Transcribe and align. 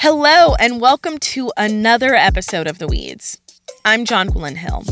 Hello, 0.00 0.54
and 0.60 0.80
welcome 0.80 1.18
to 1.18 1.50
another 1.56 2.14
episode 2.14 2.68
of 2.68 2.78
The 2.78 2.86
Weeds. 2.86 3.40
I'm 3.84 4.04
Jonquilyn 4.04 4.54
Hill. 4.54 4.84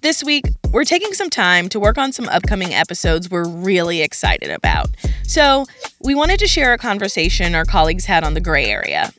This 0.00 0.22
week, 0.22 0.44
we're 0.70 0.84
taking 0.84 1.12
some 1.12 1.28
time 1.28 1.68
to 1.70 1.80
work 1.80 1.98
on 1.98 2.12
some 2.12 2.28
upcoming 2.28 2.72
episodes 2.72 3.28
we're 3.28 3.48
really 3.48 4.00
excited 4.00 4.48
about. 4.48 4.90
So, 5.24 5.66
we 6.00 6.14
wanted 6.14 6.38
to 6.38 6.46
share 6.46 6.72
a 6.72 6.78
conversation 6.78 7.56
our 7.56 7.64
colleagues 7.64 8.04
had 8.04 8.22
on 8.22 8.34
the 8.34 8.40
gray 8.40 8.66
area. 8.66 9.12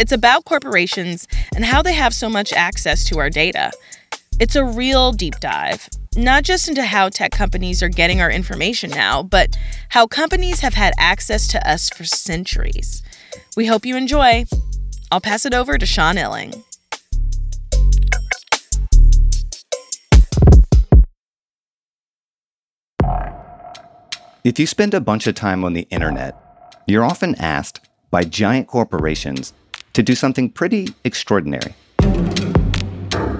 It's 0.00 0.10
about 0.10 0.46
corporations 0.46 1.28
and 1.54 1.64
how 1.64 1.80
they 1.80 1.92
have 1.92 2.12
so 2.12 2.28
much 2.28 2.52
access 2.52 3.04
to 3.04 3.20
our 3.20 3.30
data. 3.30 3.70
It's 4.40 4.56
a 4.56 4.64
real 4.64 5.12
deep 5.12 5.38
dive, 5.38 5.88
not 6.16 6.42
just 6.42 6.68
into 6.68 6.82
how 6.82 7.08
tech 7.08 7.30
companies 7.30 7.84
are 7.84 7.88
getting 7.88 8.20
our 8.20 8.32
information 8.32 8.90
now, 8.90 9.22
but 9.22 9.56
how 9.90 10.08
companies 10.08 10.58
have 10.58 10.74
had 10.74 10.92
access 10.98 11.46
to 11.48 11.70
us 11.70 11.88
for 11.88 12.02
centuries. 12.02 13.00
We 13.56 13.66
hope 13.66 13.84
you 13.86 13.96
enjoy. 13.96 14.44
I'll 15.10 15.20
pass 15.20 15.44
it 15.44 15.54
over 15.54 15.78
to 15.78 15.86
Sean 15.86 16.16
Illing. 16.16 16.62
If 24.44 24.58
you 24.58 24.66
spend 24.66 24.92
a 24.92 25.00
bunch 25.00 25.28
of 25.28 25.36
time 25.36 25.62
on 25.64 25.72
the 25.72 25.86
internet, 25.90 26.34
you're 26.86 27.04
often 27.04 27.36
asked 27.36 27.80
by 28.10 28.24
giant 28.24 28.66
corporations 28.66 29.52
to 29.92 30.02
do 30.02 30.16
something 30.16 30.50
pretty 30.50 30.88
extraordinary. 31.04 31.74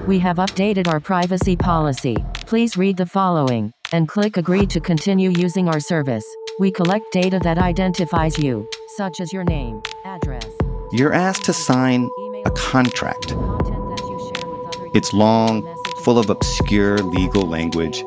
We 0.07 0.19
have 0.19 0.37
updated 0.37 0.87
our 0.87 1.01
privacy 1.01 1.57
policy. 1.57 2.15
Please 2.45 2.77
read 2.77 2.97
the 2.97 3.05
following 3.05 3.72
and 3.93 4.07
click 4.07 4.35
Agree 4.37 4.65
to 4.65 4.81
continue 4.81 5.29
using 5.29 5.69
our 5.69 5.79
service. 5.79 6.25
We 6.59 6.71
collect 6.71 7.05
data 7.13 7.39
that 7.43 7.57
identifies 7.59 8.37
you, 8.37 8.67
such 8.97 9.21
as 9.21 9.31
your 9.31 9.43
name, 9.43 9.81
address. 10.03 10.45
You're 10.91 11.13
asked 11.13 11.45
to 11.45 11.53
sign 11.53 12.09
a 12.45 12.51
contract. 12.51 13.29
content 13.29 13.97
that 13.97 14.01
you 14.01 14.33
share 14.35 14.49
with 14.49 14.75
other 14.75 14.89
It's 14.95 15.13
long, 15.13 15.63
full 16.03 16.17
of 16.17 16.29
obscure 16.29 16.97
legal 16.97 17.43
language. 17.43 18.03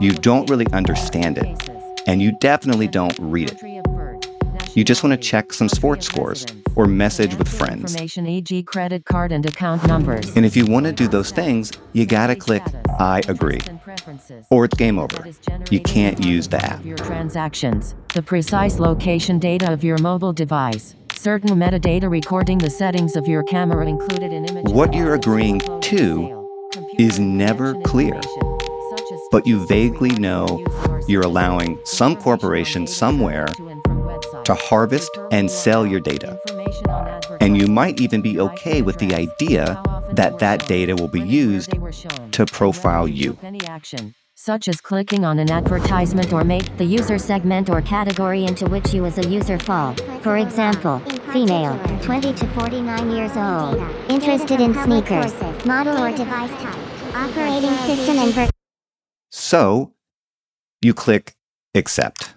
You 0.00 0.12
don't 0.12 0.48
really 0.48 0.66
understand 0.72 1.36
it, 1.36 1.68
and 2.06 2.22
you 2.22 2.32
definitely 2.40 2.86
don't 2.86 3.18
read 3.18 3.50
it. 3.50 3.60
Country 3.60 3.78
of 3.78 3.84
birth, 3.84 4.76
You 4.76 4.84
just 4.84 5.02
want 5.02 5.20
to 5.20 5.28
check 5.28 5.52
some 5.52 5.68
sports 5.68 6.06
scores 6.06 6.46
or 6.76 6.86
message 6.86 7.34
with 7.36 7.48
friends. 7.48 7.94
Information, 7.94 8.26
e.g., 8.26 8.62
credit 8.64 9.04
card 9.04 9.32
and 9.32 9.44
account 9.46 9.86
numbers. 9.86 10.34
And 10.36 10.44
if 10.44 10.56
you 10.56 10.66
want 10.66 10.86
to 10.86 10.92
do 10.92 11.08
those 11.08 11.30
things, 11.30 11.72
you 11.92 12.06
gotta 12.06 12.36
click 12.36 12.62
I 12.98 13.20
agree. 13.28 13.60
Or 14.50 14.64
it's 14.64 14.74
game 14.74 14.98
over. 14.98 15.24
You 15.70 15.80
can't 15.80 16.24
use 16.24 16.48
the 16.48 16.64
app. 16.64 16.84
Your 16.84 16.96
transactions, 16.96 17.94
the 18.12 18.22
precise 18.22 18.78
location 18.80 19.38
data 19.38 19.72
of 19.72 19.84
your 19.84 19.98
mobile 19.98 20.32
device, 20.32 20.96
certain 21.14 21.50
metadata 21.50 22.10
recording 22.10 22.58
the 22.58 22.70
settings 22.70 23.14
of 23.14 23.28
your 23.28 23.44
camera 23.44 23.86
included 23.86 24.32
in 24.32 24.46
images. 24.46 24.72
What 24.72 24.94
you're 24.94 25.14
agreeing 25.14 25.60
to 25.82 26.48
is 26.98 27.20
never 27.20 27.74
clear. 27.82 28.14
information, 28.14 28.58
such 28.90 29.12
as 29.12 29.20
But 29.30 29.46
you 29.46 29.64
vaguely 29.66 30.10
know 30.10 30.46
use 30.46 30.66
of 30.66 30.90
our 30.90 31.02
you're 31.06 31.22
allowing 31.22 31.78
some 31.84 32.16
corporation 32.16 32.86
somewhere 32.86 33.46
to 34.48 34.54
and 34.54 34.66
from 34.66 34.88
websites, 34.88 35.10
to 35.10 35.14
harvest 35.14 35.18
and 35.32 35.50
sell 35.50 35.86
your 35.86 36.00
data. 36.00 36.38
And 37.40 37.56
you 37.56 37.66
might 37.68 38.00
even 38.00 38.22
be 38.22 38.40
okay 38.40 38.82
with 38.82 38.98
the 38.98 39.14
idea 39.14 39.74
how 39.74 39.82
often 39.88 40.14
they 40.14 40.22
that 40.22 40.38
that 40.40 40.66
data 40.68 40.94
will 40.96 41.08
be 41.08 41.20
when 41.20 41.28
and 41.28 41.36
where 41.36 41.54
used 41.54 41.72
they 41.72 41.78
were 41.78 41.92
shown, 41.92 42.30
to 42.30 42.46
profile 42.46 43.08
you. 43.08 43.38
Any 43.42 43.66
action, 43.66 44.14
such 44.34 44.68
as 44.68 44.80
clicking 44.80 45.24
on 45.24 45.38
an 45.38 45.50
advertisement 45.50 46.32
or 46.32 46.44
make 46.44 46.76
the 46.78 46.84
user 46.84 47.18
segment 47.18 47.68
or 47.70 47.82
category 47.82 48.44
into 48.44 48.66
which 48.66 48.94
you 48.94 49.04
as 49.06 49.18
a 49.18 49.28
user 49.28 49.58
fall. 49.58 49.94
For 50.22 50.38
example, 50.38 51.00
female, 51.32 51.78
20 52.02 52.32
to 52.34 52.46
49 52.48 53.10
years 53.10 53.36
old, 53.36 53.76
interested 54.08 54.60
in 54.60 54.74
sneakers, 54.74 55.34
model 55.64 55.98
or 55.98 56.10
device 56.10 56.50
type, 56.62 57.14
operating 57.14 57.76
system 57.86 58.18
and 58.18 58.34
ver- 58.34 58.50
So 59.30 59.92
you 60.80 60.94
click 60.94 61.34
accept. 61.74 62.34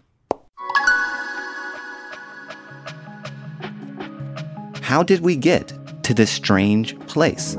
How 4.91 5.03
did 5.03 5.21
we 5.21 5.37
get 5.37 5.73
to 6.03 6.13
this 6.13 6.29
strange 6.29 6.99
place? 7.07 7.55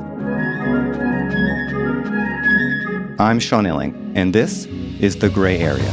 I'm 3.17 3.39
Sean 3.39 3.63
Illing, 3.63 4.11
and 4.13 4.35
this 4.35 4.67
is 4.99 5.15
The 5.15 5.29
Gray 5.29 5.57
Area. 5.57 5.91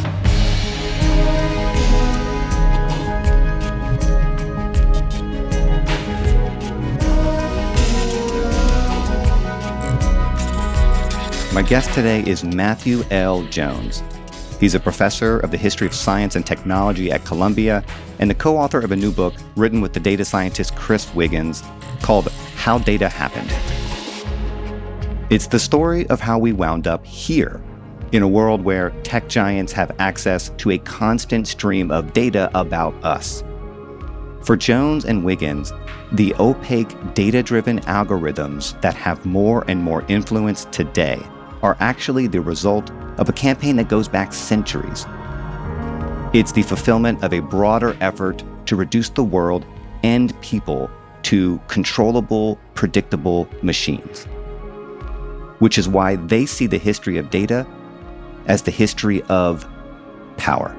My 11.54 11.62
guest 11.62 11.94
today 11.94 12.22
is 12.26 12.44
Matthew 12.44 13.02
L. 13.10 13.44
Jones. 13.44 14.02
He's 14.60 14.74
a 14.74 14.80
professor 14.80 15.40
of 15.40 15.50
the 15.50 15.56
history 15.56 15.86
of 15.86 15.94
science 15.94 16.36
and 16.36 16.44
technology 16.44 17.10
at 17.10 17.24
Columbia 17.24 17.82
and 18.18 18.28
the 18.28 18.34
co 18.34 18.58
author 18.58 18.80
of 18.80 18.92
a 18.92 18.96
new 18.96 19.10
book 19.10 19.32
written 19.56 19.80
with 19.80 19.94
the 19.94 20.00
data 20.00 20.22
scientist 20.22 20.76
Chris 20.76 21.12
Wiggins 21.14 21.62
called 22.02 22.30
How 22.56 22.76
Data 22.76 23.08
Happened. 23.08 23.50
It's 25.30 25.46
the 25.46 25.58
story 25.58 26.06
of 26.08 26.20
how 26.20 26.38
we 26.38 26.52
wound 26.52 26.86
up 26.86 27.06
here 27.06 27.62
in 28.12 28.22
a 28.22 28.28
world 28.28 28.62
where 28.62 28.90
tech 29.02 29.28
giants 29.28 29.72
have 29.72 29.96
access 29.98 30.50
to 30.58 30.72
a 30.72 30.78
constant 30.78 31.48
stream 31.48 31.90
of 31.90 32.12
data 32.12 32.50
about 32.52 32.92
us. 33.02 33.42
For 34.42 34.56
Jones 34.56 35.06
and 35.06 35.24
Wiggins, 35.24 35.72
the 36.12 36.34
opaque 36.38 37.14
data 37.14 37.42
driven 37.42 37.80
algorithms 37.80 38.78
that 38.82 38.94
have 38.94 39.24
more 39.24 39.64
and 39.68 39.82
more 39.82 40.04
influence 40.08 40.66
today 40.66 41.22
are 41.62 41.78
actually 41.80 42.26
the 42.26 42.40
result 42.40 42.90
of 43.20 43.28
a 43.28 43.32
campaign 43.32 43.76
that 43.76 43.88
goes 43.88 44.08
back 44.08 44.32
centuries. 44.32 45.06
It's 46.32 46.52
the 46.52 46.62
fulfillment 46.62 47.22
of 47.22 47.32
a 47.32 47.40
broader 47.40 47.96
effort 48.00 48.42
to 48.66 48.76
reduce 48.76 49.10
the 49.10 49.22
world 49.22 49.64
and 50.02 50.38
people 50.40 50.90
to 51.22 51.60
controllable, 51.68 52.58
predictable 52.74 53.48
machines. 53.62 54.24
Which 55.58 55.76
is 55.76 55.88
why 55.88 56.16
they 56.16 56.46
see 56.46 56.66
the 56.66 56.78
history 56.78 57.18
of 57.18 57.30
data 57.30 57.66
as 58.46 58.62
the 58.62 58.70
history 58.70 59.22
of 59.22 59.68
power. 60.36 60.74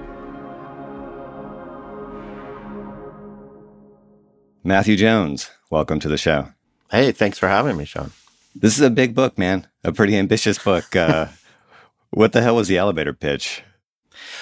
Matthew 4.63 4.95
Jones, 4.95 5.51
welcome 5.69 5.99
to 5.99 6.07
the 6.07 6.17
show. 6.17 6.47
Hey, 6.91 7.11
thanks 7.11 7.37
for 7.37 7.47
having 7.47 7.77
me, 7.77 7.85
Sean. 7.85 8.11
This 8.55 8.75
is 8.75 8.81
a 8.81 8.89
big 8.89 9.15
book, 9.15 9.37
man. 9.37 9.67
A 9.83 9.91
pretty 9.91 10.17
ambitious 10.17 10.57
book. 10.57 10.95
Uh, 10.95 11.27
what 12.11 12.33
the 12.33 12.41
hell 12.41 12.55
was 12.55 12.67
the 12.67 12.77
elevator 12.77 13.13
pitch? 13.13 13.63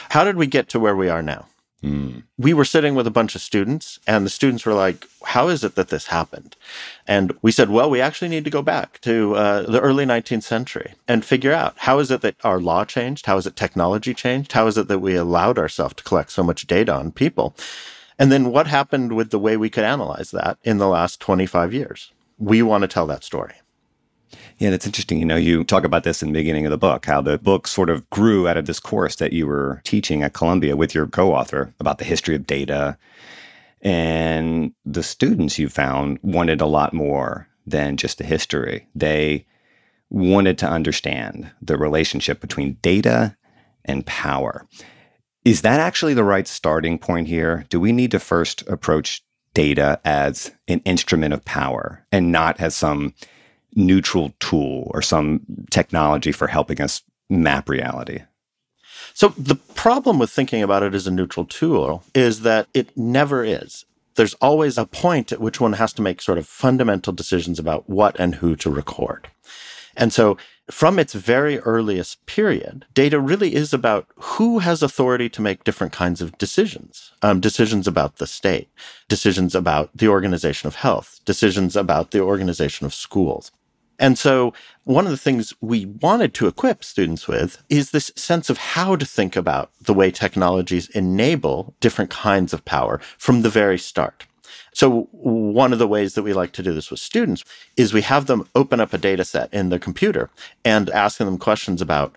How 0.10 0.24
did 0.24 0.36
we 0.36 0.48
get 0.48 0.70
to 0.70 0.80
where 0.80 0.96
we 0.96 1.10
are 1.10 1.24
now? 1.24 1.48
Mm. 1.84 2.24
We 2.38 2.54
were 2.54 2.66
sitting 2.66 2.94
with 2.94 3.08
a 3.08 3.12
bunch 3.12 3.36
of 3.36 3.42
students, 3.42 4.00
and 4.06 4.26
the 4.26 4.30
students 4.30 4.66
were 4.66 4.74
like, 4.74 5.08
How 5.24 5.48
is 5.48 5.64
it 5.64 5.76
that 5.76 5.88
this 5.88 6.08
happened? 6.08 6.58
And 7.08 7.38
we 7.42 7.54
said, 7.54 7.70
Well, 7.70 7.90
we 7.90 8.02
actually 8.02 8.28
need 8.28 8.44
to 8.44 8.50
go 8.50 8.62
back 8.62 9.00
to 9.02 9.36
uh, 9.36 9.62
the 9.64 9.80
early 9.80 10.06
19th 10.06 10.44
century 10.44 10.96
and 11.08 11.24
figure 11.24 11.54
out 11.54 11.76
how 11.78 12.00
is 12.00 12.12
it 12.12 12.22
that 12.22 12.36
our 12.44 12.60
law 12.60 12.84
changed? 12.84 13.28
How 13.28 13.38
is 13.38 13.48
it 13.48 13.56
technology 13.56 14.14
changed? 14.14 14.52
How 14.52 14.68
is 14.68 14.78
it 14.78 14.90
that 14.90 15.00
we 15.00 15.16
allowed 15.16 15.58
ourselves 15.58 15.96
to 15.96 16.04
collect 16.04 16.32
so 16.32 16.44
much 16.44 16.68
data 16.68 16.94
on 16.94 17.14
people? 17.14 17.56
And 18.18 18.30
then 18.30 18.52
what 18.52 18.68
happened 18.68 19.14
with 19.14 19.30
the 19.30 19.40
way 19.40 19.56
we 19.56 19.70
could 19.70 19.86
analyze 19.86 20.32
that 20.32 20.58
in 20.64 20.78
the 20.78 20.90
last 20.90 21.22
25 21.22 21.74
years? 21.74 22.12
We 22.38 22.62
want 22.62 22.82
to 22.82 22.90
tell 22.90 23.08
that 23.08 23.24
story. 23.24 23.54
Yeah, 24.58 24.70
that's 24.70 24.86
interesting. 24.86 25.20
You 25.20 25.26
know, 25.26 25.36
you 25.36 25.64
talk 25.64 25.84
about 25.84 26.04
this 26.04 26.22
in 26.22 26.30
the 26.30 26.40
beginning 26.40 26.66
of 26.66 26.72
the 26.72 26.78
book, 26.78 27.06
how 27.06 27.22
the 27.22 27.38
book 27.38 27.68
sort 27.68 27.90
of 27.90 28.10
grew 28.10 28.48
out 28.48 28.58
of 28.58 28.66
this 28.66 28.80
course 28.80 29.16
that 29.18 29.34
you 29.34 29.48
were 29.48 29.82
teaching 29.84 30.24
at 30.24 30.34
Columbia 30.34 30.76
with 30.76 30.94
your 30.94 31.08
co 31.08 31.34
author 31.34 31.74
about 31.80 31.98
the 31.98 32.06
history 32.06 32.36
of 32.36 32.48
data. 32.48 32.98
And 33.82 34.74
the 34.86 35.04
students 35.04 35.58
you 35.58 35.70
found 35.70 36.20
wanted 36.22 36.62
a 36.62 36.66
lot 36.66 36.94
more 36.94 37.48
than 37.66 37.98
just 37.98 38.18
the 38.18 38.24
history. 38.24 38.88
They 38.96 39.46
wanted 40.10 40.58
to 40.58 40.70
understand 40.70 41.52
the 41.62 41.78
relationship 41.78 42.42
between 42.42 42.78
data 42.82 43.36
and 43.86 44.06
power. 44.06 44.68
Is 45.46 45.62
that 45.62 45.80
actually 45.80 46.14
the 46.14 46.24
right 46.24 46.48
starting 46.48 46.98
point 46.98 47.28
here? 47.28 47.66
Do 47.70 47.80
we 47.80 47.92
need 47.92 48.12
to 48.12 48.20
first 48.20 48.68
approach 48.68 49.24
data 49.54 50.00
as 50.06 50.52
an 50.68 50.80
instrument 50.86 51.34
of 51.34 51.44
power 51.46 52.06
and 52.12 52.32
not 52.32 52.60
as 52.60 52.76
some 52.76 53.14
neutral 53.76 54.34
tool 54.40 54.90
or 54.94 55.02
some 55.02 55.42
technology 55.70 56.32
for 56.32 56.48
helping 56.48 56.82
us 56.82 57.04
map 57.30 57.70
reality? 57.70 58.22
So, 59.14 59.30
the 59.30 59.56
problem 59.56 60.20
with 60.20 60.30
thinking 60.30 60.64
about 60.64 60.84
it 60.84 60.94
as 60.94 61.08
a 61.08 61.12
neutral 61.12 61.46
tool 61.46 62.04
is 62.14 62.42
that 62.42 62.68
it 62.74 62.96
never 62.98 63.44
is. 63.44 63.86
There's 64.16 64.34
always 64.36 64.78
a 64.78 64.86
point 64.86 65.32
at 65.32 65.40
which 65.40 65.62
one 65.62 65.74
has 65.74 65.94
to 65.94 66.02
make 66.02 66.22
sort 66.22 66.38
of 66.38 66.48
fundamental 66.48 67.14
decisions 67.14 67.60
about 67.60 67.90
what 67.90 68.20
and 68.20 68.36
who 68.36 68.56
to 68.58 68.70
record. 68.70 69.30
And 69.96 70.14
so, 70.14 70.38
from 70.70 71.00
its 71.00 71.14
very 71.14 71.60
earliest 71.60 72.26
period, 72.26 72.86
data 72.94 73.20
really 73.20 73.56
is 73.56 73.74
about 73.74 74.08
who 74.16 74.60
has 74.60 74.84
authority 74.84 75.28
to 75.30 75.42
make 75.42 75.64
different 75.64 75.92
kinds 75.92 76.22
of 76.22 76.38
decisions. 76.38 77.12
Um, 77.22 77.40
decisions 77.40 77.88
about 77.88 78.18
the 78.18 78.28
state, 78.28 78.70
decisions 79.08 79.56
about 79.56 79.90
the 79.96 80.08
organization 80.08 80.68
of 80.68 80.76
health, 80.76 81.20
decisions 81.26 81.76
about 81.76 82.12
the 82.12 82.22
organization 82.22 82.86
of 82.86 82.94
schools. 82.94 83.52
And 84.00 84.18
so 84.18 84.54
one 84.86 85.06
of 85.06 85.12
the 85.12 85.18
things 85.18 85.54
we 85.62 85.86
wanted 85.86 86.34
to 86.36 86.48
equip 86.48 86.84
students 86.84 87.28
with 87.28 87.62
is 87.70 87.92
this 87.92 88.12
sense 88.16 88.50
of 88.50 88.58
how 88.58 88.96
to 88.96 89.06
think 89.06 89.36
about 89.36 89.72
the 89.82 89.94
way 89.94 90.10
technologies 90.10 90.90
enable 90.90 91.76
different 91.82 92.10
kinds 92.10 92.54
of 92.54 92.66
power 92.66 93.00
from 93.18 93.42
the 93.42 93.50
very 93.50 93.78
start. 93.78 94.26
So 94.74 95.10
one 95.12 95.74
of 95.74 95.80
the 95.80 95.88
ways 95.88 96.14
that 96.14 96.24
we 96.24 96.34
like 96.34 96.54
to 96.54 96.64
do 96.64 96.74
this 96.74 96.90
with 96.90 97.00
students 97.00 97.44
is 97.76 97.94
we 97.94 98.02
have 98.04 98.28
them 98.28 98.48
open 98.56 98.80
up 98.80 98.94
a 98.94 98.98
data 98.98 99.26
set 99.26 99.54
in 99.54 99.70
their 99.70 99.80
computer 99.80 100.30
and 100.64 100.90
asking 100.92 101.26
them 101.26 101.38
questions 101.38 101.82
about 101.82 102.16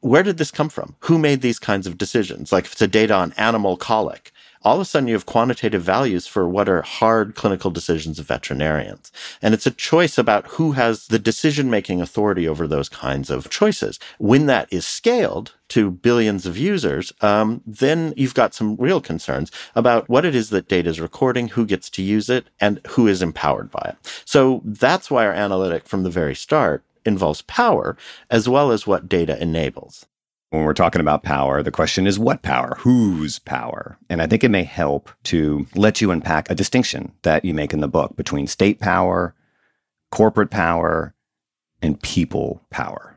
where 0.00 0.22
did 0.22 0.36
this 0.36 0.50
come 0.50 0.68
from? 0.68 0.96
Who 1.00 1.18
made 1.18 1.40
these 1.40 1.58
kinds 1.58 1.86
of 1.86 1.96
decisions? 1.96 2.52
Like 2.52 2.66
if 2.66 2.72
it's 2.72 2.82
a 2.82 2.86
data 2.86 3.14
on 3.14 3.32
animal 3.38 3.78
colic, 3.78 4.32
all 4.64 4.76
of 4.76 4.80
a 4.80 4.84
sudden 4.84 5.08
you 5.08 5.14
have 5.14 5.26
quantitative 5.26 5.82
values 5.82 6.26
for 6.26 6.48
what 6.48 6.68
are 6.68 6.82
hard 6.82 7.34
clinical 7.34 7.70
decisions 7.70 8.18
of 8.18 8.26
veterinarians. 8.26 9.12
And 9.42 9.52
it's 9.52 9.66
a 9.66 9.70
choice 9.70 10.16
about 10.16 10.46
who 10.48 10.72
has 10.72 11.08
the 11.08 11.18
decision 11.18 11.70
making 11.70 12.00
authority 12.00 12.48
over 12.48 12.66
those 12.66 12.88
kinds 12.88 13.30
of 13.30 13.50
choices. 13.50 14.00
When 14.18 14.46
that 14.46 14.72
is 14.72 14.86
scaled 14.86 15.54
to 15.68 15.90
billions 15.90 16.46
of 16.46 16.56
users, 16.56 17.12
um, 17.20 17.62
then 17.66 18.14
you've 18.16 18.34
got 18.34 18.54
some 18.54 18.76
real 18.76 19.00
concerns 19.00 19.50
about 19.74 20.08
what 20.08 20.24
it 20.24 20.34
is 20.34 20.50
that 20.50 20.68
data 20.68 20.88
is 20.88 21.00
recording, 21.00 21.48
who 21.48 21.66
gets 21.66 21.90
to 21.90 22.02
use 22.02 22.30
it, 22.30 22.46
and 22.60 22.80
who 22.88 23.06
is 23.06 23.22
empowered 23.22 23.70
by 23.70 23.90
it. 23.90 24.22
So 24.24 24.62
that's 24.64 25.10
why 25.10 25.26
our 25.26 25.32
analytic 25.32 25.86
from 25.86 26.02
the 26.02 26.10
very 26.10 26.34
start 26.34 26.84
involves 27.04 27.42
power 27.42 27.96
as 28.30 28.48
well 28.48 28.70
as 28.70 28.86
what 28.86 29.08
data 29.08 29.40
enables 29.40 30.06
when 30.54 30.64
we're 30.64 30.72
talking 30.72 31.00
about 31.00 31.24
power, 31.24 31.62
the 31.62 31.70
question 31.70 32.06
is 32.06 32.18
what 32.18 32.42
power? 32.42 32.76
Whose 32.78 33.40
power? 33.40 33.98
And 34.08 34.22
I 34.22 34.26
think 34.26 34.44
it 34.44 34.50
may 34.50 34.62
help 34.62 35.10
to 35.24 35.66
let 35.74 36.00
you 36.00 36.10
unpack 36.10 36.48
a 36.48 36.54
distinction 36.54 37.12
that 37.22 37.44
you 37.44 37.52
make 37.54 37.72
in 37.72 37.80
the 37.80 37.88
book 37.88 38.14
between 38.16 38.46
state 38.46 38.78
power, 38.78 39.34
corporate 40.10 40.50
power, 40.50 41.14
and 41.82 42.00
people 42.00 42.62
power. 42.70 43.13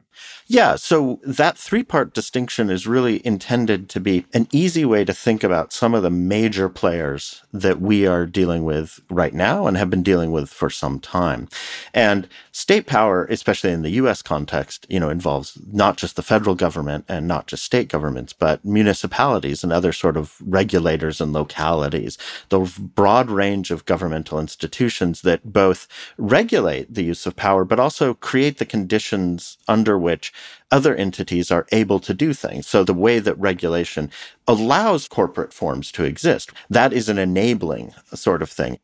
Yeah, 0.50 0.78
so 0.78 1.20
that 1.24 1.58
three 1.58 1.84
part 1.84 2.14
distinction 2.14 2.70
is 2.70 2.88
really 2.88 3.26
intended 3.26 3.90
to 3.90 4.00
be 4.00 4.26
an 4.34 4.48
easy 4.54 4.86
way 4.86 5.04
to 5.04 5.14
think 5.14 5.44
about 5.44 5.74
some 5.74 5.94
of 5.94 6.04
the 6.04 6.10
major 6.10 6.70
players 6.70 7.44
that 7.52 7.82
we 7.82 8.08
are 8.08 8.26
dealing 8.26 8.64
with 8.64 9.02
right 9.10 9.34
now 9.34 9.68
and 9.68 9.76
have 9.76 9.90
been 9.90 10.04
dealing 10.04 10.32
with 10.32 10.50
for 10.50 10.70
some 10.70 11.00
time. 11.00 11.50
And 11.94 12.30
state 12.54 12.88
power, 12.88 13.26
especially 13.26 13.72
in 13.72 13.82
the 13.82 13.90
US 13.92 14.22
context, 14.22 14.86
you 14.90 15.02
know, 15.02 15.10
involves 15.10 15.58
not 15.72 15.98
just 15.98 16.16
the 16.16 16.24
federal 16.24 16.56
government 16.56 17.04
and 17.10 17.28
not 17.28 17.48
just 17.48 17.64
state 17.64 17.90
governments, 17.90 18.32
but 18.32 18.64
municipalities 18.64 19.64
and 19.66 19.74
other 19.74 19.92
sort 19.92 20.16
of 20.16 20.38
regulators 20.42 21.20
and 21.20 21.34
localities, 21.34 22.18
the 22.50 22.60
broad 22.96 23.30
range 23.30 23.70
of 23.70 23.86
governmental 23.86 24.40
institutions 24.40 25.24
that 25.24 25.52
both 25.52 25.90
regulate 26.18 26.94
the 26.94 27.04
use 27.04 27.26
of 27.26 27.36
power, 27.36 27.66
but 27.66 27.82
also 27.82 28.14
create 28.14 28.60
the 28.60 28.66
conditions 28.66 29.58
under 29.68 29.98
which 30.08 30.34
other 30.72 30.96
entities 30.96 31.52
are 31.52 31.68
able 31.74 32.00
to 32.00 32.14
do 32.14 32.34
things. 32.34 32.66
So 32.66 32.84
the 32.84 33.02
way 33.06 33.20
that 33.20 33.38
regulation 33.50 34.10
allows 34.48 35.10
corporate 35.10 35.54
forms 35.54 35.92
to 35.92 36.06
exist, 36.06 36.52
that 36.70 36.94
is 36.94 37.10
an 37.10 37.18
enabling 37.18 37.94
sort 38.14 38.42
of 38.42 38.50
thing. 38.50 38.80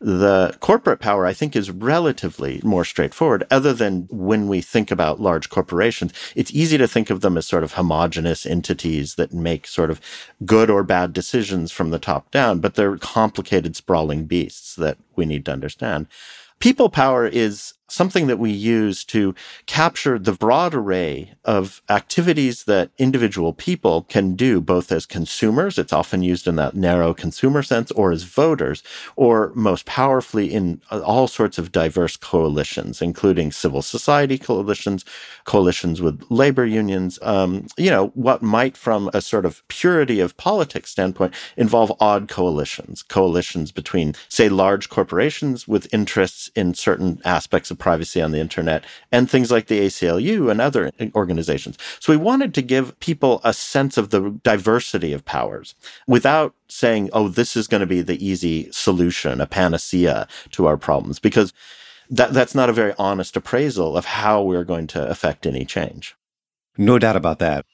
The 0.00 0.56
corporate 0.60 1.00
power, 1.00 1.26
I 1.26 1.32
think, 1.32 1.54
is 1.54 1.70
relatively 1.70 2.60
more 2.64 2.84
straightforward, 2.84 3.46
other 3.50 3.72
than 3.72 4.08
when 4.10 4.48
we 4.48 4.60
think 4.60 4.90
about 4.90 5.20
large 5.20 5.48
corporations. 5.50 6.12
It's 6.34 6.54
easy 6.54 6.78
to 6.78 6.88
think 6.88 7.10
of 7.10 7.20
them 7.20 7.36
as 7.36 7.46
sort 7.46 7.64
of 7.64 7.72
homogenous 7.72 8.46
entities 8.46 9.14
that 9.16 9.32
make 9.32 9.66
sort 9.66 9.90
of 9.90 10.00
good 10.44 10.70
or 10.70 10.82
bad 10.82 11.12
decisions 11.12 11.72
from 11.72 11.90
the 11.90 11.98
top 11.98 12.30
down, 12.30 12.60
but 12.60 12.74
they're 12.74 12.98
complicated, 12.98 13.76
sprawling 13.76 14.24
beasts 14.24 14.74
that 14.76 14.98
we 15.16 15.24
need 15.26 15.44
to 15.46 15.52
understand. 15.52 16.06
People 16.60 16.88
power 16.88 17.26
is 17.26 17.74
something 17.88 18.26
that 18.26 18.38
we 18.38 18.50
use 18.50 19.04
to 19.04 19.34
capture 19.66 20.18
the 20.18 20.32
broad 20.32 20.74
array 20.74 21.32
of 21.44 21.82
activities 21.88 22.64
that 22.64 22.90
individual 22.98 23.52
people 23.52 24.02
can 24.02 24.34
do, 24.34 24.60
both 24.60 24.90
as 24.90 25.06
consumers, 25.06 25.78
it's 25.78 25.92
often 25.92 26.22
used 26.22 26.46
in 26.46 26.56
that 26.56 26.74
narrow 26.74 27.12
consumer 27.12 27.62
sense, 27.62 27.90
or 27.92 28.10
as 28.10 28.22
voters, 28.22 28.82
or 29.16 29.52
most 29.54 29.84
powerfully 29.84 30.52
in 30.52 30.80
all 30.90 31.28
sorts 31.28 31.58
of 31.58 31.72
diverse 31.72 32.16
coalitions, 32.16 33.02
including 33.02 33.52
civil 33.52 33.82
society 33.82 34.38
coalitions, 34.38 35.04
coalitions 35.44 36.00
with 36.00 36.24
labor 36.30 36.64
unions, 36.64 37.18
um, 37.22 37.66
you 37.76 37.90
know, 37.90 38.08
what 38.14 38.42
might 38.42 38.76
from 38.76 39.10
a 39.12 39.20
sort 39.20 39.44
of 39.44 39.66
purity 39.68 40.20
of 40.20 40.36
politics 40.36 40.90
standpoint 40.90 41.34
involve 41.56 41.92
odd 42.00 42.28
coalitions, 42.28 43.02
coalitions 43.02 43.70
between, 43.72 44.14
say, 44.28 44.48
large 44.48 44.88
corporations 44.88 45.68
with 45.68 45.92
interests 45.92 46.50
in 46.56 46.72
certain 46.74 47.20
aspects 47.24 47.70
of 47.74 47.78
privacy 47.78 48.20
on 48.20 48.32
the 48.32 48.40
internet 48.40 48.84
and 49.12 49.28
things 49.28 49.50
like 49.50 49.66
the 49.66 49.80
ACLU 49.80 50.50
and 50.50 50.60
other 50.60 50.90
organizations. 51.14 51.76
So 52.00 52.12
we 52.12 52.16
wanted 52.16 52.54
to 52.54 52.62
give 52.62 52.98
people 53.00 53.40
a 53.44 53.52
sense 53.52 53.98
of 53.98 54.10
the 54.10 54.38
diversity 54.42 55.12
of 55.12 55.24
powers 55.24 55.74
without 56.06 56.54
saying, 56.68 57.10
oh, 57.12 57.28
this 57.28 57.56
is 57.56 57.68
going 57.68 57.80
to 57.82 57.86
be 57.86 58.00
the 58.00 58.24
easy 58.24 58.70
solution, 58.72 59.40
a 59.40 59.46
panacea 59.46 60.26
to 60.52 60.66
our 60.66 60.76
problems, 60.76 61.18
because 61.18 61.52
that, 62.10 62.32
that's 62.32 62.54
not 62.54 62.68
a 62.68 62.74
very 62.74 62.94
honest 62.98 63.36
appraisal 63.36 63.96
of 63.96 64.04
how 64.04 64.42
we're 64.42 64.64
going 64.64 64.86
to 64.88 65.08
affect 65.08 65.46
any 65.46 65.64
change. 65.64 66.16
No 66.76 66.98
doubt 66.98 67.16
about 67.16 67.38
that. 67.38 67.64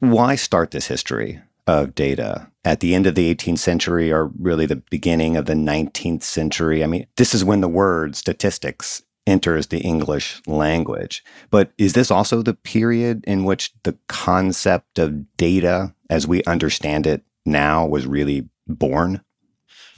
Why 0.00 0.34
start 0.34 0.72
this 0.72 0.88
history 0.88 1.40
of 1.66 1.94
data 1.94 2.50
at 2.64 2.80
the 2.80 2.94
end 2.94 3.06
of 3.06 3.14
the 3.14 3.32
18th 3.32 3.58
century 3.58 4.12
or 4.12 4.32
really 4.38 4.66
the 4.66 4.82
beginning 4.90 5.36
of 5.36 5.46
the 5.46 5.54
19th 5.54 6.22
century? 6.22 6.82
I 6.82 6.86
mean, 6.86 7.06
this 7.16 7.34
is 7.34 7.44
when 7.44 7.60
the 7.60 7.68
word 7.68 8.16
statistics 8.16 9.02
enters 9.26 9.68
the 9.68 9.80
English 9.80 10.40
language. 10.46 11.24
But 11.50 11.72
is 11.78 11.92
this 11.92 12.10
also 12.10 12.42
the 12.42 12.54
period 12.54 13.24
in 13.26 13.44
which 13.44 13.72
the 13.84 13.96
concept 14.08 14.98
of 14.98 15.36
data 15.36 15.94
as 16.10 16.26
we 16.26 16.42
understand 16.44 17.06
it 17.06 17.22
now 17.44 17.86
was 17.86 18.06
really 18.06 18.48
born? 18.66 19.22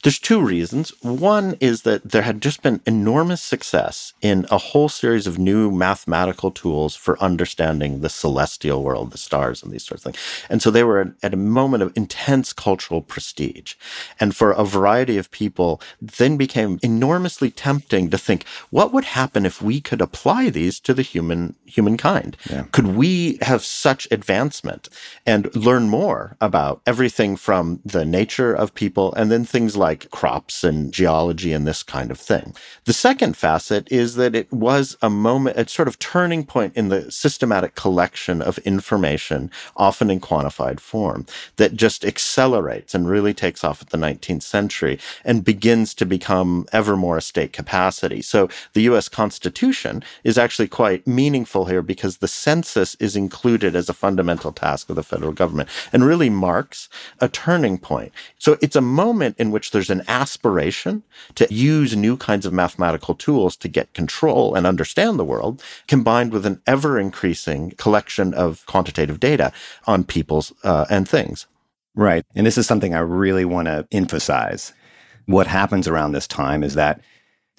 There's 0.04 0.18
two 0.18 0.42
reasons. 0.42 0.92
One 1.02 1.56
is 1.61 1.80
that 1.82 2.11
there 2.11 2.20
had 2.20 2.42
just 2.42 2.62
been 2.62 2.82
enormous 2.84 3.40
success 3.40 4.12
in 4.20 4.44
a 4.50 4.58
whole 4.58 4.90
series 4.90 5.26
of 5.26 5.38
new 5.38 5.70
mathematical 5.70 6.50
tools 6.50 6.94
for 6.94 7.18
understanding 7.23 8.02
the 8.02 8.11
celestial 8.11 8.82
world, 8.82 9.12
the 9.12 9.18
stars, 9.18 9.62
and 9.62 9.73
these 9.73 9.87
sorts 9.87 10.04
of 10.04 10.12
things. 10.12 10.23
And 10.50 10.61
so 10.61 10.70
they 10.70 10.84
were 10.84 11.14
at 11.23 11.32
a 11.32 11.38
moment 11.38 11.82
of 11.82 11.96
intense 11.96 12.52
cultural 12.52 13.00
prestige. 13.00 13.76
And 14.20 14.37
for 14.37 14.52
a 14.52 14.62
variety 14.62 15.16
of 15.16 15.30
people, 15.30 15.80
then 16.02 16.37
became 16.37 16.80
enormously 16.82 17.50
tempting 17.50 18.11
to 18.11 18.18
think, 18.18 18.44
what 18.68 18.92
would 18.92 19.06
happen 19.06 19.46
if 19.46 19.62
we 19.62 19.80
could 19.80 20.02
apply 20.02 20.50
these 20.50 20.80
to 20.80 20.92
the 20.92 21.00
human 21.00 21.56
humankind? 21.64 22.37
Yeah. 22.50 22.64
Could 22.73 22.88
we 22.88 23.38
have 23.40 23.64
such 23.64 24.06
advancement 24.11 24.90
and 25.25 25.54
learn 25.56 25.88
more 25.88 26.37
about 26.42 26.82
everything 26.87 27.37
from 27.37 27.80
the 27.87 28.04
nature 28.04 28.52
of 28.52 28.75
people 28.75 29.14
and 29.14 29.32
then 29.32 29.46
things 29.46 29.78
like 29.78 29.93
like 29.94 30.10
crops 30.10 30.64
and 30.64 30.92
geology 30.92 31.52
and 31.52 31.66
this 31.66 31.82
kind 31.84 32.10
of 32.10 32.18
thing. 32.18 32.54
The 32.84 32.92
second 32.92 33.36
facet 33.36 33.86
is 33.92 34.16
that 34.16 34.34
it 34.34 34.52
was 34.52 34.96
a 35.00 35.08
moment, 35.08 35.56
a 35.56 35.68
sort 35.68 35.86
of 35.86 35.98
turning 35.98 36.44
point 36.44 36.76
in 36.76 36.88
the 36.88 37.10
systematic 37.12 37.76
collection 37.76 38.42
of 38.42 38.58
information, 38.58 39.50
often 39.76 40.10
in 40.10 40.20
quantified 40.20 40.80
form, 40.80 41.26
that 41.56 41.76
just 41.76 42.04
accelerates 42.04 42.94
and 42.94 43.08
really 43.08 43.32
takes 43.34 43.62
off 43.62 43.82
at 43.82 43.90
the 43.90 43.96
19th 43.98 44.42
century 44.42 44.98
and 45.24 45.44
begins 45.44 45.94
to 45.94 46.04
become 46.04 46.66
ever 46.72 46.96
more 46.96 47.18
a 47.18 47.22
state 47.22 47.52
capacity. 47.52 48.20
So 48.20 48.48
the 48.72 48.82
US 48.90 49.08
Constitution 49.08 50.02
is 50.24 50.36
actually 50.38 50.68
quite 50.68 51.06
meaningful 51.06 51.66
here 51.66 51.82
because 51.82 52.16
the 52.16 52.28
census 52.28 52.96
is 52.96 53.14
included 53.14 53.76
as 53.76 53.88
a 53.88 53.94
fundamental 53.94 54.50
task 54.50 54.90
of 54.90 54.96
the 54.96 55.02
federal 55.04 55.32
government 55.32 55.68
and 55.92 56.04
really 56.04 56.30
marks 56.30 56.88
a 57.20 57.28
turning 57.28 57.78
point. 57.78 58.12
So 58.38 58.58
it's 58.60 58.76
a 58.76 58.80
moment 58.80 59.36
in 59.38 59.52
which 59.52 59.70
there's 59.70 59.83
there's 59.84 60.00
an 60.00 60.04
aspiration 60.08 61.02
to 61.34 61.52
use 61.52 61.94
new 61.94 62.16
kinds 62.16 62.46
of 62.46 62.52
mathematical 62.52 63.14
tools 63.14 63.54
to 63.56 63.68
get 63.68 63.92
control 63.92 64.54
and 64.54 64.66
understand 64.66 65.18
the 65.18 65.24
world, 65.24 65.62
combined 65.88 66.32
with 66.32 66.46
an 66.46 66.62
ever 66.66 66.98
increasing 66.98 67.70
collection 67.72 68.32
of 68.32 68.64
quantitative 68.64 69.20
data 69.20 69.52
on 69.86 70.04
peoples 70.04 70.52
uh, 70.64 70.86
and 70.88 71.06
things. 71.06 71.46
Right. 71.94 72.24
And 72.34 72.46
this 72.46 72.56
is 72.56 72.66
something 72.66 72.94
I 72.94 73.00
really 73.00 73.44
want 73.44 73.66
to 73.66 73.86
emphasize. 73.92 74.72
What 75.26 75.46
happens 75.46 75.86
around 75.86 76.12
this 76.12 76.26
time 76.26 76.64
is 76.64 76.74
that 76.74 77.00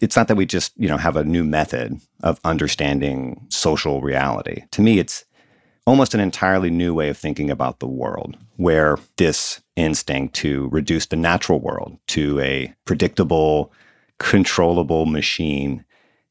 it's 0.01 0.15
not 0.15 0.27
that 0.27 0.35
we 0.35 0.45
just, 0.45 0.73
you 0.75 0.87
know, 0.87 0.97
have 0.97 1.15
a 1.15 1.23
new 1.23 1.43
method 1.43 1.99
of 2.23 2.39
understanding 2.43 3.45
social 3.49 4.01
reality. 4.01 4.63
To 4.71 4.81
me, 4.81 4.97
it's 4.97 5.25
almost 5.85 6.13
an 6.13 6.19
entirely 6.19 6.69
new 6.69 6.93
way 6.93 7.09
of 7.09 7.17
thinking 7.17 7.49
about 7.49 7.79
the 7.79 7.87
world, 7.87 8.37
where 8.57 8.97
this 9.17 9.61
instinct 9.75 10.33
to 10.35 10.67
reduce 10.69 11.05
the 11.05 11.15
natural 11.15 11.59
world 11.59 11.97
to 12.07 12.39
a 12.39 12.73
predictable, 12.85 13.71
controllable 14.17 15.05
machine 15.05 15.85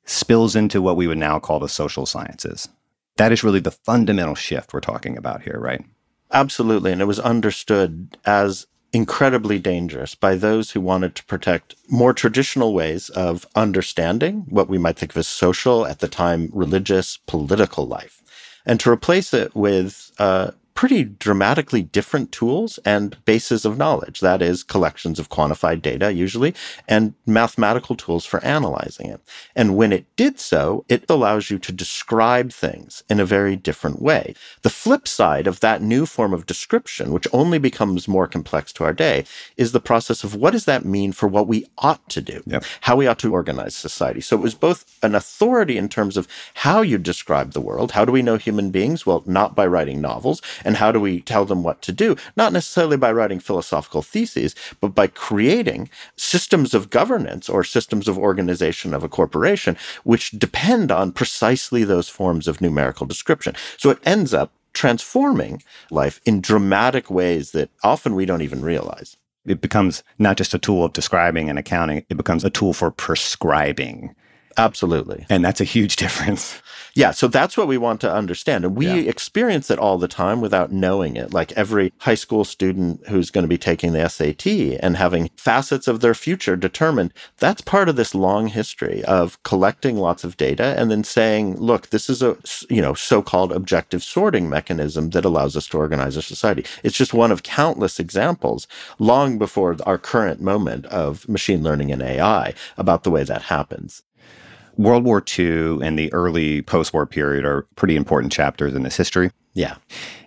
spills 0.05 0.57
into 0.57 0.83
what 0.83 0.97
we 0.97 1.07
would 1.07 1.19
now 1.19 1.39
call 1.39 1.61
the 1.61 1.69
social 1.69 2.05
sciences. 2.05 2.69
That 3.17 3.33
is 3.33 3.45
really 3.45 3.61
the 3.61 3.71
fundamental 3.71 4.35
shift 4.35 4.73
we're 4.73 4.81
talking 4.81 5.17
about 5.17 5.43
here, 5.43 5.59
right? 5.61 5.85
Absolutely. 6.33 6.91
And 6.91 7.01
it 7.01 7.07
was 7.07 7.21
understood 7.21 8.19
as 8.25 8.67
incredibly 8.93 9.59
dangerous 9.59 10.15
by 10.15 10.35
those 10.35 10.73
who 10.73 10.81
wanted 10.81 11.15
to 11.15 11.25
protect 11.25 11.75
more 11.89 12.13
traditional 12.13 12.75
ways 12.75 13.09
of 13.11 13.47
understanding 13.55 14.47
what 14.49 14.69
we 14.69 14.79
might 14.79 14.97
think 14.97 15.13
of 15.13 15.17
as 15.17 15.29
social, 15.29 15.87
at 15.87 16.01
the 16.01 16.09
time, 16.09 16.51
religious, 16.53 17.19
political 17.27 17.87
life 17.87 18.24
and 18.67 18.81
to 18.81 18.91
replace 18.91 19.35
it 19.35 19.55
with 19.55 20.13
uh, 20.19 20.53
pretty 20.75 21.05
dramatically 21.05 21.83
different 21.83 22.33
tools 22.33 22.79
and 22.85 23.17
bases 23.25 23.65
of 23.65 23.79
knowledge. 23.79 24.21
That 24.21 24.43
is, 24.43 24.63
collections 24.63 25.19
of 25.19 25.29
quantified 25.29 25.83
data, 25.83 26.13
usually, 26.13 26.55
and 26.89 27.15
mathematical 27.27 27.95
tools 27.95 28.27
for 28.27 28.45
analyzing 28.45 29.09
it. 29.09 29.21
And 29.55 29.77
when 29.77 29.93
it 29.93 30.05
did 30.17 30.41
so, 30.41 30.85
it 30.89 31.05
allows 31.09 31.49
you 31.49 31.59
to 31.61 31.73
describe 31.73 32.53
things 32.53 33.05
in 33.09 33.21
a 33.21 33.25
very 33.25 33.55
different 33.55 34.03
way. 34.03 34.35
The 34.63 34.71
flip 34.71 35.07
side 35.07 35.47
of 35.47 35.61
that 35.61 35.81
new 35.81 36.07
form 36.07 36.35
of 36.35 36.47
description, 36.47 37.13
which 37.13 37.29
only 37.33 37.59
becomes 37.59 38.09
more 38.09 38.27
complex 38.27 38.73
to 38.75 38.85
our 38.85 38.93
day, 38.93 39.25
is 39.57 39.73
the 39.73 39.81
process 39.81 40.25
of 40.25 40.35
what 40.35 40.51
does 40.51 40.65
that 40.65 40.85
mean 40.85 41.13
for 41.13 41.29
what 41.29 41.47
we 41.47 41.67
ought 41.79 42.09
to 42.11 42.21
do, 42.21 42.43
yep. 42.47 42.65
how 42.83 42.97
we 42.97 43.07
ought 43.07 43.21
to 43.21 43.33
organize 43.33 43.77
society. 43.77 44.21
So 44.21 44.37
it 44.37 44.43
was 44.43 44.55
both 44.55 44.99
an 45.03 45.15
authority 45.15 45.79
in 45.79 45.89
terms 45.89 46.17
of 46.17 46.27
how 46.55 46.83
you 46.83 46.99
describe 46.99 47.53
the 47.53 47.61
world. 47.61 47.93
How 47.93 48.05
do 48.05 48.11
we 48.11 48.23
know 48.23 48.37
human 48.37 48.71
beings? 48.71 49.07
Well, 49.07 49.23
not 49.27 49.55
by 49.55 49.67
writing 49.67 50.01
novels 50.01 50.43
and 50.65 50.77
how 50.77 50.91
do 50.93 51.01
we 51.01 51.21
tell 51.21 51.45
them 51.45 51.63
what 51.63 51.83
to 51.83 51.93
do? 51.93 52.17
Not 52.37 52.53
necessarily 52.53 52.97
by 52.97 53.13
writing 53.13 53.41
philosophical 53.41 54.03
theses, 54.03 54.55
but 54.81 54.95
by 54.95 55.07
creating 55.07 55.91
systems 56.17 56.75
of 56.75 56.91
governance 56.91 57.49
or 57.49 57.65
systems 57.65 58.09
of 58.09 58.19
organization 58.19 58.95
of 58.95 59.05
a 59.05 59.09
corporation, 59.09 59.77
which 60.05 60.31
depend 60.33 60.91
on 60.91 61.13
precisely 61.13 61.85
those 61.85 62.09
forms 62.09 62.49
of 62.49 62.61
numerical 62.61 63.07
description. 63.07 63.55
So 63.77 63.91
it 63.91 63.99
ends 64.05 64.33
up 64.35 64.53
transforming 64.73 65.63
life 65.91 66.21
in 66.25 66.41
dramatic 66.41 67.11
ways 67.11 67.53
that 67.53 67.71
often 67.83 68.15
we 68.15 68.27
don't 68.27 68.43
even 68.43 68.63
realize. 68.63 69.17
It 69.47 69.61
becomes 69.61 70.03
not 70.19 70.37
just 70.37 70.55
a 70.55 70.59
tool 70.59 70.85
of 70.85 70.93
describing 70.93 71.49
and 71.49 71.59
accounting, 71.59 72.05
it 72.09 72.17
becomes 72.17 72.45
a 72.45 72.51
tool 72.51 72.73
for 72.73 72.91
prescribing. 72.91 74.15
Absolutely. 74.57 75.27
And 75.29 75.45
that's 75.45 75.61
a 75.61 75.65
huge 75.65 75.97
difference. 76.05 76.61
Yeah, 76.97 77.11
so 77.11 77.27
that's 77.27 77.57
what 77.57 77.67
we 77.67 77.77
want 77.77 78.01
to 78.03 78.13
understand. 78.13 78.65
And 78.65 78.77
we 78.77 78.87
yeah. 78.87 79.11
experience 79.11 79.69
it 79.69 79.81
all 79.81 79.99
the 79.99 80.07
time 80.07 80.41
without 80.41 80.71
knowing 80.71 81.17
it. 81.17 81.35
Like 81.35 81.51
every 81.53 81.93
high 81.99 82.15
school 82.15 82.45
student 82.45 83.05
who's 83.09 83.33
going 83.33 83.43
to 83.43 83.49
be 83.49 83.59
taking 83.59 83.93
the 83.93 84.09
SAT 84.09 84.47
and 84.81 84.97
having 84.97 85.29
facets 85.37 85.89
of 85.89 86.01
their 86.01 86.15
future 86.15 86.55
determined, 86.55 87.13
that's 87.39 87.63
part 87.63 87.89
of 87.89 87.97
this 87.97 88.15
long 88.15 88.47
history 88.47 89.03
of 89.05 89.43
collecting 89.43 89.97
lots 89.97 90.23
of 90.23 90.37
data 90.37 90.77
and 90.79 90.89
then 90.89 91.03
saying, 91.03 91.57
look, 91.57 91.91
this 91.91 92.09
is 92.09 92.23
a, 92.23 92.37
you 92.71 92.81
know, 92.81 92.95
so-called 92.95 93.51
objective 93.51 94.05
sorting 94.05 94.49
mechanism 94.49 95.11
that 95.11 95.25
allows 95.25 95.57
us 95.57 95.67
to 95.69 95.79
organize 95.79 96.17
a 96.17 96.23
society. 96.23 96.65
It's 96.85 96.97
just 96.97 97.13
one 97.13 97.33
of 97.33 97.43
countless 97.43 97.99
examples 97.99 98.69
long 99.01 99.37
before 99.37 99.77
our 99.85 99.99
current 99.99 100.41
moment 100.41 100.87
of 100.87 101.29
machine 101.29 101.65
learning 101.65 101.91
and 101.91 102.03
AI 102.03 102.55
about 102.79 103.03
the 103.03 103.11
way 103.11 103.25
that 103.25 103.43
happens. 103.43 104.05
World 104.77 105.05
War 105.05 105.23
II 105.39 105.79
and 105.83 105.99
the 105.99 106.13
early 106.13 106.63
post 106.63 106.93
war 106.93 107.07
period 107.07 107.45
are 107.45 107.67
pretty 107.77 107.97
important 107.97 108.33
chapters 108.33 108.75
in 108.75 108.83
this 108.83 108.97
history. 108.97 109.31
Yeah. 109.55 109.77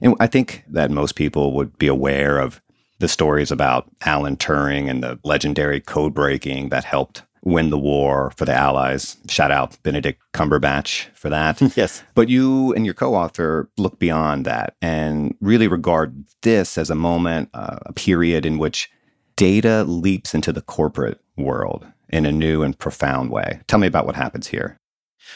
And 0.01 0.15
I 0.19 0.27
think 0.27 0.63
that 0.69 0.91
most 0.91 1.15
people 1.15 1.53
would 1.53 1.77
be 1.77 1.87
aware 1.87 2.39
of 2.39 2.61
the 2.99 3.07
stories 3.07 3.51
about 3.51 3.89
Alan 4.05 4.37
Turing 4.37 4.89
and 4.89 5.03
the 5.03 5.19
legendary 5.23 5.81
code 5.81 6.13
breaking 6.13 6.69
that 6.69 6.83
helped 6.83 7.23
win 7.43 7.69
the 7.69 7.77
war 7.77 8.31
for 8.35 8.45
the 8.45 8.53
Allies. 8.53 9.17
Shout 9.29 9.51
out 9.51 9.81
Benedict 9.83 10.21
Cumberbatch 10.33 11.07
for 11.13 11.29
that. 11.29 11.61
yes. 11.77 12.03
But 12.15 12.29
you 12.29 12.73
and 12.73 12.85
your 12.85 12.93
co 12.93 13.15
author 13.15 13.69
look 13.77 13.99
beyond 13.99 14.45
that 14.45 14.75
and 14.81 15.35
really 15.41 15.67
regard 15.67 16.25
this 16.41 16.77
as 16.77 16.89
a 16.89 16.95
moment, 16.95 17.49
uh, 17.53 17.77
a 17.85 17.93
period 17.93 18.45
in 18.45 18.57
which 18.57 18.89
data 19.35 19.83
leaps 19.83 20.33
into 20.33 20.51
the 20.51 20.61
corporate 20.61 21.21
world 21.37 21.85
in 22.09 22.25
a 22.25 22.31
new 22.31 22.63
and 22.63 22.77
profound 22.77 23.29
way. 23.29 23.59
Tell 23.67 23.79
me 23.79 23.87
about 23.87 24.05
what 24.05 24.15
happens 24.15 24.47
here. 24.47 24.79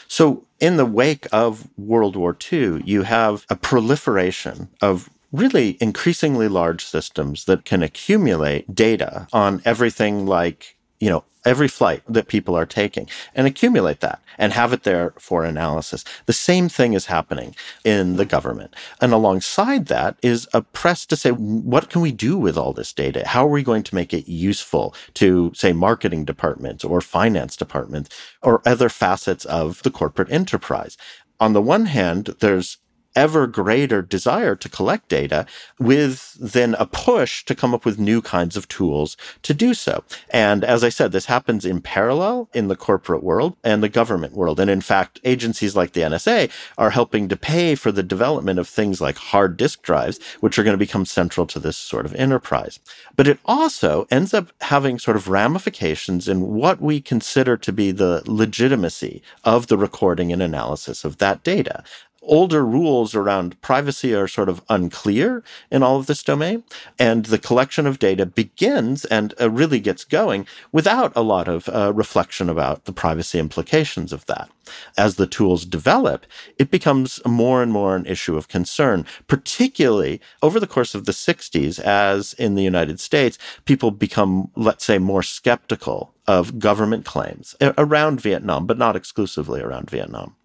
So, 0.08 0.46
in 0.58 0.76
the 0.76 0.86
wake 0.86 1.26
of 1.32 1.68
World 1.76 2.16
War 2.16 2.36
II, 2.52 2.82
you 2.84 3.02
have 3.02 3.44
a 3.50 3.56
proliferation 3.56 4.68
of 4.80 5.10
really 5.32 5.76
increasingly 5.80 6.48
large 6.48 6.84
systems 6.84 7.46
that 7.46 7.64
can 7.64 7.82
accumulate 7.82 8.74
data 8.74 9.26
on 9.32 9.62
everything 9.64 10.26
like, 10.26 10.76
you 11.02 11.10
know, 11.10 11.24
every 11.44 11.66
flight 11.66 12.00
that 12.08 12.28
people 12.28 12.56
are 12.56 12.64
taking 12.64 13.08
and 13.34 13.44
accumulate 13.44 13.98
that 13.98 14.22
and 14.38 14.52
have 14.52 14.72
it 14.72 14.84
there 14.84 15.12
for 15.18 15.44
analysis. 15.44 16.04
The 16.26 16.32
same 16.32 16.68
thing 16.68 16.92
is 16.92 17.06
happening 17.06 17.56
in 17.84 18.14
the 18.18 18.24
government. 18.24 18.76
And 19.00 19.12
alongside 19.12 19.86
that 19.86 20.14
is 20.22 20.46
a 20.54 20.62
press 20.62 21.04
to 21.06 21.16
say, 21.16 21.30
what 21.30 21.90
can 21.90 22.02
we 22.02 22.12
do 22.12 22.38
with 22.38 22.56
all 22.56 22.72
this 22.72 22.92
data? 22.92 23.26
How 23.26 23.44
are 23.44 23.50
we 23.50 23.64
going 23.64 23.82
to 23.82 23.96
make 23.96 24.14
it 24.14 24.28
useful 24.28 24.94
to, 25.14 25.50
say, 25.56 25.72
marketing 25.72 26.24
departments 26.24 26.84
or 26.84 27.00
finance 27.00 27.56
departments 27.56 28.08
or 28.40 28.62
other 28.64 28.88
facets 28.88 29.44
of 29.46 29.82
the 29.82 29.90
corporate 29.90 30.30
enterprise? 30.30 30.96
On 31.40 31.52
the 31.52 31.60
one 31.60 31.86
hand, 31.86 32.36
there's 32.38 32.78
ever 33.14 33.46
greater 33.46 34.02
desire 34.02 34.54
to 34.56 34.68
collect 34.68 35.08
data 35.08 35.46
with 35.78 36.36
then 36.40 36.74
a 36.78 36.86
push 36.86 37.44
to 37.44 37.54
come 37.54 37.74
up 37.74 37.84
with 37.84 37.98
new 37.98 38.22
kinds 38.22 38.56
of 38.56 38.68
tools 38.68 39.16
to 39.42 39.54
do 39.54 39.74
so. 39.74 40.04
And 40.30 40.64
as 40.64 40.82
I 40.84 40.88
said, 40.88 41.12
this 41.12 41.26
happens 41.26 41.64
in 41.64 41.80
parallel 41.80 42.48
in 42.52 42.68
the 42.68 42.76
corporate 42.76 43.22
world 43.22 43.56
and 43.62 43.82
the 43.82 43.88
government 43.88 44.34
world. 44.34 44.60
And 44.60 44.70
in 44.70 44.80
fact, 44.80 45.20
agencies 45.24 45.76
like 45.76 45.92
the 45.92 46.02
NSA 46.02 46.50
are 46.78 46.90
helping 46.90 47.28
to 47.28 47.36
pay 47.36 47.74
for 47.74 47.92
the 47.92 48.02
development 48.02 48.58
of 48.58 48.68
things 48.68 49.00
like 49.00 49.16
hard 49.16 49.56
disk 49.56 49.82
drives, 49.82 50.18
which 50.40 50.58
are 50.58 50.64
going 50.64 50.74
to 50.74 50.78
become 50.78 51.04
central 51.04 51.46
to 51.46 51.58
this 51.58 51.76
sort 51.76 52.06
of 52.06 52.14
enterprise. 52.14 52.80
But 53.16 53.28
it 53.28 53.38
also 53.44 54.06
ends 54.10 54.34
up 54.34 54.52
having 54.62 54.98
sort 54.98 55.16
of 55.16 55.28
ramifications 55.28 56.28
in 56.28 56.52
what 56.52 56.80
we 56.80 57.00
consider 57.00 57.56
to 57.56 57.72
be 57.72 57.90
the 57.90 58.22
legitimacy 58.26 59.22
of 59.44 59.66
the 59.66 59.78
recording 59.78 60.32
and 60.32 60.42
analysis 60.42 61.04
of 61.04 61.18
that 61.18 61.42
data 61.42 61.84
older 62.22 62.64
rules 62.64 63.14
around 63.14 63.60
privacy 63.60 64.14
are 64.14 64.28
sort 64.28 64.48
of 64.48 64.62
unclear 64.68 65.42
in 65.70 65.82
all 65.82 65.96
of 65.98 66.06
this 66.06 66.22
domain. 66.22 66.64
And 66.98 67.26
the 67.26 67.38
collection 67.38 67.86
of 67.86 67.98
data 67.98 68.26
begins 68.26 69.04
and 69.06 69.34
uh, 69.40 69.50
really 69.50 69.80
gets 69.80 70.04
going 70.04 70.46
without 70.70 71.12
a 71.16 71.22
lot 71.22 71.48
of 71.48 71.68
uh, 71.68 71.92
reflection 71.92 72.48
about 72.48 72.84
the 72.84 72.92
privacy 72.92 73.38
implications 73.38 74.12
of 74.12 74.26
that. 74.26 74.50
As 74.96 75.16
the 75.16 75.26
tools 75.26 75.64
develop, 75.64 76.24
it 76.58 76.70
becomes 76.70 77.20
more 77.26 77.62
and 77.62 77.72
more 77.72 77.96
an 77.96 78.06
issue 78.06 78.36
of 78.36 78.48
concern, 78.48 79.04
particularly 79.26 80.20
over 80.42 80.60
the 80.60 80.66
course 80.66 80.94
of 80.94 81.04
the 81.04 81.12
60s, 81.12 81.80
as 81.80 82.32
in 82.34 82.54
the 82.54 82.62
United 82.62 83.00
States, 83.00 83.38
people 83.64 83.90
become, 83.90 84.50
let's 84.54 84.84
say, 84.84 84.98
more 84.98 85.22
skeptical 85.22 86.14
of 86.26 86.60
government 86.60 87.04
claims 87.04 87.56
around 87.76 88.20
Vietnam, 88.20 88.66
but 88.66 88.78
not 88.78 88.94
exclusively 88.94 89.60
around 89.60 89.90
Vietnam. 89.90 90.36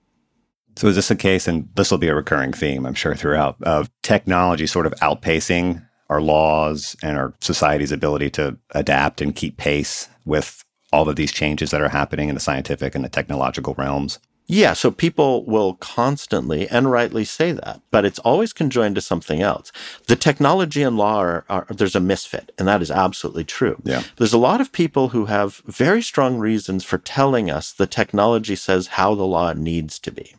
So 0.78 0.88
is 0.88 0.96
this 0.96 1.10
a 1.10 1.16
case, 1.16 1.48
and 1.48 1.68
this 1.74 1.90
will 1.90 1.98
be 1.98 2.08
a 2.08 2.14
recurring 2.14 2.54
theme, 2.54 2.86
I'm 2.86 2.94
sure, 2.94 3.16
throughout, 3.16 3.58
of 3.64 3.90
technology 4.04 4.68
sort 4.68 4.86
of 4.86 4.94
outpacing 5.02 5.84
our 6.08 6.22
laws 6.22 6.96
and 7.02 7.18
our 7.18 7.34
society's 7.42 7.92
ability 7.92 8.30
to 8.32 8.58
adapt 8.76 9.20
and 9.20 9.36
keep 9.36 9.58
pace 9.58 10.08
with 10.24 10.64
all 10.94 11.10
of 11.10 11.16
these 11.16 11.32
changes 11.32 11.72
that 11.72 11.82
are 11.82 11.90
happening 11.90 12.30
in 12.30 12.36
the 12.36 12.40
scientific 12.42 12.94
and 12.94 13.04
the 13.04 13.10
technological 13.10 13.74
realms? 13.76 14.20
Yeah, 14.46 14.74
so 14.74 14.92
people 14.92 15.46
will 15.46 15.74
constantly 15.74 16.70
and 16.70 16.92
rightly 16.92 17.26
say 17.26 17.54
that, 17.54 17.82
but 17.90 18.06
it's 18.06 18.20
always 18.20 18.54
conjoined 18.54 18.96
to 18.96 19.02
something 19.02 19.42
else. 19.42 19.72
The 20.06 20.16
technology 20.16 20.84
and 20.84 20.96
law 20.96 21.18
are, 21.18 21.46
are, 21.50 21.66
there's 21.72 21.96
a 21.96 22.00
misfit, 22.00 22.52
and 22.60 22.68
that 22.68 22.84
is 22.84 22.92
absolutely 22.92 23.46
true. 23.46 23.82
Yeah. 23.84 24.04
There's 24.18 24.32
a 24.32 24.38
lot 24.38 24.62
of 24.62 24.72
people 24.72 25.10
who 25.10 25.26
have 25.26 25.64
very 25.66 26.04
strong 26.04 26.38
reasons 26.38 26.84
for 26.84 27.00
telling 27.00 27.50
us 27.50 27.74
the 27.74 27.88
technology 27.88 28.56
says 28.56 28.88
how 28.88 29.16
the 29.16 29.26
law 29.26 29.54
needs 29.54 29.98
to 30.00 30.12
be. 30.12 30.36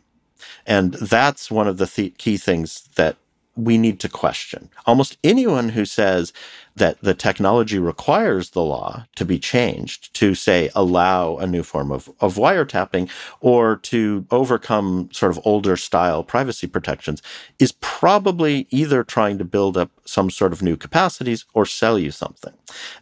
And 0.65 0.93
that's 0.93 1.51
one 1.51 1.67
of 1.67 1.77
the 1.77 1.87
th- 1.87 2.17
key 2.17 2.37
things 2.37 2.89
that 2.95 3.17
we 3.55 3.77
need 3.77 3.99
to 3.99 4.09
question. 4.09 4.69
Almost 4.85 5.17
anyone 5.23 5.69
who 5.69 5.83
says 5.85 6.31
that 6.75 7.01
the 7.01 7.13
technology 7.13 7.77
requires 7.77 8.51
the 8.51 8.63
law 8.63 9.05
to 9.15 9.25
be 9.25 9.37
changed 9.37 10.13
to, 10.13 10.33
say, 10.33 10.69
allow 10.75 11.37
a 11.37 11.45
new 11.47 11.63
form 11.63 11.91
of, 11.91 12.09
of 12.21 12.35
wiretapping 12.35 13.09
or 13.41 13.75
to 13.77 14.25
overcome 14.31 15.09
sort 15.11 15.31
of 15.31 15.41
older 15.43 15.75
style 15.75 16.23
privacy 16.23 16.67
protections 16.67 17.21
is 17.59 17.73
probably 17.73 18.65
either 18.69 19.03
trying 19.03 19.37
to 19.37 19.43
build 19.43 19.75
up 19.75 19.91
some 20.05 20.29
sort 20.29 20.53
of 20.53 20.61
new 20.61 20.77
capacities 20.77 21.45
or 21.53 21.65
sell 21.65 21.99
you 21.99 22.11
something. 22.11 22.53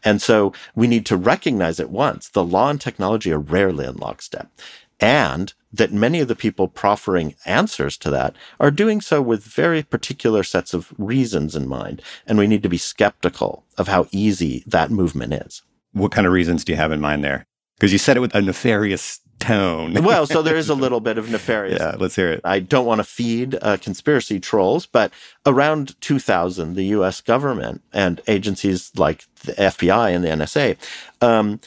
And 0.04 0.22
so 0.22 0.54
we 0.76 0.88
need 0.88 1.06
to 1.08 1.18
recognize 1.18 1.80
at 1.80 1.92
once 1.92 2.30
the 2.30 2.44
law 2.44 2.70
and 2.70 2.82
technology 2.82 3.32
are 3.32 3.40
rarely 3.40 3.86
in 3.86 3.98
lockstep. 3.98 4.50
And 5.00 5.54
that 5.72 5.92
many 5.92 6.20
of 6.20 6.28
the 6.28 6.36
people 6.36 6.68
proffering 6.68 7.36
answers 7.46 7.98
to 7.98 8.10
that 8.10 8.36
are 8.60 8.72
doing 8.72 9.02
so 9.02 9.22
with 9.22 9.44
very 9.44 9.84
particular 9.84 10.44
sets 10.44 10.74
of 10.74 10.94
reasons 10.98 11.56
in 11.56 11.68
mind. 11.68 12.02
And 12.26 12.38
we 12.38 12.48
need 12.48 12.64
to 12.64 12.70
be 12.70 12.78
skeptical 12.78 13.66
of 13.78 13.88
how 13.88 14.08
easy 14.12 14.64
that 14.68 14.92
movement 14.92 15.34
is. 15.34 15.62
What 15.92 16.12
kind 16.12 16.28
of 16.28 16.34
reasons 16.34 16.64
do 16.64 16.72
you 16.72 16.78
have 16.78 16.92
in 16.92 17.02
mind 17.02 17.24
there? 17.24 17.46
Because 17.78 17.92
you 17.92 18.00
said 18.00 18.18
it 18.18 18.22
with 18.22 18.34
a 18.34 18.42
nefarious 18.42 19.20
tone. 19.40 19.94
well, 20.04 20.26
so 20.26 20.42
there 20.42 20.56
is 20.56 20.70
a 20.70 20.76
little 20.84 21.00
bit 21.00 21.18
of 21.18 21.30
nefarious. 21.30 21.80
Yeah, 21.80 21.96
let's 21.98 22.16
hear 22.16 22.32
it. 22.32 22.42
I 22.44 22.60
don't 22.60 22.86
want 22.86 23.00
to 23.00 23.04
feed 23.04 23.58
uh, 23.62 23.78
conspiracy 23.78 24.40
trolls, 24.40 24.86
but 24.86 25.12
around 25.46 26.00
2000, 26.02 26.76
the 26.76 26.86
U.S. 26.86 27.22
government 27.22 27.82
and 27.94 28.22
agencies 28.28 28.92
like 28.96 29.26
the 29.44 29.54
FBI 29.54 30.16
and 30.16 30.24
the 30.24 30.30
NSA 30.30 30.78
um, 31.22 31.60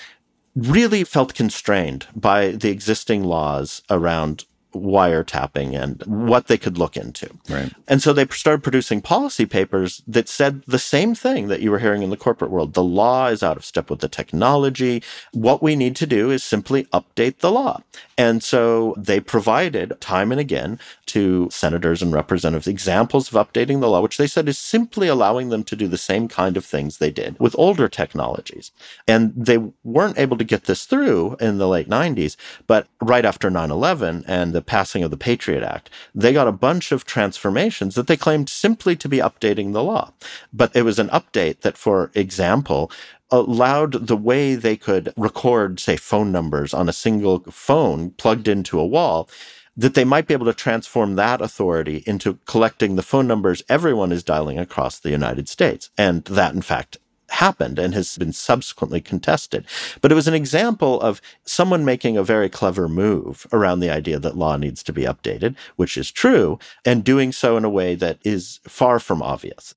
really 0.55 1.05
felt 1.05 1.35
constrained 1.35 2.07
by 2.15 2.49
the 2.53 2.71
existing 2.71 3.25
laws 3.25 3.83
around 3.91 4.45
wiretapping 4.75 5.75
and 5.81 6.03
what 6.07 6.47
they 6.47 6.57
could 6.59 6.79
look 6.79 6.97
into. 6.97 7.29
Right. 7.49 7.73
And 7.89 8.03
so 8.03 8.13
they 8.13 8.27
started 8.27 8.63
producing 8.63 9.01
policy 9.01 9.47
papers 9.47 10.03
that 10.07 10.29
said 10.29 10.63
the 10.67 10.79
same 10.79 11.15
thing 11.15 11.49
that 11.49 11.61
you 11.61 11.71
were 11.71 11.79
hearing 11.79 12.03
in 12.03 12.11
the 12.11 12.17
corporate 12.17 12.51
world. 12.51 12.75
The 12.75 12.85
law 12.85 13.27
is 13.27 13.43
out 13.43 13.57
of 13.57 13.65
step 13.65 13.91
with 13.91 14.01
the 14.01 14.09
technology. 14.09 15.03
What 15.33 15.63
we 15.63 15.77
need 15.77 15.97
to 15.97 16.07
do 16.07 16.31
is 16.31 16.45
simply 16.45 16.85
update 16.87 17.39
the 17.39 17.51
law. 17.51 17.83
And 18.21 18.43
so 18.43 18.95
they 18.99 19.19
provided 19.19 19.99
time 19.99 20.31
and 20.31 20.39
again 20.39 20.79
to 21.07 21.49
senators 21.51 22.03
and 22.03 22.13
representatives 22.13 22.67
examples 22.67 23.33
of 23.33 23.49
updating 23.49 23.81
the 23.81 23.89
law, 23.89 24.03
which 24.03 24.19
they 24.19 24.27
said 24.27 24.47
is 24.47 24.59
simply 24.59 25.09
allowing 25.09 25.49
them 25.49 25.65
to 25.65 25.75
do 25.75 25.89
the 25.89 25.97
same 25.97 26.29
kind 26.29 26.59
of 26.59 26.67
things 26.67 26.99
they 26.99 27.11
did 27.11 27.41
with 27.41 27.57
older 27.57 27.89
technologies. 27.89 28.73
And 29.09 29.33
they 29.35 29.57
weren't 29.85 30.19
able 30.19 30.37
to 30.37 30.45
get 30.45 30.65
this 30.65 30.85
through 30.85 31.37
in 31.41 31.57
the 31.57 31.67
late 31.67 31.89
90s, 31.89 32.37
but 32.67 32.89
right 33.01 33.25
after 33.25 33.49
9 33.49 33.71
11 33.71 34.25
and 34.27 34.53
the 34.53 34.61
passing 34.61 35.03
of 35.03 35.11
the 35.11 35.17
Patriot 35.17 35.63
Act, 35.63 35.89
they 36.15 36.35
got 36.35 36.47
a 36.47 36.53
bunch 36.53 36.93
of 36.93 37.07
transformations 37.07 37.95
that 37.95 38.07
they 38.07 38.19
claimed 38.19 38.51
simply 38.51 38.97
to 38.97 39.09
be 39.09 39.17
updating 39.17 39.73
the 39.73 39.83
law. 39.83 40.13
But 40.53 40.77
it 40.77 40.83
was 40.83 40.99
an 40.99 41.09
update 41.09 41.63
that, 41.63 41.79
for 41.79 42.11
example, 42.15 42.91
allowed 43.31 44.07
the 44.07 44.17
way 44.17 44.55
they 44.55 44.77
could 44.77 45.13
record, 45.17 45.81
say, 45.81 45.97
phone 45.97 46.33
numbers 46.33 46.75
on 46.75 46.89
a 46.89 46.93
single 46.93 47.41
phone 47.51 48.11
plugged 48.13 48.49
into 48.49 48.79
a 48.79 48.87
wall, 48.87 49.29
that 49.77 49.95
they 49.95 50.05
might 50.05 50.27
be 50.27 50.35
able 50.35 50.47
to 50.47 50.53
transform 50.53 51.17
that 51.17 51.41
authority 51.41 52.03
into 52.07 52.39
collecting 52.47 52.97
the 52.97 53.03
phone 53.03 53.27
numbers 53.27 53.63
everyone 53.69 54.13
is 54.13 54.23
dialing 54.23 54.59
across 54.59 54.99
the 54.99 55.11
United 55.11 55.49
States. 55.49 55.91
And 55.97 56.25
that, 56.25 56.55
in 56.55 56.63
fact, 56.63 56.99
happened 57.31 57.79
and 57.79 57.95
has 57.95 58.19
been 58.19 58.33
subsequently 58.33 59.01
contested. 59.01 59.65
But 60.01 60.13
it 60.13 60.17
was 60.17 60.29
an 60.29 60.35
example 60.35 61.01
of 61.01 61.23
someone 61.45 61.85
making 61.85 62.17
a 62.17 62.25
very 62.25 62.49
clever 62.49 62.89
move 62.89 63.47
around 63.53 63.81
the 63.81 63.91
idea 63.91 64.19
that 64.19 64.37
law 64.37 64.57
needs 64.57 64.83
to 64.83 64.93
be 64.93 65.03
updated, 65.03 65.57
which 65.77 65.97
is 65.97 66.11
true, 66.11 66.59
and 66.85 67.05
doing 67.05 67.33
so 67.33 67.57
in 67.57 67.65
a 67.65 67.71
way 67.71 67.95
that 67.95 68.19
is 68.25 68.61
far 68.65 68.99
from 68.99 69.23
obvious. 69.23 69.75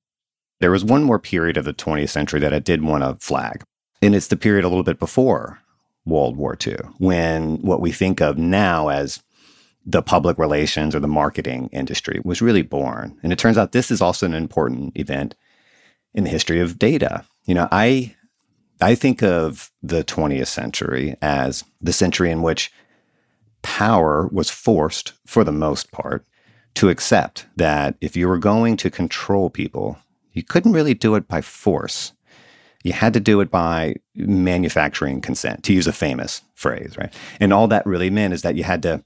There 0.60 0.70
was 0.70 0.84
one 0.84 1.02
more 1.02 1.18
period 1.18 1.56
of 1.56 1.64
the 1.64 1.74
20th 1.74 2.10
century 2.10 2.40
that 2.40 2.54
I 2.54 2.58
did 2.58 2.82
want 2.82 3.02
to 3.02 3.24
flag, 3.24 3.62
and 4.02 4.14
it's 4.14 4.28
the 4.28 4.36
period 4.36 4.64
a 4.64 4.68
little 4.68 4.84
bit 4.84 4.98
before 4.98 5.60
World 6.06 6.36
War 6.36 6.56
II, 6.66 6.76
when 6.98 7.56
what 7.62 7.80
we 7.80 7.92
think 7.92 8.20
of 8.20 8.38
now 8.38 8.88
as 8.88 9.22
the 9.86 10.02
public 10.02 10.38
relations 10.38 10.94
or 10.94 11.00
the 11.00 11.08
marketing 11.08 11.68
industry 11.72 12.20
was 12.24 12.40
really 12.40 12.62
born. 12.62 13.18
And 13.22 13.32
it 13.32 13.38
turns 13.38 13.58
out 13.58 13.72
this 13.72 13.90
is 13.90 14.00
also 14.00 14.26
an 14.26 14.34
important 14.34 14.96
event 14.96 15.34
in 16.14 16.24
the 16.24 16.30
history 16.30 16.60
of 16.60 16.78
data. 16.78 17.24
You 17.44 17.54
know, 17.54 17.68
I 17.70 18.14
I 18.80 18.94
think 18.94 19.22
of 19.22 19.70
the 19.82 20.04
20th 20.04 20.46
century 20.46 21.16
as 21.22 21.64
the 21.80 21.92
century 21.92 22.30
in 22.30 22.42
which 22.42 22.72
power 23.62 24.28
was 24.28 24.50
forced 24.50 25.12
for 25.26 25.44
the 25.44 25.52
most 25.52 25.90
part 25.90 26.26
to 26.74 26.88
accept 26.88 27.46
that 27.56 27.96
if 28.00 28.16
you 28.16 28.28
were 28.28 28.38
going 28.38 28.76
to 28.78 28.90
control 28.90 29.48
people, 29.48 29.96
you 30.34 30.42
couldn't 30.42 30.72
really 30.72 30.94
do 30.94 31.14
it 31.14 31.26
by 31.26 31.40
force. 31.40 32.12
You 32.82 32.92
had 32.92 33.14
to 33.14 33.20
do 33.20 33.40
it 33.40 33.50
by 33.50 33.94
manufacturing 34.14 35.22
consent, 35.22 35.64
to 35.64 35.72
use 35.72 35.86
a 35.86 35.92
famous 35.92 36.42
phrase, 36.54 36.98
right? 36.98 37.12
And 37.40 37.52
all 37.52 37.66
that 37.68 37.86
really 37.86 38.10
meant 38.10 38.34
is 38.34 38.42
that 38.42 38.56
you 38.56 38.64
had 38.64 38.82
to 38.82 39.02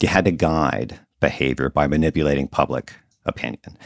you 0.00 0.08
had 0.08 0.24
to 0.24 0.30
guide 0.30 0.98
behavior 1.20 1.68
by 1.68 1.86
manipulating 1.86 2.48
public 2.48 2.94
opinion. 3.26 3.76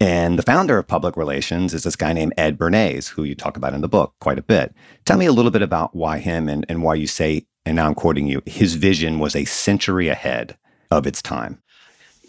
And 0.00 0.38
the 0.38 0.42
founder 0.42 0.78
of 0.78 0.88
public 0.88 1.16
relations 1.16 1.72
is 1.72 1.84
this 1.84 1.94
guy 1.96 2.12
named 2.12 2.34
Ed 2.36 2.58
Bernays, 2.58 3.08
who 3.08 3.22
you 3.22 3.34
talk 3.34 3.56
about 3.56 3.74
in 3.74 3.80
the 3.80 3.88
book 3.88 4.14
quite 4.20 4.38
a 4.38 4.42
bit. 4.42 4.74
Tell 5.04 5.16
me 5.16 5.26
a 5.26 5.32
little 5.32 5.52
bit 5.52 5.62
about 5.62 5.94
why 5.94 6.18
him 6.18 6.48
and, 6.48 6.66
and 6.68 6.82
why 6.82 6.94
you 6.94 7.06
say, 7.06 7.46
and 7.64 7.76
now 7.76 7.86
I'm 7.86 7.94
quoting 7.94 8.26
you, 8.26 8.42
his 8.44 8.74
vision 8.74 9.20
was 9.20 9.36
a 9.36 9.44
century 9.44 10.08
ahead 10.08 10.56
of 10.90 11.06
its 11.06 11.22
time. 11.22 11.62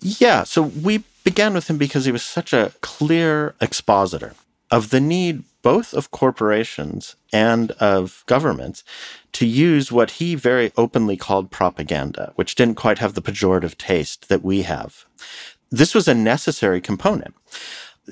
Yeah. 0.02 0.44
So 0.44 0.62
we 0.62 1.04
began 1.26 1.54
with 1.54 1.70
him 1.70 1.78
because 1.78 2.06
he 2.06 2.12
was 2.12 2.24
such 2.24 2.54
a 2.54 2.72
clear 2.80 3.56
expositor 3.60 4.34
of 4.72 4.92
the 4.92 5.02
need 5.02 5.44
both 5.62 5.94
of 5.94 6.12
corporations 6.12 7.16
and 7.34 7.72
of 7.72 8.24
governments 8.28 8.84
to 9.34 9.46
use 9.46 9.92
what 9.92 10.12
he 10.12 10.36
very 10.36 10.72
openly 10.78 11.18
called 11.18 11.50
propaganda, 11.50 12.32
which 12.36 12.54
didn't 12.54 12.76
quite 12.76 13.00
have 13.00 13.16
the 13.16 13.22
pejorative 13.22 13.76
taste 13.78 14.30
that 14.30 14.44
we 14.44 14.62
have. 14.62 15.06
This 15.72 15.96
was 15.96 16.08
a 16.08 16.14
necessary 16.14 16.80
component. 16.80 17.34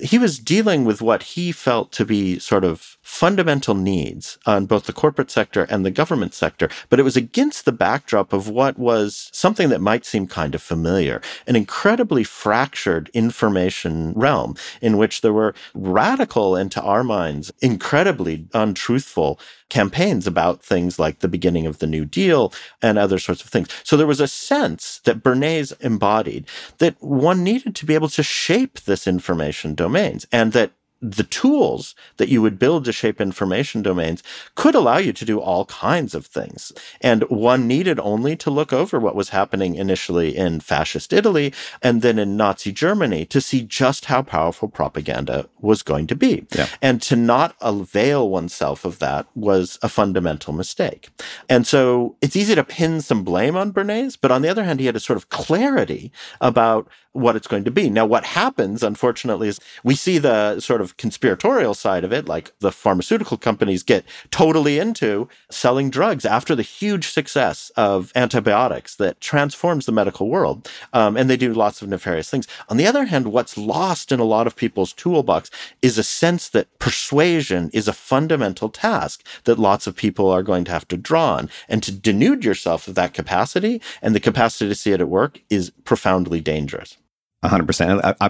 He 0.02 0.18
was 0.18 0.40
dealing 0.40 0.86
with 0.86 1.02
what 1.02 1.24
he 1.24 1.52
felt 1.52 1.92
to 1.94 2.06
be 2.06 2.40
sort 2.40 2.64
of 2.64 2.98
fundamental 3.02 3.76
needs 3.76 4.40
on 4.46 4.66
both 4.66 4.86
the 4.86 4.94
corporate 4.94 5.30
sector 5.30 5.68
and 5.70 5.86
the 5.86 5.92
government 5.92 6.34
sector, 6.34 6.68
but 6.90 7.00
it 7.00 7.04
was 7.04 7.16
against 7.16 7.66
the 7.66 7.72
backdrop 7.72 8.34
of 8.34 8.50
what 8.50 8.80
was 8.80 9.30
something 9.34 9.70
that 9.70 9.82
might 9.82 10.06
seem 10.06 10.26
kind 10.26 10.56
of 10.56 10.62
familiar 10.62 11.22
an 11.46 11.56
incredibly 11.56 12.24
fractured 12.24 13.10
information 13.14 14.14
realm 14.14 14.56
in 14.82 14.98
which 14.98 15.22
there 15.22 15.34
were 15.34 15.54
radical 15.74 16.56
and 16.56 16.72
to 16.72 16.82
our 16.82 17.04
minds 17.04 17.52
incredibly 17.62 18.48
untruthful 18.54 19.40
campaigns 19.74 20.28
about 20.28 20.64
things 20.64 21.00
like 21.00 21.20
the 21.20 21.28
beginning 21.28 21.66
of 21.66 21.80
the 21.80 21.88
New 21.88 22.06
Deal 22.06 22.54
and 22.80 23.00
other 23.00 23.18
sorts 23.18 23.44
of 23.44 23.50
things. 23.50 23.70
So 23.84 23.98
there 23.98 24.06
was 24.06 24.22
a 24.22 24.28
sense 24.28 25.02
that 25.06 25.24
Bernays 25.24 25.74
embodied 25.82 26.46
that 26.78 26.96
one 27.02 27.44
needed 27.44 27.76
to 27.78 27.86
be 27.88 27.96
able 27.96 28.10
to 28.10 28.22
shape 28.22 28.82
this 28.82 29.08
information 29.08 29.74
domains 29.74 30.28
and 30.32 30.52
that 30.54 30.74
the 31.04 31.24
tools 31.24 31.96
that 32.16 32.30
you 32.30 32.42
would 32.42 32.58
build 32.58 32.86
to 32.86 32.94
shape 32.94 33.20
information 33.20 33.82
domains 33.82 34.24
could 34.56 34.74
allow 34.74 34.98
you 34.98 35.12
to 35.12 35.26
do 35.26 35.39
all 35.39 35.66
kinds 35.66 36.16
of 36.16 36.26
things. 36.26 36.72
And 37.02 37.24
one 37.24 37.68
needed 37.68 38.00
only 38.00 38.38
to 38.38 38.50
look 38.50 38.72
over 38.72 39.00
what 39.00 39.16
was 39.16 39.30
happening 39.30 39.76
initially 39.76 40.36
in 40.36 40.62
fascist 40.62 41.12
Italy 41.12 41.54
and 41.82 42.02
then 42.02 42.18
in 42.18 42.38
Nazi 42.38 42.72
Germany 42.72 43.26
to 43.26 43.42
see 43.42 43.63
just 43.63 44.06
how 44.06 44.22
powerful 44.22 44.70
propaganda 44.70 45.50
was 45.60 45.84
going 45.84 46.08
to 46.08 46.16
be. 46.16 46.48
Yeah. 46.56 46.68
And 46.82 47.02
to 47.04 47.18
not 47.18 47.56
avail 47.60 48.30
oneself 48.30 48.86
of 48.86 49.00
that 49.00 49.28
was 49.36 49.78
a 49.82 49.89
fundamental 49.89 50.54
mistake. 50.54 51.10
And 51.50 51.68
so 51.68 52.16
it's 52.22 52.38
easy 52.38 52.56
to 52.56 52.63
pin 52.63 53.02
some 53.02 53.24
blame 53.26 53.58
on 53.58 53.74
Bernays, 53.74 54.18
but 54.20 54.32
on 54.32 54.42
the 54.42 54.50
other 54.50 54.63
hand, 54.63 54.80
he 54.80 54.86
had 54.86 54.96
a 54.96 55.02
sort 55.02 55.18
of 55.18 55.28
clarity 55.28 56.13
about 56.39 56.88
what 57.13 57.36
it's 57.36 57.47
going 57.47 57.63
to 57.63 57.71
be. 57.71 57.89
Now, 57.89 58.06
what 58.06 58.26
happens, 58.26 58.84
unfortunately, 58.84 59.47
is 59.47 59.60
we 59.84 59.95
see 59.95 60.17
the 60.17 60.60
sort 60.60 60.82
of 60.82 60.97
conspiratorial 60.97 61.76
side 61.76 62.04
of 62.04 62.12
it, 62.12 62.28
like 62.28 62.52
the 62.60 62.71
pharmaceutical 62.71 63.38
companies 63.38 63.84
get 63.84 64.04
totally 64.32 64.80
into 64.80 65.30
selling 65.49 65.89
drugs 65.89 66.26
after 66.26 66.56
the 66.56 66.63
huge 66.63 67.10
success 67.10 67.71
of 67.78 68.12
antibiotics 68.15 68.95
that 68.95 69.21
transforms 69.21 69.86
the 69.86 69.91
medical 69.91 70.30
world. 70.30 70.69
Um, 70.91 71.15
and 71.15 71.30
they 71.30 71.38
do 71.38 71.54
lots 71.54 71.82
of 71.82 71.88
nefarious 71.88 72.30
things. 72.30 72.47
On 72.67 72.78
the 72.78 72.88
other 72.88 73.06
hand, 73.06 73.28
what's 73.28 73.58
lost 73.58 74.12
in 74.12 74.19
a 74.19 74.26
lot 74.26 74.47
of 74.47 74.56
people's 74.56 74.91
toolbox 74.91 75.52
is 75.82 75.97
a 75.97 76.04
sense 76.04 76.49
that 76.49 76.67
persuasion 76.80 77.69
is 77.73 77.88
a 77.88 77.93
fundamental 77.93 78.69
task 78.69 79.23
that 79.43 79.60
lots 79.60 79.86
of 79.86 79.95
people 79.95 80.30
are 80.30 80.43
going 80.43 80.65
to 80.65 80.71
have 80.71 80.88
to 80.88 80.97
draw 80.97 81.36
on. 81.36 81.49
And 81.69 81.84
to 81.84 81.91
denude 81.91 82.43
yourself 82.43 82.88
of 82.88 82.95
that 82.95 83.13
capacity 83.13 83.82
and 84.02 84.15
the 84.15 84.19
capacity 84.19 84.67
to 84.67 84.76
see 84.76 84.91
it 84.91 85.02
at 85.02 85.10
work 85.10 85.39
is 85.49 85.71
profoundly 85.86 86.41
dangerous. 86.41 86.97
100%. 87.44 88.02
I, 88.04 88.16
I, 88.22 88.30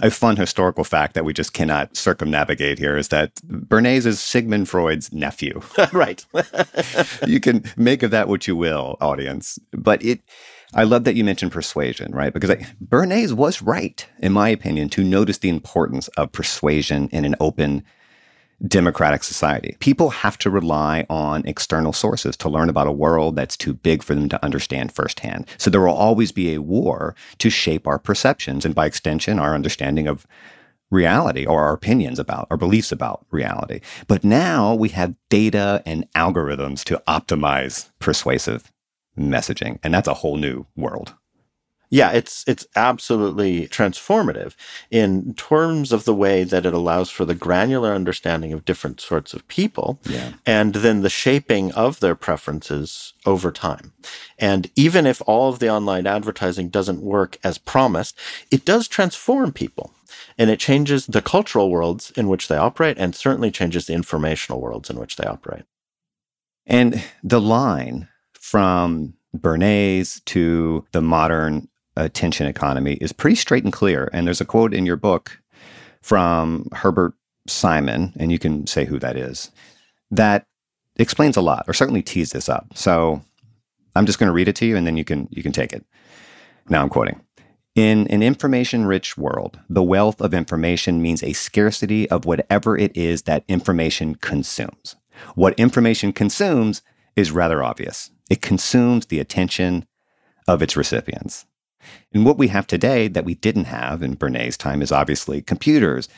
a 0.06 0.10
fun 0.10 0.36
historical 0.36 0.84
fact 0.84 1.14
that 1.14 1.24
we 1.24 1.32
just 1.32 1.52
cannot 1.52 1.96
circumnavigate 1.96 2.78
here 2.78 2.96
is 2.96 3.08
that 3.08 3.34
Bernays 3.46 4.06
is 4.06 4.20
Sigmund 4.20 4.68
Freud's 4.68 5.12
nephew. 5.12 5.60
right. 5.92 6.24
you 7.26 7.40
can 7.40 7.64
make 7.76 8.02
of 8.02 8.10
that 8.10 8.28
what 8.28 8.46
you 8.46 8.56
will, 8.56 8.96
audience. 9.00 9.58
But 9.72 10.02
it, 10.04 10.20
I 10.74 10.84
love 10.84 11.04
that 11.04 11.14
you 11.14 11.24
mentioned 11.24 11.52
persuasion, 11.52 12.12
right? 12.12 12.32
Because 12.32 12.50
I, 12.50 12.66
Bernays 12.84 13.32
was 13.32 13.62
right, 13.62 14.06
in 14.18 14.32
my 14.32 14.48
opinion, 14.48 14.88
to 14.90 15.04
notice 15.04 15.38
the 15.38 15.48
importance 15.48 16.08
of 16.08 16.32
persuasion 16.32 17.08
in 17.08 17.24
an 17.24 17.36
open, 17.40 17.84
democratic 18.66 19.24
society. 19.24 19.76
People 19.80 20.10
have 20.10 20.38
to 20.38 20.50
rely 20.50 21.06
on 21.10 21.46
external 21.46 21.92
sources 21.92 22.36
to 22.38 22.48
learn 22.48 22.68
about 22.68 22.86
a 22.86 22.92
world 22.92 23.36
that's 23.36 23.56
too 23.56 23.74
big 23.74 24.02
for 24.02 24.14
them 24.14 24.28
to 24.28 24.44
understand 24.44 24.92
firsthand. 24.92 25.46
So 25.58 25.70
there 25.70 25.80
will 25.80 25.88
always 25.90 26.32
be 26.32 26.54
a 26.54 26.62
war 26.62 27.14
to 27.38 27.50
shape 27.50 27.86
our 27.86 27.98
perceptions 27.98 28.64
and 28.64 28.74
by 28.74 28.86
extension 28.86 29.38
our 29.38 29.54
understanding 29.54 30.06
of 30.06 30.26
reality 30.90 31.44
or 31.44 31.62
our 31.62 31.72
opinions 31.72 32.18
about 32.18 32.46
our 32.50 32.56
beliefs 32.56 32.92
about 32.92 33.26
reality. 33.30 33.80
But 34.06 34.24
now 34.24 34.74
we 34.74 34.90
have 34.90 35.14
data 35.28 35.82
and 35.84 36.06
algorithms 36.14 36.84
to 36.84 37.02
optimize 37.08 37.90
persuasive 37.98 38.70
messaging 39.18 39.78
and 39.82 39.94
that's 39.94 40.08
a 40.08 40.14
whole 40.14 40.36
new 40.36 40.66
world. 40.76 41.14
Yeah, 41.94 42.10
it's 42.10 42.42
it's 42.48 42.66
absolutely 42.74 43.68
transformative 43.68 44.56
in 44.90 45.32
terms 45.34 45.92
of 45.92 46.04
the 46.04 46.14
way 46.24 46.42
that 46.42 46.66
it 46.66 46.74
allows 46.74 47.08
for 47.08 47.24
the 47.24 47.36
granular 47.36 47.94
understanding 47.94 48.52
of 48.52 48.64
different 48.64 49.00
sorts 49.00 49.32
of 49.32 49.46
people 49.46 50.00
Yeah. 50.02 50.32
and 50.44 50.74
then 50.74 51.02
the 51.02 51.08
shaping 51.24 51.70
of 51.74 52.00
their 52.00 52.16
preferences 52.16 53.12
over 53.24 53.52
time. 53.52 53.92
And 54.40 54.72
even 54.74 55.06
if 55.06 55.22
all 55.24 55.50
of 55.50 55.60
the 55.60 55.70
online 55.70 56.04
advertising 56.08 56.68
doesn't 56.68 57.00
work 57.00 57.38
as 57.44 57.58
promised, 57.58 58.18
it 58.50 58.64
does 58.64 58.88
transform 58.88 59.52
people. 59.52 59.92
And 60.36 60.50
it 60.50 60.58
changes 60.58 61.06
the 61.06 61.22
cultural 61.22 61.70
worlds 61.70 62.10
in 62.16 62.26
which 62.26 62.48
they 62.48 62.56
operate 62.56 62.98
and 62.98 63.14
certainly 63.14 63.52
changes 63.52 63.86
the 63.86 63.94
informational 63.94 64.60
worlds 64.60 64.90
in 64.90 64.98
which 64.98 65.14
they 65.14 65.28
operate. 65.28 65.62
And 66.66 67.04
the 67.22 67.40
line 67.40 68.08
from 68.32 69.14
Bernays 69.36 70.24
to 70.24 70.86
the 70.90 71.00
modern 71.00 71.68
attention 71.96 72.46
economy 72.46 72.94
is 72.94 73.12
pretty 73.12 73.36
straight 73.36 73.64
and 73.64 73.72
clear. 73.72 74.10
And 74.12 74.26
there's 74.26 74.40
a 74.40 74.46
quote 74.46 74.74
in 74.74 74.86
your 74.86 74.96
book 74.96 75.40
from 76.02 76.68
Herbert 76.72 77.14
Simon, 77.46 78.12
and 78.18 78.32
you 78.32 78.38
can 78.38 78.66
say 78.66 78.84
who 78.84 78.98
that 78.98 79.16
is, 79.16 79.50
that 80.10 80.46
explains 80.96 81.36
a 81.36 81.42
lot, 81.42 81.64
or 81.66 81.74
certainly 81.74 82.02
tees 82.02 82.30
this 82.30 82.48
up. 82.48 82.66
So 82.74 83.22
I'm 83.94 84.06
just 84.06 84.18
going 84.18 84.28
to 84.28 84.34
read 84.34 84.48
it 84.48 84.56
to 84.56 84.66
you, 84.66 84.76
and 84.76 84.86
then 84.86 84.96
you 84.96 85.04
can 85.04 85.28
you 85.30 85.42
can 85.42 85.52
take 85.52 85.72
it. 85.72 85.84
Now 86.68 86.82
I'm 86.82 86.88
quoting. 86.88 87.20
In 87.74 88.06
an 88.06 88.22
information 88.22 88.86
rich 88.86 89.18
world, 89.18 89.58
the 89.68 89.82
wealth 89.82 90.20
of 90.20 90.32
information 90.32 91.02
means 91.02 91.22
a 91.22 91.32
scarcity 91.32 92.08
of 92.08 92.24
whatever 92.24 92.78
it 92.78 92.96
is 92.96 93.22
that 93.22 93.44
information 93.48 94.14
consumes. 94.14 94.94
What 95.34 95.58
information 95.58 96.12
consumes 96.12 96.82
is 97.16 97.32
rather 97.32 97.64
obvious. 97.64 98.10
It 98.30 98.42
consumes 98.42 99.06
the 99.06 99.18
attention 99.18 99.86
of 100.46 100.62
its 100.62 100.76
recipients. 100.76 101.46
And 102.12 102.24
what 102.24 102.38
we 102.38 102.48
have 102.48 102.66
today 102.66 103.08
that 103.08 103.24
we 103.24 103.34
didn't 103.34 103.64
have 103.64 104.02
in 104.02 104.16
Bernays' 104.16 104.56
time 104.56 104.82
is 104.82 104.92
obviously 104.92 105.42
computers 105.42 106.08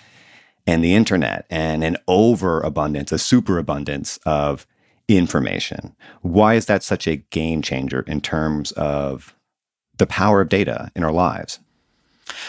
and 0.66 0.82
the 0.82 0.94
internet 0.94 1.46
and 1.48 1.84
an 1.84 1.96
overabundance, 2.08 3.12
a 3.12 3.18
superabundance 3.18 4.18
of 4.26 4.66
information. 5.08 5.94
Why 6.22 6.54
is 6.54 6.66
that 6.66 6.82
such 6.82 7.06
a 7.06 7.16
game 7.16 7.62
changer 7.62 8.00
in 8.00 8.20
terms 8.20 8.72
of 8.72 9.34
the 9.96 10.06
power 10.06 10.40
of 10.40 10.48
data 10.48 10.90
in 10.96 11.04
our 11.04 11.12
lives? 11.12 11.60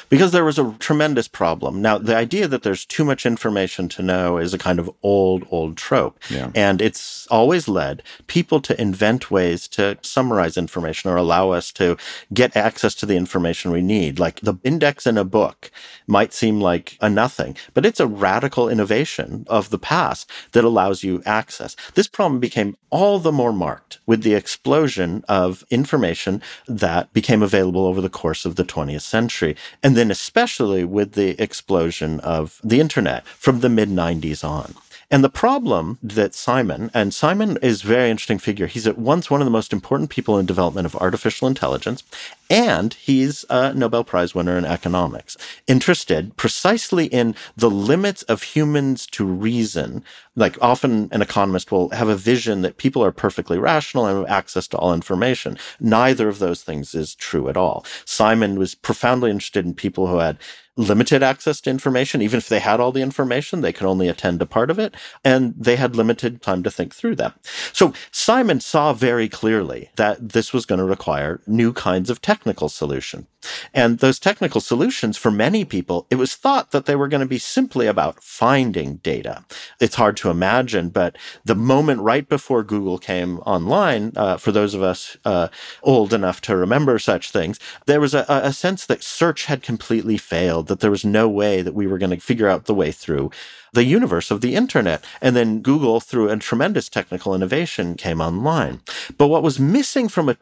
Because 0.10 0.32
there 0.32 0.46
was 0.46 0.60
a 0.60 0.76
tremendous 0.80 1.28
problem. 1.28 1.82
Now, 1.82 1.98
the 1.98 2.16
idea 2.16 2.48
that 2.48 2.64
there's 2.64 2.86
too 2.86 3.06
much 3.06 3.26
information 3.26 3.90
to 3.90 4.04
know 4.04 4.38
is 4.38 4.54
a 4.54 4.58
kind 4.58 4.80
of 4.80 4.90
old, 5.04 5.46
old 5.50 5.78
trope. 5.78 6.20
Yeah. 6.30 6.52
And 6.56 6.82
it's 6.82 7.28
always 7.28 7.68
led 7.68 8.04
people 8.28 8.62
to 8.62 8.80
invent 8.82 9.32
ways 9.32 9.68
to 9.70 9.98
summarize 10.02 10.58
information 10.58 11.10
or 11.10 11.16
allow 11.16 11.52
us 11.52 11.72
to 11.74 11.98
get 12.34 12.56
access 12.56 12.96
to 12.96 13.06
the 13.06 13.18
information 13.18 13.72
we 13.72 13.82
need. 13.82 14.20
Like 14.20 14.40
the 14.42 14.56
index 14.64 15.06
in 15.06 15.18
a 15.18 15.24
book 15.24 15.72
might 16.08 16.34
seem 16.34 16.62
like 16.62 16.98
a 17.02 17.10
nothing, 17.10 17.58
but 17.74 17.86
it's 17.86 18.00
a 18.00 18.08
radical 18.08 18.70
innovation 18.70 19.46
of 19.48 19.70
the 19.70 19.80
past 19.80 20.30
that 20.54 20.64
allows 20.64 21.04
you 21.04 21.22
access. 21.26 21.76
This 21.96 22.08
problem 22.08 22.40
became 22.40 22.78
all 22.90 23.20
the 23.20 23.32
more 23.32 23.54
marked 23.54 24.00
with 24.06 24.24
the 24.24 24.34
explosion 24.34 25.24
of 25.28 25.64
information 25.70 26.42
that 26.68 27.12
became 27.14 27.44
available 27.44 27.86
over 27.86 28.02
the 28.02 28.10
course 28.10 28.46
of 28.46 28.56
the 28.56 28.64
20th 28.64 29.02
century. 29.02 29.56
And 29.84 29.96
then 29.96 30.12
especially 30.12 30.84
with 30.84 31.14
the 31.14 31.42
explosion 31.42 32.20
of 32.22 32.60
the 32.64 32.80
internet 32.80 33.26
from 33.28 33.60
the 33.60 33.70
mid 33.70 33.90
90s 33.90 34.44
on. 34.44 34.76
And 35.10 35.24
the 35.24 35.30
problem 35.30 36.00
that 36.04 36.36
Simon, 36.36 36.92
and 36.94 37.14
Simon 37.14 37.58
is 37.62 37.84
a 37.84 37.88
very 37.88 38.10
interesting 38.10 38.40
figure. 38.40 38.68
He's 38.68 38.88
at 38.88 38.98
once 38.98 39.32
one 39.32 39.40
of 39.40 39.46
the 39.46 39.52
most 39.52 39.72
important 39.72 40.10
people 40.10 40.38
in 40.38 40.46
development 40.46 40.86
of 40.86 40.98
artificial 40.98 41.48
intelligence, 41.48 42.04
and 42.50 42.94
he's 42.94 43.46
a 43.50 43.74
Nobel 43.74 44.04
Prize 44.04 44.34
winner 44.34 44.58
in 44.58 44.66
economics, 44.66 45.38
interested 45.68 46.36
precisely 46.38 47.06
in 47.08 47.36
the 47.56 47.70
limits 47.70 48.24
of 48.24 48.44
humans 48.44 49.06
to 49.08 49.26
reason. 49.26 50.04
Like 50.36 50.58
often 50.62 51.10
an 51.12 51.22
economist 51.22 51.72
will 51.72 51.90
have 51.90 52.10
a 52.10 52.16
vision 52.16 52.62
that 52.62 52.78
people 52.78 53.04
are 53.04 53.12
perfectly 53.12 53.58
rational 53.58 54.06
and 54.06 54.20
have 54.20 54.30
access 54.30 54.68
to 54.70 54.78
all 54.78 54.94
information. 54.94 55.58
Neither 55.80 56.30
of 56.30 56.40
those 56.40 56.62
things 56.64 56.94
is 56.94 57.16
true 57.16 57.50
at 57.50 57.58
all. 57.58 57.86
Simon 58.06 58.58
was 58.58 58.76
profoundly 58.76 59.32
interested 59.32 59.66
in 59.66 59.74
people 59.74 60.08
who 60.08 60.20
had 60.20 60.38
limited 60.78 61.24
access 61.24 61.60
to 61.62 61.70
information. 61.70 62.22
Even 62.22 62.38
if 62.38 62.48
they 62.48 62.60
had 62.60 62.80
all 62.80 62.92
the 62.92 63.02
information, 63.02 63.62
they 63.62 63.74
could 63.74 63.88
only 63.88 64.08
attend 64.08 64.40
to 64.40 64.46
part 64.46 64.70
of 64.70 64.80
it, 64.80 64.96
and 65.24 65.54
they 65.58 65.76
had 65.76 65.96
limited 65.96 66.42
time 66.42 66.64
to 66.64 66.72
think 66.72 66.94
through 66.94 67.16
them. 67.16 67.34
So 67.74 67.94
Simon 68.12 68.60
saw 68.60 68.94
very 68.94 69.28
clearly 69.28 69.90
that 69.96 70.30
this 70.30 70.54
was 70.54 70.66
going 70.66 70.80
to 70.80 70.86
require 70.86 71.42
new 71.48 71.74
kinds 71.74 72.10
of 72.10 72.22
technical 72.38 72.70
solution. 72.70 73.26
And 73.74 74.00
those 74.00 74.20
technical 74.20 74.62
solutions, 74.62 75.18
for 75.18 75.32
many 75.32 75.66
people, 75.66 76.06
it 76.12 76.16
was 76.16 76.36
thought 76.36 76.72
that 76.72 76.86
they 76.86 76.96
were 76.96 77.08
going 77.08 77.22
to 77.22 77.28
be 77.28 77.40
simply 77.40 77.88
about 77.88 78.22
finding 78.22 78.98
data. 78.98 79.44
It's 79.80 79.96
hard 79.96 80.18
to 80.18 80.30
imagine, 80.30 80.90
but 80.90 81.18
the 81.46 81.56
moment 81.56 82.02
right 82.02 82.28
before 82.28 82.64
Google 82.64 83.00
came 83.00 83.40
online, 83.40 84.12
uh, 84.16 84.38
for 84.38 84.52
those 84.52 84.76
of 84.76 84.84
us 84.84 85.18
uh, 85.26 85.48
old 85.82 86.14
enough 86.14 86.42
to 86.42 86.56
remember 86.56 87.00
such 87.00 87.32
things, 87.32 87.60
there 87.86 88.02
was 88.02 88.14
a, 88.14 88.26
a 88.28 88.54
sense 88.54 88.86
that 88.86 89.04
search 89.04 89.46
had 89.46 89.64
completely 89.64 90.18
failed, 90.18 90.68
that 90.68 90.80
there 90.80 90.92
was 90.92 91.06
no 91.06 91.28
way 91.28 91.64
that 91.64 91.74
we 91.74 91.88
were 91.88 91.98
going 91.98 92.12
to 92.12 92.20
figure 92.20 92.50
out 92.50 92.66
the 92.66 92.76
way 92.76 92.92
through 92.92 93.32
the 93.74 93.84
universe 93.84 94.32
of 94.32 94.42
the 94.42 94.56
internet. 94.56 95.04
And 95.22 95.36
then 95.36 95.62
Google, 95.62 96.00
through 96.00 96.30
a 96.30 96.38
tremendous 96.38 96.90
technical 96.90 97.36
innovation, 97.36 97.96
came 97.96 98.22
online. 98.22 98.82
But 99.18 99.28
what 99.28 99.44
was 99.44 99.60
missing 99.60 100.08
from 100.08 100.30
a 100.30 100.38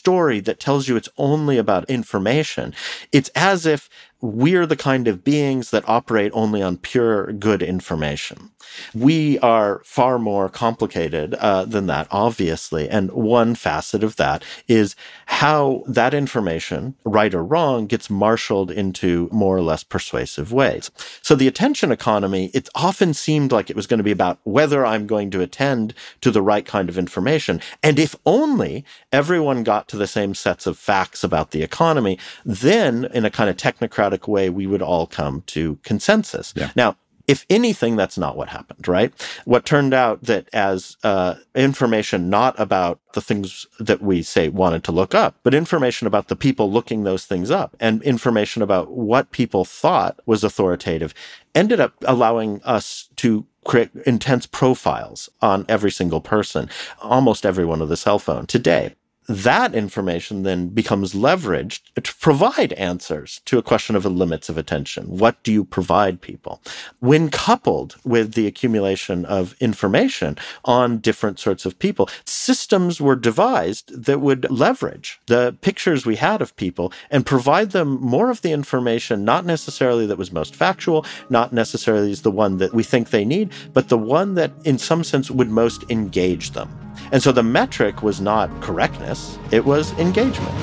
story 0.00 0.40
that 0.40 0.58
tells 0.58 0.88
you 0.88 0.96
it's 0.96 1.10
only 1.18 1.58
about 1.58 1.90
information, 1.90 2.74
it's 3.12 3.30
as 3.34 3.66
if 3.66 3.90
we're 4.20 4.66
the 4.66 4.76
kind 4.76 5.08
of 5.08 5.24
beings 5.24 5.70
that 5.70 5.88
operate 5.88 6.30
only 6.34 6.62
on 6.62 6.76
pure 6.76 7.32
good 7.32 7.62
information. 7.62 8.50
We 8.94 9.38
are 9.38 9.80
far 9.84 10.18
more 10.18 10.48
complicated 10.48 11.34
uh, 11.34 11.64
than 11.64 11.86
that, 11.86 12.06
obviously. 12.10 12.88
And 12.88 13.10
one 13.12 13.54
facet 13.54 14.04
of 14.04 14.16
that 14.16 14.44
is 14.68 14.94
how 15.26 15.82
that 15.86 16.14
information, 16.14 16.94
right 17.04 17.32
or 17.34 17.44
wrong, 17.44 17.86
gets 17.86 18.10
marshaled 18.10 18.70
into 18.70 19.28
more 19.32 19.56
or 19.56 19.62
less 19.62 19.82
persuasive 19.82 20.52
ways. 20.52 20.90
So 21.22 21.34
the 21.34 21.48
attention 21.48 21.90
economy, 21.90 22.50
it 22.52 22.68
often 22.74 23.14
seemed 23.14 23.52
like 23.52 23.70
it 23.70 23.76
was 23.76 23.86
going 23.86 23.98
to 23.98 24.04
be 24.04 24.10
about 24.10 24.38
whether 24.44 24.84
I'm 24.84 25.06
going 25.06 25.30
to 25.30 25.40
attend 25.40 25.94
to 26.20 26.30
the 26.30 26.42
right 26.42 26.66
kind 26.66 26.88
of 26.88 26.98
information. 26.98 27.60
And 27.82 27.98
if 27.98 28.14
only 28.26 28.84
everyone 29.12 29.64
got 29.64 29.88
to 29.88 29.96
the 29.96 30.06
same 30.06 30.34
sets 30.34 30.66
of 30.66 30.78
facts 30.78 31.24
about 31.24 31.50
the 31.50 31.62
economy, 31.62 32.18
then 32.44 33.06
in 33.14 33.24
a 33.24 33.30
kind 33.30 33.48
of 33.48 33.56
technocratic 33.56 34.09
way, 34.26 34.50
we 34.50 34.66
would 34.66 34.82
all 34.82 35.06
come 35.06 35.42
to 35.48 35.76
consensus. 35.82 36.52
Yeah. 36.56 36.70
Now, 36.76 36.96
if 37.30 37.46
anything, 37.48 37.94
that's 37.94 38.18
not 38.18 38.36
what 38.36 38.48
happened, 38.48 38.88
right? 38.88 39.12
What 39.44 39.64
turned 39.64 39.94
out 39.94 40.24
that 40.24 40.48
as 40.52 40.96
uh, 41.04 41.36
information 41.54 42.28
not 42.28 42.58
about 42.58 42.98
the 43.12 43.20
things 43.20 43.68
that 43.78 44.02
we 44.02 44.22
say 44.22 44.48
wanted 44.48 44.82
to 44.84 44.92
look 44.92 45.14
up, 45.14 45.36
but 45.44 45.54
information 45.54 46.08
about 46.08 46.26
the 46.26 46.34
people 46.34 46.72
looking 46.72 47.04
those 47.04 47.26
things 47.26 47.48
up 47.48 47.76
and 47.78 48.02
information 48.02 48.62
about 48.62 48.90
what 48.90 49.30
people 49.30 49.64
thought 49.64 50.18
was 50.26 50.42
authoritative 50.42 51.14
ended 51.54 51.78
up 51.78 51.94
allowing 52.02 52.60
us 52.64 53.08
to 53.14 53.46
create 53.64 53.90
intense 54.06 54.46
profiles 54.46 55.28
on 55.40 55.64
every 55.68 55.92
single 55.92 56.20
person, 56.20 56.68
almost 57.00 57.46
everyone 57.46 57.78
with 57.78 57.92
a 57.92 57.96
cell 57.96 58.18
phone 58.18 58.46
today 58.46 58.96
that 59.30 59.76
information 59.76 60.42
then 60.42 60.68
becomes 60.68 61.14
leveraged 61.14 61.82
to 62.02 62.14
provide 62.16 62.72
answers 62.72 63.40
to 63.44 63.58
a 63.58 63.62
question 63.62 63.94
of 63.94 64.02
the 64.02 64.10
limits 64.10 64.48
of 64.48 64.58
attention. 64.58 65.04
What 65.06 65.40
do 65.44 65.52
you 65.52 65.64
provide 65.64 66.20
people? 66.20 66.60
When 66.98 67.30
coupled 67.30 67.94
with 68.04 68.34
the 68.34 68.48
accumulation 68.48 69.24
of 69.24 69.54
information 69.60 70.36
on 70.64 70.98
different 70.98 71.38
sorts 71.38 71.64
of 71.64 71.78
people, 71.78 72.08
systems 72.24 73.00
were 73.00 73.14
devised 73.14 74.04
that 74.04 74.20
would 74.20 74.50
leverage 74.50 75.20
the 75.26 75.56
pictures 75.60 76.04
we 76.04 76.16
had 76.16 76.42
of 76.42 76.56
people 76.56 76.92
and 77.08 77.24
provide 77.24 77.70
them 77.70 78.00
more 78.00 78.30
of 78.30 78.42
the 78.42 78.50
information, 78.50 79.24
not 79.24 79.46
necessarily 79.46 80.06
that 80.06 80.18
was 80.18 80.32
most 80.32 80.56
factual, 80.56 81.06
not 81.28 81.52
necessarily 81.52 82.10
is 82.10 82.22
the 82.22 82.32
one 82.32 82.56
that 82.56 82.74
we 82.74 82.82
think 82.82 83.10
they 83.10 83.24
need, 83.24 83.52
but 83.72 83.88
the 83.88 83.98
one 83.98 84.34
that 84.34 84.50
in 84.64 84.76
some 84.76 85.04
sense 85.04 85.30
would 85.30 85.50
most 85.50 85.88
engage 85.88 86.50
them. 86.50 86.79
And 87.12 87.22
so 87.22 87.32
the 87.32 87.42
metric 87.42 88.02
was 88.02 88.20
not 88.20 88.48
correctness, 88.60 89.38
it 89.50 89.64
was 89.64 89.92
engagement. 89.98 90.54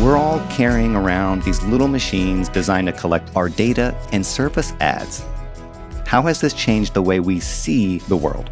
We're 0.00 0.16
all 0.16 0.40
carrying 0.48 0.96
around 0.96 1.42
these 1.42 1.62
little 1.64 1.86
machines 1.86 2.48
designed 2.48 2.86
to 2.86 2.92
collect 2.94 3.36
our 3.36 3.50
data 3.50 3.94
and 4.12 4.24
us 4.56 4.72
ads. 4.80 5.22
How 6.06 6.22
has 6.22 6.40
this 6.40 6.54
changed 6.54 6.94
the 6.94 7.02
way 7.02 7.20
we 7.20 7.38
see 7.38 7.98
the 7.98 8.16
world? 8.16 8.50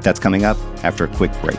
That's 0.00 0.18
coming 0.18 0.44
up 0.44 0.56
after 0.82 1.04
a 1.04 1.08
quick 1.08 1.30
break. 1.42 1.58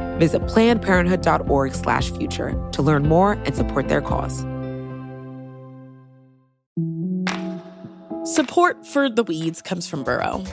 Visit 0.21 0.43
plannedparenthood.org/future 0.43 2.69
to 2.73 2.81
learn 2.83 3.07
more 3.07 3.39
and 3.43 3.55
support 3.55 3.87
their 3.87 4.01
cause. 4.01 4.45
Support 8.23 8.85
for 8.85 9.09
the 9.09 9.23
weeds 9.23 9.63
comes 9.63 9.87
from 9.87 10.03
Burrow. 10.03 10.43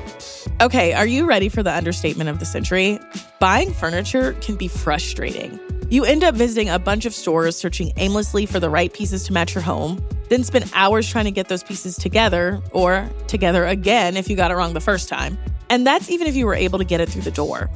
Okay, 0.63 0.95
are 0.95 1.05
you 1.05 1.27
ready 1.27 1.51
for 1.51 1.63
the 1.63 1.71
understatement 1.71 2.31
of 2.31 2.39
the 2.39 2.47
century? 2.47 2.99
Buying 3.41 3.75
furniture 3.75 4.33
can 4.41 4.57
be 4.57 4.69
frustrating. 4.69 5.61
You 5.91 6.07
end 6.07 6.25
up 6.25 6.35
visiting 6.35 6.71
a 6.71 6.79
bunch 6.79 7.05
of 7.05 7.13
stores 7.13 7.55
searching 7.55 7.93
aimlessly 7.99 8.47
for 8.47 8.59
the 8.59 8.71
right 8.71 8.91
pieces 8.91 9.25
to 9.25 9.35
match 9.35 9.55
your 9.55 9.63
home, 9.63 10.03
then 10.31 10.45
spend 10.45 10.71
hours 10.73 11.07
trying 11.07 11.27
to 11.27 11.31
get 11.31 11.49
those 11.49 11.63
pieces 11.63 11.97
together, 11.97 12.63
or 12.73 13.07
together 13.27 13.67
again 13.67 14.17
if 14.17 14.31
you 14.31 14.37
got 14.37 14.51
it 14.51 14.55
wrong 14.55 14.73
the 14.73 14.81
first 14.81 15.11
time. 15.11 15.37
And 15.69 15.87
that's 15.87 16.09
even 16.09 16.27
if 16.27 16.35
you 16.35 16.47
were 16.47 16.55
able 16.55 16.79
to 16.79 16.87
get 16.87 17.03
it 17.03 17.11
through 17.11 17.23
the 17.23 17.31
door. 17.31 17.69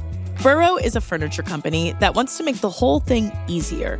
Burrow 0.43 0.75
is 0.75 0.97
a 0.97 0.99
furniture 0.99 1.41
company 1.41 1.93
that 2.01 2.15
wants 2.15 2.37
to 2.37 2.43
make 2.43 2.57
the 2.57 2.69
whole 2.69 2.99
thing 2.99 3.31
easier. 3.47 3.97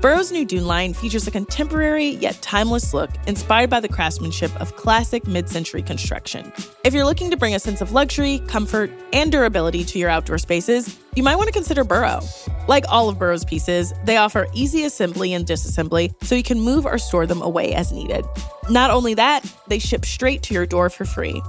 Burrow's 0.00 0.30
new 0.30 0.44
Dune 0.44 0.64
line 0.64 0.94
features 0.94 1.26
a 1.26 1.32
contemporary 1.32 2.10
yet 2.10 2.40
timeless 2.40 2.94
look 2.94 3.10
inspired 3.26 3.70
by 3.70 3.80
the 3.80 3.88
craftsmanship 3.88 4.54
of 4.60 4.76
classic 4.76 5.26
mid 5.26 5.48
century 5.48 5.82
construction. 5.82 6.52
If 6.84 6.94
you're 6.94 7.04
looking 7.04 7.32
to 7.32 7.36
bring 7.36 7.56
a 7.56 7.58
sense 7.58 7.80
of 7.80 7.90
luxury, 7.90 8.40
comfort, 8.46 8.92
and 9.12 9.32
durability 9.32 9.82
to 9.86 9.98
your 9.98 10.10
outdoor 10.10 10.38
spaces, 10.38 10.96
you 11.16 11.24
might 11.24 11.34
want 11.34 11.48
to 11.48 11.52
consider 11.52 11.82
Burrow. 11.82 12.20
Like 12.68 12.84
all 12.88 13.08
of 13.08 13.18
Burrow's 13.18 13.44
pieces, 13.44 13.92
they 14.04 14.16
offer 14.16 14.46
easy 14.54 14.84
assembly 14.84 15.34
and 15.34 15.44
disassembly 15.44 16.14
so 16.24 16.36
you 16.36 16.44
can 16.44 16.60
move 16.60 16.86
or 16.86 16.98
store 16.98 17.26
them 17.26 17.42
away 17.42 17.74
as 17.74 17.90
needed. 17.90 18.24
Not 18.70 18.92
only 18.92 19.14
that, 19.14 19.44
they 19.66 19.80
ship 19.80 20.04
straight 20.04 20.44
to 20.44 20.54
your 20.54 20.66
door 20.66 20.88
for 20.88 21.04
free. 21.04 21.42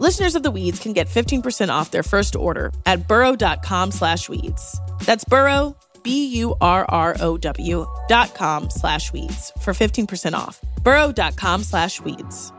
Listeners 0.00 0.36
of 0.36 0.42
The 0.44 0.50
Weeds 0.50 0.78
can 0.78 0.92
get 0.92 1.08
15% 1.08 1.68
off 1.70 1.90
their 1.90 2.04
first 2.04 2.36
order 2.36 2.72
at 2.86 3.08
burrow.com 3.08 3.90
slash 3.90 4.28
weeds. 4.28 4.80
That's 5.00 5.24
burrow, 5.24 5.76
B-U-R-R-O-W 6.04 7.86
dot 8.08 8.34
com 8.34 8.70
slash 8.70 9.12
weeds 9.12 9.52
for 9.60 9.72
15% 9.72 10.34
off. 10.34 10.60
burrow.com 10.82 11.62
slash 11.64 12.00
weeds. 12.00 12.52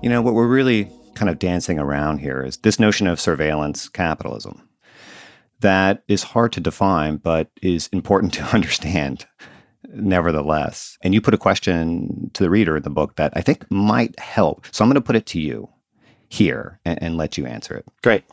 You 0.00 0.08
know, 0.10 0.22
what 0.22 0.34
we're 0.34 0.46
really 0.46 0.90
kind 1.18 1.28
of 1.28 1.38
dancing 1.38 1.78
around 1.78 2.18
here 2.18 2.42
is 2.42 2.58
this 2.58 2.80
notion 2.80 3.06
of 3.06 3.20
surveillance 3.20 3.88
capitalism 3.88 4.68
that 5.60 6.04
is 6.08 6.22
hard 6.22 6.52
to 6.52 6.60
define, 6.60 7.16
but 7.16 7.50
is 7.62 7.88
important 7.92 8.32
to 8.34 8.44
understand 8.54 9.26
nevertheless. 9.90 10.98
And 11.02 11.14
you 11.14 11.20
put 11.20 11.34
a 11.34 11.38
question 11.38 12.30
to 12.34 12.42
the 12.42 12.50
reader 12.50 12.76
in 12.76 12.82
the 12.82 12.90
book 12.90 13.16
that 13.16 13.32
I 13.34 13.40
think 13.40 13.70
might 13.70 14.18
help. 14.18 14.66
So 14.70 14.84
I'm 14.84 14.88
going 14.88 14.94
to 14.96 15.00
put 15.00 15.16
it 15.16 15.26
to 15.26 15.40
you 15.40 15.68
here 16.28 16.78
and, 16.84 17.02
and 17.02 17.16
let 17.16 17.38
you 17.38 17.46
answer 17.46 17.74
it. 17.76 17.86
Great. 18.02 18.24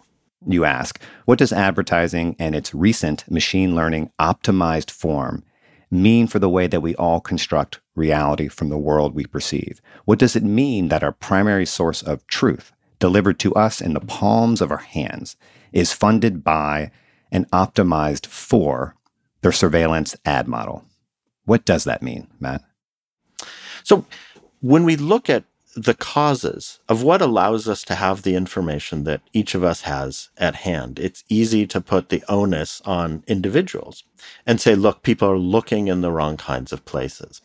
You 0.48 0.66
ask, 0.66 1.02
what 1.26 1.40
does 1.40 1.54
advertising 1.54 2.36
and 2.38 2.56
its 2.56 2.74
recent 2.74 3.30
machine 3.32 3.74
learning 3.74 4.12
optimized 4.20 4.92
form 4.92 5.44
mean 5.90 6.28
for 6.28 6.40
the 6.40 6.50
way 6.50 6.68
that 6.68 6.82
we 6.82 6.94
all 6.96 7.22
construct 7.22 7.80
reality 7.96 8.48
from 8.48 8.70
the 8.70 8.78
world 8.78 9.16
we 9.16 9.26
perceive? 9.26 9.82
What 10.04 10.20
does 10.20 10.36
it 10.36 10.44
mean 10.44 10.90
that 10.90 11.04
our 11.04 11.14
primary 11.14 11.66
source 11.66 12.04
of 12.04 12.28
truth, 12.28 12.74
delivered 13.00 13.40
to 13.40 13.54
us 13.56 13.82
in 13.82 13.94
the 13.94 14.00
palms 14.00 14.62
of 14.62 14.72
our 14.72 14.78
hands, 14.78 15.36
is 15.72 15.94
funded 15.94 16.44
by 16.44 16.92
and 17.32 17.50
optimized 17.52 18.26
for 18.26 18.96
their 19.42 19.52
surveillance 19.52 20.16
ad 20.26 20.48
model? 20.48 20.86
What 21.46 21.66
does 21.66 21.84
that 21.84 22.02
mean, 22.02 22.28
Matt? 22.40 22.64
So 23.84 24.06
when 24.62 24.84
we 24.84 24.96
look 24.96 25.30
at 25.30 25.44
the 25.76 25.94
causes 25.94 26.80
of 26.88 27.04
what 27.04 27.22
allows 27.22 27.68
us 27.68 27.84
to 27.84 27.96
have 27.96 28.22
the 28.22 28.36
information 28.36 29.04
that 29.04 29.22
each 29.34 29.54
of 29.54 29.64
us 29.64 29.82
has 29.82 30.30
at 30.38 30.56
hand. 30.56 30.98
It's 31.00 31.26
easy 31.28 31.68
to 31.68 31.82
put 31.82 32.08
the 32.08 32.24
onus 32.30 32.82
on 32.86 33.24
individuals 33.28 34.06
and 34.46 34.62
say, 34.62 34.74
look, 34.74 35.04
people 35.04 35.30
are 35.30 35.38
looking 35.38 35.90
in 35.90 36.00
the 36.00 36.14
wrong 36.14 36.38
kinds 36.38 36.72
of 36.72 36.86
places. 36.86 37.42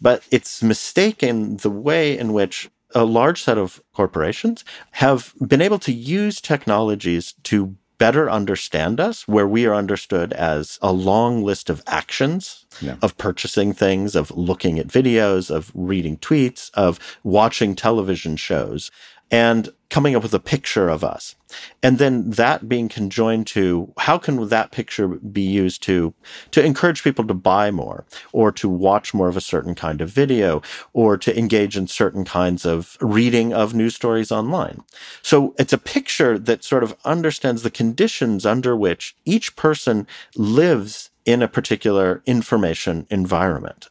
But 0.00 0.22
it's 0.30 0.62
mistaken 0.62 1.56
the 1.56 1.70
way 1.70 2.16
in 2.16 2.32
which 2.32 2.70
a 2.94 3.04
large 3.04 3.42
set 3.42 3.58
of 3.58 3.82
corporations 3.92 4.64
have 4.92 5.34
been 5.46 5.62
able 5.62 5.78
to 5.80 5.92
use 5.92 6.40
technologies 6.40 7.34
to 7.44 7.76
better 7.98 8.28
understand 8.28 8.98
us, 8.98 9.28
where 9.28 9.46
we 9.46 9.64
are 9.64 9.74
understood 9.76 10.32
as 10.32 10.76
a 10.82 10.92
long 10.92 11.44
list 11.44 11.70
of 11.70 11.84
actions 11.86 12.66
yeah. 12.80 12.96
of 13.00 13.16
purchasing 13.16 13.72
things, 13.72 14.16
of 14.16 14.32
looking 14.32 14.80
at 14.80 14.88
videos, 14.88 15.54
of 15.54 15.70
reading 15.72 16.16
tweets, 16.16 16.68
of 16.74 16.98
watching 17.22 17.76
television 17.76 18.34
shows 18.34 18.90
and 19.32 19.72
coming 19.88 20.14
up 20.14 20.22
with 20.22 20.34
a 20.34 20.38
picture 20.38 20.88
of 20.88 21.02
us. 21.02 21.34
And 21.82 21.98
then 21.98 22.30
that 22.30 22.68
being 22.68 22.88
conjoined 22.88 23.46
to 23.48 23.92
how 23.98 24.16
can 24.18 24.48
that 24.48 24.70
picture 24.70 25.08
be 25.08 25.42
used 25.42 25.82
to 25.84 26.14
to 26.52 26.64
encourage 26.64 27.02
people 27.02 27.26
to 27.26 27.34
buy 27.34 27.70
more 27.70 28.04
or 28.32 28.52
to 28.52 28.68
watch 28.68 29.12
more 29.12 29.28
of 29.28 29.36
a 29.36 29.40
certain 29.40 29.74
kind 29.74 30.00
of 30.00 30.08
video 30.08 30.62
or 30.92 31.16
to 31.16 31.36
engage 31.36 31.76
in 31.76 31.86
certain 31.86 32.24
kinds 32.24 32.64
of 32.64 32.96
reading 33.00 33.52
of 33.52 33.74
news 33.74 33.94
stories 33.94 34.32
online. 34.32 34.82
So 35.22 35.54
it's 35.58 35.72
a 35.72 35.78
picture 35.78 36.38
that 36.38 36.64
sort 36.64 36.84
of 36.84 36.96
understands 37.04 37.62
the 37.62 37.70
conditions 37.70 38.46
under 38.46 38.76
which 38.76 39.16
each 39.24 39.56
person 39.56 40.06
lives 40.36 41.10
in 41.24 41.42
a 41.42 41.48
particular 41.48 42.22
information 42.26 43.06
environment 43.10 43.88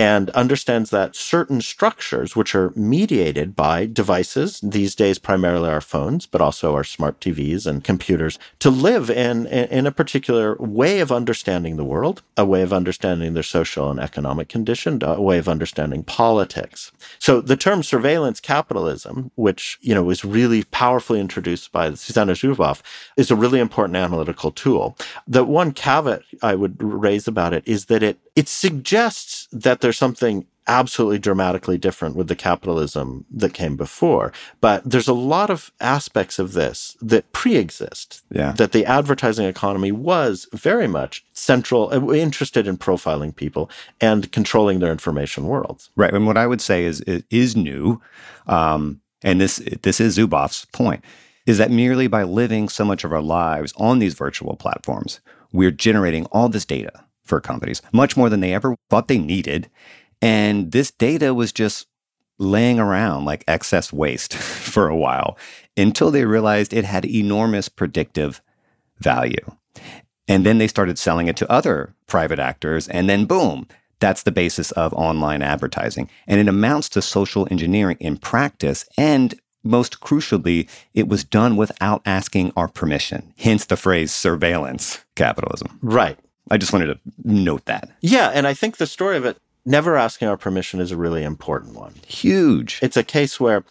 and 0.00 0.30
understands 0.30 0.88
that 0.88 1.14
certain 1.14 1.60
structures, 1.60 2.34
which 2.34 2.54
are 2.54 2.72
mediated 2.74 3.54
by 3.54 3.84
devices, 3.84 4.58
these 4.62 4.94
days 4.94 5.18
primarily 5.18 5.68
our 5.68 5.82
phones, 5.82 6.24
but 6.24 6.40
also 6.40 6.74
our 6.74 6.84
smart 6.84 7.20
TVs 7.20 7.66
and 7.66 7.84
computers, 7.84 8.38
to 8.60 8.70
live 8.70 9.10
in, 9.10 9.46
in 9.46 9.86
a 9.86 9.92
particular 9.92 10.56
way 10.56 11.00
of 11.00 11.12
understanding 11.12 11.76
the 11.76 11.84
world, 11.84 12.22
a 12.38 12.46
way 12.46 12.62
of 12.62 12.72
understanding 12.72 13.34
their 13.34 13.42
social 13.42 13.90
and 13.90 14.00
economic 14.00 14.48
condition, 14.48 15.02
a 15.02 15.20
way 15.20 15.36
of 15.36 15.50
understanding 15.50 16.02
politics. 16.02 16.92
So 17.18 17.42
the 17.42 17.58
term 17.58 17.82
surveillance 17.82 18.40
capitalism, 18.40 19.30
which, 19.34 19.76
you 19.82 19.94
know, 19.94 20.02
was 20.02 20.24
really 20.24 20.64
powerfully 20.64 21.20
introduced 21.20 21.72
by 21.72 21.90
Shoshana 21.90 22.32
Zuboff, 22.32 22.80
is 23.18 23.30
a 23.30 23.36
really 23.36 23.60
important 23.60 23.96
analytical 23.96 24.50
tool. 24.50 24.96
The 25.28 25.44
one 25.44 25.72
caveat 25.72 26.22
I 26.42 26.54
would 26.54 26.82
raise 26.82 27.28
about 27.28 27.52
it 27.52 27.64
is 27.68 27.84
that 27.86 28.02
it 28.02 28.18
it 28.36 28.48
suggests 28.48 29.48
that 29.52 29.80
there's 29.90 29.98
something 29.98 30.46
absolutely 30.68 31.18
dramatically 31.18 31.76
different 31.76 32.14
with 32.14 32.28
the 32.28 32.36
capitalism 32.36 33.24
that 33.28 33.52
came 33.52 33.76
before. 33.76 34.32
But 34.60 34.88
there's 34.88 35.08
a 35.08 35.12
lot 35.12 35.50
of 35.50 35.72
aspects 35.80 36.38
of 36.38 36.52
this 36.52 36.96
that 37.02 37.32
pre-exist. 37.32 38.22
Yeah. 38.30 38.52
That 38.52 38.70
the 38.70 38.86
advertising 38.86 39.46
economy 39.46 39.90
was 39.90 40.46
very 40.52 40.86
much 40.86 41.24
central, 41.32 41.92
uh, 41.92 42.12
interested 42.12 42.68
in 42.68 42.76
profiling 42.78 43.34
people 43.34 43.68
and 44.00 44.30
controlling 44.30 44.78
their 44.78 44.92
information 44.92 45.46
worlds. 45.46 45.90
Right. 45.96 46.14
And 46.14 46.24
what 46.24 46.36
I 46.36 46.46
would 46.46 46.60
say 46.60 46.84
is 46.84 47.00
it 47.00 47.24
is 47.30 47.56
new, 47.56 48.00
um, 48.46 49.00
and 49.24 49.40
this 49.40 49.56
this 49.82 50.00
is 50.00 50.16
Zuboff's 50.16 50.66
point, 50.66 51.04
is 51.46 51.58
that 51.58 51.72
merely 51.72 52.06
by 52.06 52.22
living 52.22 52.68
so 52.68 52.84
much 52.84 53.02
of 53.02 53.12
our 53.12 53.22
lives 53.22 53.74
on 53.76 53.98
these 53.98 54.14
virtual 54.14 54.54
platforms, 54.54 55.18
we're 55.52 55.72
generating 55.72 56.26
all 56.26 56.48
this 56.48 56.64
data 56.64 57.04
for 57.30 57.40
companies, 57.40 57.80
much 57.94 58.16
more 58.16 58.28
than 58.28 58.40
they 58.40 58.52
ever 58.52 58.76
thought 58.90 59.08
they 59.08 59.16
needed. 59.16 59.70
And 60.20 60.72
this 60.72 60.90
data 60.90 61.32
was 61.32 61.52
just 61.52 61.86
laying 62.38 62.78
around 62.78 63.24
like 63.24 63.44
excess 63.46 63.92
waste 63.92 64.34
for 64.34 64.88
a 64.88 64.96
while 64.96 65.38
until 65.76 66.10
they 66.10 66.26
realized 66.26 66.74
it 66.74 66.84
had 66.84 67.06
enormous 67.06 67.70
predictive 67.70 68.42
value. 68.98 69.50
And 70.28 70.44
then 70.44 70.58
they 70.58 70.68
started 70.68 70.98
selling 70.98 71.28
it 71.28 71.36
to 71.36 71.50
other 71.50 71.94
private 72.06 72.38
actors, 72.38 72.86
and 72.88 73.08
then 73.08 73.24
boom, 73.24 73.66
that's 74.00 74.22
the 74.22 74.32
basis 74.32 74.70
of 74.72 74.92
online 74.94 75.42
advertising. 75.42 76.08
And 76.26 76.40
it 76.40 76.48
amounts 76.48 76.88
to 76.90 77.02
social 77.02 77.48
engineering 77.50 77.96
in 78.00 78.16
practice. 78.16 78.86
And 78.96 79.34
most 79.62 80.00
crucially, 80.00 80.68
it 80.94 81.08
was 81.08 81.24
done 81.24 81.56
without 81.56 82.02
asking 82.06 82.52
our 82.56 82.68
permission, 82.68 83.34
hence 83.38 83.66
the 83.66 83.76
phrase 83.76 84.12
surveillance 84.12 85.04
capitalism. 85.16 85.78
Right. 85.82 86.18
I 86.50 86.56
just 86.56 86.72
wanted 86.72 86.86
to 86.86 86.98
note 87.24 87.64
that. 87.66 87.90
Yeah, 88.00 88.30
and 88.34 88.46
I 88.46 88.54
think 88.54 88.76
the 88.76 88.86
story 88.86 89.16
of 89.16 89.24
it 89.24 89.38
never 89.64 89.96
asking 89.96 90.28
our 90.28 90.36
permission 90.36 90.80
is 90.80 90.90
a 90.90 90.96
really 90.96 91.22
important 91.22 91.74
one. 91.74 91.94
Huge. 92.06 92.78
It's 92.82 92.96
a 92.96 93.04
case 93.04 93.38
where 93.38 93.64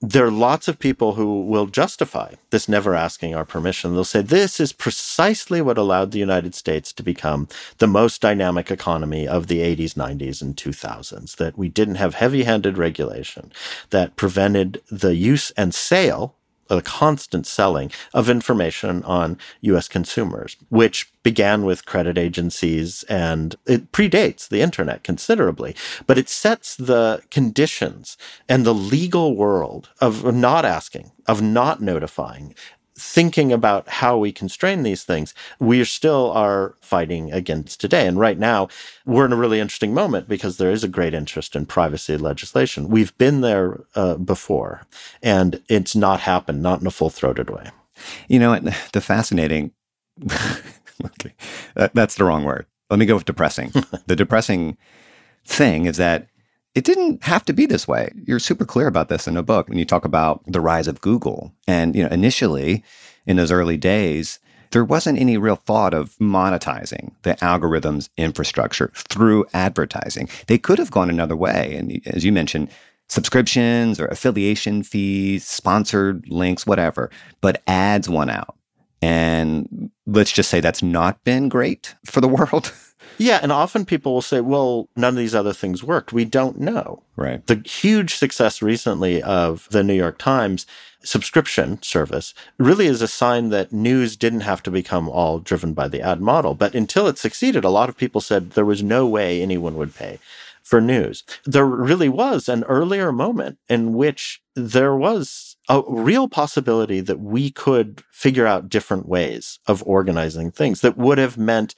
there 0.00 0.26
are 0.26 0.32
lots 0.32 0.66
of 0.66 0.80
people 0.80 1.14
who 1.14 1.42
will 1.42 1.66
justify 1.66 2.34
this 2.50 2.68
never 2.68 2.94
asking 2.94 3.36
our 3.36 3.44
permission. 3.44 3.92
They'll 3.92 4.02
say 4.02 4.20
this 4.20 4.58
is 4.58 4.72
precisely 4.72 5.62
what 5.62 5.78
allowed 5.78 6.10
the 6.10 6.18
United 6.18 6.56
States 6.56 6.92
to 6.94 7.04
become 7.04 7.46
the 7.78 7.86
most 7.86 8.20
dynamic 8.20 8.70
economy 8.70 9.28
of 9.28 9.46
the 9.46 9.60
80s, 9.60 9.94
90s, 9.94 10.42
and 10.42 10.56
2000s. 10.56 11.36
That 11.36 11.56
we 11.56 11.68
didn't 11.68 11.94
have 11.96 12.14
heavy 12.14 12.42
handed 12.42 12.78
regulation 12.78 13.52
that 13.90 14.16
prevented 14.16 14.82
the 14.90 15.14
use 15.14 15.52
and 15.52 15.72
sale 15.72 16.34
a 16.78 16.82
constant 16.82 17.46
selling 17.46 17.90
of 18.14 18.28
information 18.28 19.02
on 19.04 19.38
US 19.62 19.88
consumers, 19.88 20.56
which 20.68 21.12
began 21.22 21.64
with 21.64 21.86
credit 21.86 22.18
agencies 22.18 23.04
and 23.04 23.56
it 23.66 23.92
predates 23.92 24.48
the 24.48 24.60
internet 24.60 25.04
considerably, 25.04 25.74
but 26.06 26.18
it 26.18 26.28
sets 26.28 26.76
the 26.76 27.22
conditions 27.30 28.16
and 28.48 28.64
the 28.64 28.74
legal 28.74 29.36
world 29.36 29.90
of 30.00 30.34
not 30.34 30.64
asking, 30.64 31.12
of 31.26 31.40
not 31.40 31.80
notifying, 31.80 32.54
thinking 33.02 33.52
about 33.52 33.88
how 33.88 34.16
we 34.16 34.32
constrain 34.32 34.82
these 34.82 35.04
things, 35.04 35.34
we 35.58 35.84
still 35.84 36.30
are 36.32 36.76
fighting 36.80 37.32
against 37.32 37.80
today. 37.80 38.06
And 38.06 38.18
right 38.18 38.38
now, 38.38 38.68
we're 39.04 39.26
in 39.26 39.32
a 39.32 39.36
really 39.36 39.60
interesting 39.60 39.92
moment 39.92 40.28
because 40.28 40.56
there 40.56 40.70
is 40.70 40.84
a 40.84 40.88
great 40.88 41.12
interest 41.12 41.56
in 41.56 41.66
privacy 41.66 42.16
legislation. 42.16 42.88
We've 42.88 43.16
been 43.18 43.40
there 43.40 43.84
uh, 43.94 44.16
before, 44.16 44.86
and 45.22 45.60
it's 45.68 45.96
not 45.96 46.20
happened, 46.20 46.62
not 46.62 46.80
in 46.80 46.86
a 46.86 46.90
full 46.90 47.10
throated 47.10 47.50
way. 47.50 47.70
You 48.28 48.38
know, 48.38 48.58
the 48.92 49.00
fascinating, 49.00 49.72
okay, 51.04 51.34
that, 51.74 51.94
that's 51.94 52.14
the 52.14 52.24
wrong 52.24 52.44
word. 52.44 52.66
Let 52.88 52.98
me 52.98 53.06
go 53.06 53.16
with 53.16 53.24
depressing. 53.24 53.72
the 54.06 54.16
depressing 54.16 54.76
thing 55.44 55.86
is 55.86 55.96
that 55.96 56.28
it 56.74 56.84
didn't 56.84 57.22
have 57.22 57.44
to 57.44 57.52
be 57.52 57.66
this 57.66 57.86
way. 57.86 58.12
You're 58.26 58.38
super 58.38 58.64
clear 58.64 58.86
about 58.86 59.08
this 59.08 59.28
in 59.28 59.36
a 59.36 59.42
book 59.42 59.68
when 59.68 59.78
you 59.78 59.84
talk 59.84 60.04
about 60.04 60.42
the 60.46 60.60
rise 60.60 60.88
of 60.88 61.00
Google. 61.00 61.52
And, 61.66 61.94
you 61.94 62.02
know, 62.02 62.08
initially 62.10 62.82
in 63.26 63.36
those 63.36 63.52
early 63.52 63.76
days, 63.76 64.38
there 64.70 64.84
wasn't 64.84 65.18
any 65.18 65.36
real 65.36 65.56
thought 65.56 65.92
of 65.92 66.16
monetizing 66.16 67.12
the 67.22 67.34
algorithms 67.36 68.08
infrastructure 68.16 68.90
through 68.94 69.44
advertising. 69.52 70.28
They 70.46 70.56
could 70.56 70.78
have 70.78 70.90
gone 70.90 71.10
another 71.10 71.36
way. 71.36 71.76
And 71.76 72.00
as 72.06 72.24
you 72.24 72.32
mentioned, 72.32 72.70
subscriptions 73.08 74.00
or 74.00 74.06
affiliation 74.06 74.82
fees, 74.82 75.46
sponsored 75.46 76.26
links, 76.28 76.66
whatever, 76.66 77.10
but 77.42 77.62
ads 77.66 78.08
won 78.08 78.30
out. 78.30 78.56
And 79.02 79.90
let's 80.06 80.32
just 80.32 80.48
say 80.48 80.60
that's 80.60 80.82
not 80.82 81.22
been 81.24 81.50
great 81.50 81.94
for 82.06 82.22
the 82.22 82.28
world. 82.36 82.72
Yeah, 83.18 83.38
and 83.42 83.52
often 83.52 83.84
people 83.84 84.14
will 84.14 84.22
say, 84.22 84.40
well, 84.40 84.88
none 84.96 85.14
of 85.14 85.18
these 85.18 85.34
other 85.34 85.52
things 85.52 85.82
worked. 85.84 86.12
We 86.12 86.24
don't 86.24 86.60
know. 86.60 87.02
Right. 87.16 87.46
The 87.46 87.62
huge 87.64 88.14
success 88.14 88.62
recently 88.62 89.22
of 89.22 89.68
the 89.70 89.82
New 89.82 89.94
York 89.94 90.18
Times 90.18 90.66
subscription 91.04 91.82
service 91.82 92.32
really 92.58 92.86
is 92.86 93.02
a 93.02 93.08
sign 93.08 93.48
that 93.50 93.72
news 93.72 94.16
didn't 94.16 94.40
have 94.40 94.62
to 94.62 94.70
become 94.70 95.08
all 95.08 95.38
driven 95.38 95.74
by 95.74 95.88
the 95.88 96.00
ad 96.00 96.20
model. 96.20 96.54
But 96.54 96.74
until 96.74 97.06
it 97.08 97.18
succeeded, 97.18 97.64
a 97.64 97.70
lot 97.70 97.88
of 97.88 97.96
people 97.96 98.20
said 98.20 98.50
there 98.50 98.64
was 98.64 98.82
no 98.82 99.06
way 99.06 99.42
anyone 99.42 99.76
would 99.76 99.94
pay 99.94 100.18
for 100.62 100.80
news. 100.80 101.24
There 101.44 101.66
really 101.66 102.08
was 102.08 102.48
an 102.48 102.64
earlier 102.64 103.12
moment 103.12 103.58
in 103.68 103.94
which 103.94 104.40
there 104.54 104.94
was 104.94 105.56
a 105.68 105.82
real 105.88 106.28
possibility 106.28 107.00
that 107.00 107.20
we 107.20 107.50
could 107.50 108.02
figure 108.12 108.46
out 108.46 108.68
different 108.68 109.08
ways 109.08 109.58
of 109.66 109.82
organizing 109.86 110.50
things 110.50 110.80
that 110.80 110.96
would 110.96 111.18
have 111.18 111.36
meant 111.36 111.74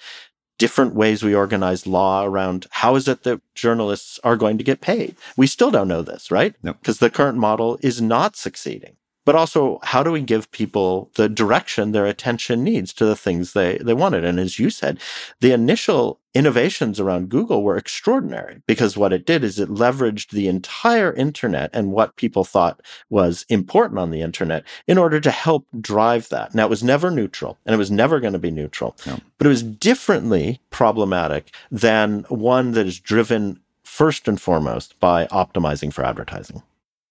different 0.58 0.94
ways 0.94 1.22
we 1.22 1.34
organize 1.34 1.86
law 1.86 2.24
around 2.24 2.66
how 2.70 2.94
is 2.94 3.08
it 3.08 3.22
that 3.24 3.40
journalists 3.54 4.20
are 4.22 4.36
going 4.36 4.58
to 4.58 4.64
get 4.64 4.80
paid. 4.80 5.16
We 5.36 5.46
still 5.46 5.70
don't 5.70 5.88
know 5.88 6.02
this, 6.02 6.30
right? 6.30 6.54
Because 6.62 6.98
the 6.98 7.10
current 7.10 7.38
model 7.38 7.78
is 7.82 8.00
not 8.00 8.36
succeeding 8.36 8.96
but 9.24 9.34
also 9.34 9.78
how 9.82 10.02
do 10.02 10.12
we 10.12 10.20
give 10.20 10.50
people 10.50 11.10
the 11.14 11.28
direction 11.28 11.92
their 11.92 12.06
attention 12.06 12.62
needs 12.62 12.92
to 12.94 13.04
the 13.04 13.16
things 13.16 13.52
they, 13.52 13.78
they 13.78 13.94
wanted? 13.94 14.24
And 14.24 14.38
as 14.38 14.58
you 14.58 14.70
said, 14.70 14.98
the 15.40 15.52
initial 15.52 16.20
innovations 16.34 16.98
around 16.98 17.28
Google 17.28 17.62
were 17.62 17.76
extraordinary 17.76 18.60
because 18.66 18.96
what 18.96 19.12
it 19.12 19.24
did 19.24 19.44
is 19.44 19.58
it 19.58 19.68
leveraged 19.68 20.30
the 20.30 20.48
entire 20.48 21.12
internet 21.12 21.70
and 21.72 21.92
what 21.92 22.16
people 22.16 22.44
thought 22.44 22.80
was 23.08 23.46
important 23.48 24.00
on 24.00 24.10
the 24.10 24.20
internet 24.20 24.64
in 24.86 24.98
order 24.98 25.20
to 25.20 25.30
help 25.30 25.66
drive 25.80 26.28
that. 26.30 26.54
Now, 26.54 26.64
it 26.66 26.70
was 26.70 26.82
never 26.82 27.10
neutral 27.10 27.58
and 27.64 27.74
it 27.74 27.78
was 27.78 27.90
never 27.90 28.18
going 28.18 28.32
to 28.32 28.38
be 28.38 28.50
neutral, 28.50 28.96
no. 29.06 29.20
but 29.38 29.46
it 29.46 29.50
was 29.50 29.62
differently 29.62 30.60
problematic 30.70 31.54
than 31.70 32.24
one 32.28 32.72
that 32.72 32.86
is 32.86 32.98
driven 32.98 33.60
first 33.84 34.26
and 34.26 34.40
foremost 34.40 34.98
by 34.98 35.26
optimizing 35.26 35.92
for 35.92 36.04
advertising. 36.04 36.62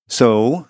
So, 0.07 0.67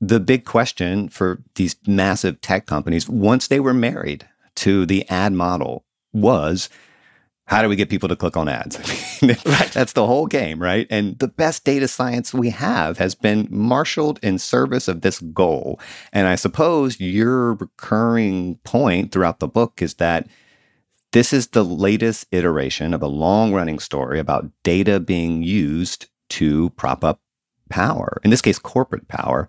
the 0.00 0.20
big 0.20 0.44
question 0.44 1.08
for 1.08 1.42
these 1.54 1.76
massive 1.86 2.40
tech 2.40 2.66
companies, 2.66 3.08
once 3.08 3.48
they 3.48 3.60
were 3.60 3.74
married 3.74 4.28
to 4.56 4.86
the 4.86 5.08
ad 5.08 5.32
model, 5.32 5.84
was 6.12 6.68
how 7.46 7.62
do 7.62 7.68
we 7.68 7.76
get 7.76 7.88
people 7.88 8.08
to 8.08 8.16
click 8.16 8.36
on 8.36 8.48
ads? 8.48 8.76
right. 9.22 9.70
That's 9.72 9.92
the 9.92 10.06
whole 10.06 10.26
game, 10.26 10.60
right? 10.60 10.86
And 10.90 11.16
the 11.20 11.28
best 11.28 11.64
data 11.64 11.86
science 11.86 12.34
we 12.34 12.50
have 12.50 12.98
has 12.98 13.14
been 13.14 13.46
marshaled 13.50 14.18
in 14.22 14.38
service 14.38 14.88
of 14.88 15.02
this 15.02 15.20
goal. 15.20 15.78
And 16.12 16.26
I 16.26 16.34
suppose 16.34 17.00
your 17.00 17.54
recurring 17.54 18.56
point 18.64 19.12
throughout 19.12 19.38
the 19.38 19.46
book 19.46 19.80
is 19.80 19.94
that 19.94 20.26
this 21.12 21.32
is 21.32 21.48
the 21.48 21.64
latest 21.64 22.26
iteration 22.32 22.92
of 22.92 23.00
a 23.00 23.06
long 23.06 23.54
running 23.54 23.78
story 23.78 24.18
about 24.18 24.50
data 24.64 24.98
being 24.98 25.44
used 25.44 26.06
to 26.30 26.70
prop 26.70 27.04
up 27.04 27.20
power, 27.70 28.20
in 28.24 28.30
this 28.30 28.42
case, 28.42 28.58
corporate 28.58 29.06
power, 29.08 29.46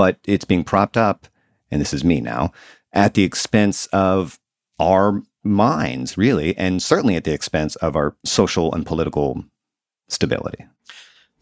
but 0.00 0.16
it's 0.24 0.46
being 0.46 0.64
propped 0.64 0.96
up, 0.96 1.26
and 1.70 1.78
this 1.78 1.92
is 1.92 2.02
me 2.02 2.22
now, 2.22 2.52
at 2.90 3.12
the 3.12 3.22
expense 3.22 3.84
of 3.92 4.40
our 4.78 5.22
minds, 5.44 6.16
really, 6.16 6.56
and 6.56 6.82
certainly 6.82 7.16
at 7.16 7.24
the 7.24 7.34
expense 7.34 7.76
of 7.76 7.96
our 7.96 8.16
social 8.24 8.74
and 8.74 8.86
political 8.86 9.44
stability. 10.08 10.64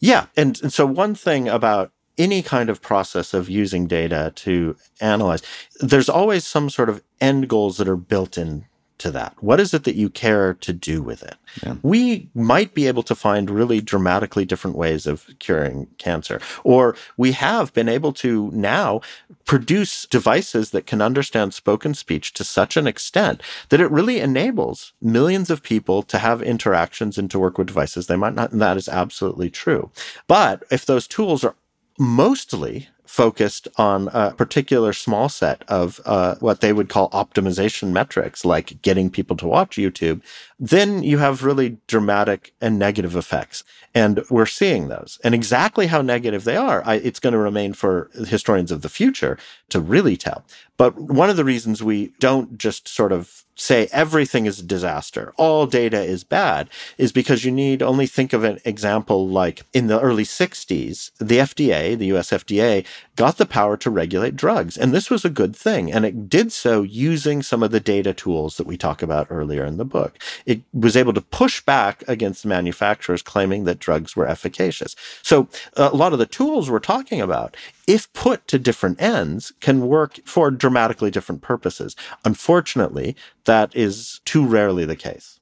Yeah. 0.01 0.27
And, 0.37 0.61
and 0.61 0.73
so, 0.73 0.87
one 0.87 1.15
thing 1.15 1.47
about 1.47 1.93
any 2.19 2.43
kind 2.43 2.69
of 2.69 2.83
process 2.83 3.33
of 3.33 3.49
using 3.49 3.87
data 3.87 4.33
to 4.35 4.75
analyze, 5.01 5.45
there's 5.79 6.09
always 6.09 6.45
some 6.45 6.69
sort 6.69 6.89
of 6.89 7.01
end 7.21 7.47
goals 7.49 7.77
that 7.77 7.87
are 7.87 7.95
built 7.95 8.37
in 8.37 8.65
to 8.99 9.11
that? 9.13 9.35
What 9.41 9.61
is 9.61 9.73
it 9.75 9.85
that 9.85 9.95
you 9.95 10.11
care 10.11 10.55
to 10.55 10.73
do 10.73 11.03
with 11.03 11.23
it? 11.23 11.37
Yeah. 11.63 11.77
We 11.83 12.29
might 12.35 12.75
be 12.75 12.87
able 12.87 13.03
to 13.05 13.15
find 13.15 13.51
really 13.51 13.81
dramatically 13.81 14.45
different 14.45 14.77
ways 14.77 15.07
of 15.07 15.27
curing 15.39 15.87
cancer, 15.99 16.41
or 16.65 16.97
we 17.17 17.33
have 17.33 17.73
been 17.73 17.89
able 17.89 18.13
to 18.15 18.51
now 18.53 19.01
produce 19.45 20.07
devices 20.07 20.71
that 20.71 20.87
can 20.87 21.01
understand 21.01 21.55
spoken 21.55 21.95
speech 21.95 22.33
to 22.35 22.45
such 22.45 22.77
an 22.77 22.87
extent 22.87 23.43
that 23.71 23.81
it 23.81 23.91
really 23.91 24.21
enables 24.21 24.93
millions 25.01 25.51
of 25.51 25.63
people 25.63 26.03
to 26.03 26.19
have 26.19 26.43
interactions 26.43 27.17
and 27.19 27.31
to 27.31 27.39
work 27.39 27.59
with 27.59 27.69
devices 27.69 28.07
they 28.07 28.17
might 28.17 28.35
not, 28.35 28.53
and 28.53 28.61
that 28.61 28.77
is 28.77 28.89
absolutely 28.89 29.51
true. 29.51 29.91
But 30.27 30.65
if 30.71 30.85
those 30.85 31.07
tools 31.07 31.45
are 31.45 31.55
mostly 31.99 32.89
focused 33.09 33.67
on 33.77 34.09
a 34.13 34.33
particular 34.33 34.93
small 34.93 35.31
set 35.31 35.65
of 35.67 35.99
uh, 36.05 36.35
what 36.41 36.61
they 36.61 36.75
would 36.75 36.91
call 36.91 37.09
optimization 37.11 37.91
metrics, 37.91 38.45
like 38.45 38.83
getting 38.83 39.09
people 39.09 39.35
to 39.35 39.47
watch 39.47 39.77
YouTube, 39.77 40.21
then 40.61 41.03
you 41.03 41.17
have 41.17 41.43
really 41.43 41.79
dramatic 41.87 42.53
and 42.61 42.79
negative 42.79 43.17
effects. 43.17 43.65
And 43.95 44.23
we're 44.29 44.45
seeing 44.45 44.89
those. 44.89 45.19
And 45.25 45.35
exactly 45.35 45.87
how 45.87 46.03
negative 46.03 46.45
they 46.45 46.57
are, 46.57 46.83
I, 46.85 46.97
it's 46.97 47.19
going 47.19 47.33
to 47.33 47.39
remain 47.39 47.73
for 47.73 48.11
historians 48.27 48.71
of 48.71 48.83
the 48.83 48.91
future 48.91 49.39
to 49.71 49.81
really 49.81 50.19
tell. 50.19 50.45
But 50.79 50.97
one 50.97 51.29
of 51.29 51.37
the 51.37 51.45
reasons 51.45 51.83
we 51.83 52.13
don't 52.21 52.57
just 52.57 52.89
sort 52.89 53.13
of 53.13 53.45
say 53.57 53.89
everything 53.91 54.47
is 54.47 54.61
a 54.61 54.65
disaster, 54.65 55.35
all 55.37 55.67
data 55.67 56.01
is 56.01 56.23
bad, 56.23 56.71
is 56.97 57.11
because 57.11 57.45
you 57.45 57.51
need 57.51 57.83
only 57.83 58.07
think 58.07 58.33
of 58.33 58.45
an 58.45 58.61
example 58.65 59.29
like 59.29 59.63
in 59.75 59.89
the 59.89 60.01
early 60.01 60.23
60s, 60.23 61.11
the 61.19 61.39
FDA, 61.39 61.99
the 61.99 62.07
US 62.17 62.31
FDA, 62.31 62.87
got 63.17 63.37
the 63.37 63.45
power 63.45 63.77
to 63.77 63.91
regulate 63.91 64.37
drugs. 64.37 64.79
And 64.79 64.95
this 64.95 65.11
was 65.11 65.25
a 65.25 65.31
good 65.31 65.57
thing. 65.57 65.93
And 65.93 66.05
it 66.05 66.29
did 66.29 66.53
so 66.53 66.83
using 66.83 67.43
some 67.43 67.65
of 67.65 67.73
the 67.73 67.81
data 67.81 68.15
tools 68.15 68.57
that 68.57 68.67
we 68.67 68.77
talk 68.77 69.03
about 69.03 69.27
earlier 69.29 69.65
in 69.65 69.77
the 69.77 69.85
book. 69.85 70.17
It 70.47 70.61
was 70.73 70.97
able 70.97 71.13
to 71.15 71.21
push 71.21 71.61
back 71.61 72.05
against 72.07 72.47
manufacturers 72.47 73.23
claiming 73.23 73.65
that 73.65 73.81
drugs 73.81 74.15
were 74.15 74.29
efficacious. 74.29 74.95
So 75.23 75.49
a 75.75 75.89
lot 75.89 76.13
of 76.13 76.21
the 76.21 76.27
tools 76.27 76.71
we're 76.71 76.79
talking 76.79 77.21
about, 77.21 77.57
if 77.89 78.13
put 78.13 78.47
to 78.47 78.59
different 78.59 79.03
ends, 79.03 79.53
can 79.61 79.89
work 79.89 80.21
for 80.25 80.53
dramatically 80.53 81.11
different 81.11 81.43
purposes. 81.43 81.97
Unfortunately, 82.25 83.17
that 83.47 83.75
is 83.75 84.21
too 84.25 84.47
rarely 84.47 84.85
the 84.85 84.95
case. 84.95 85.41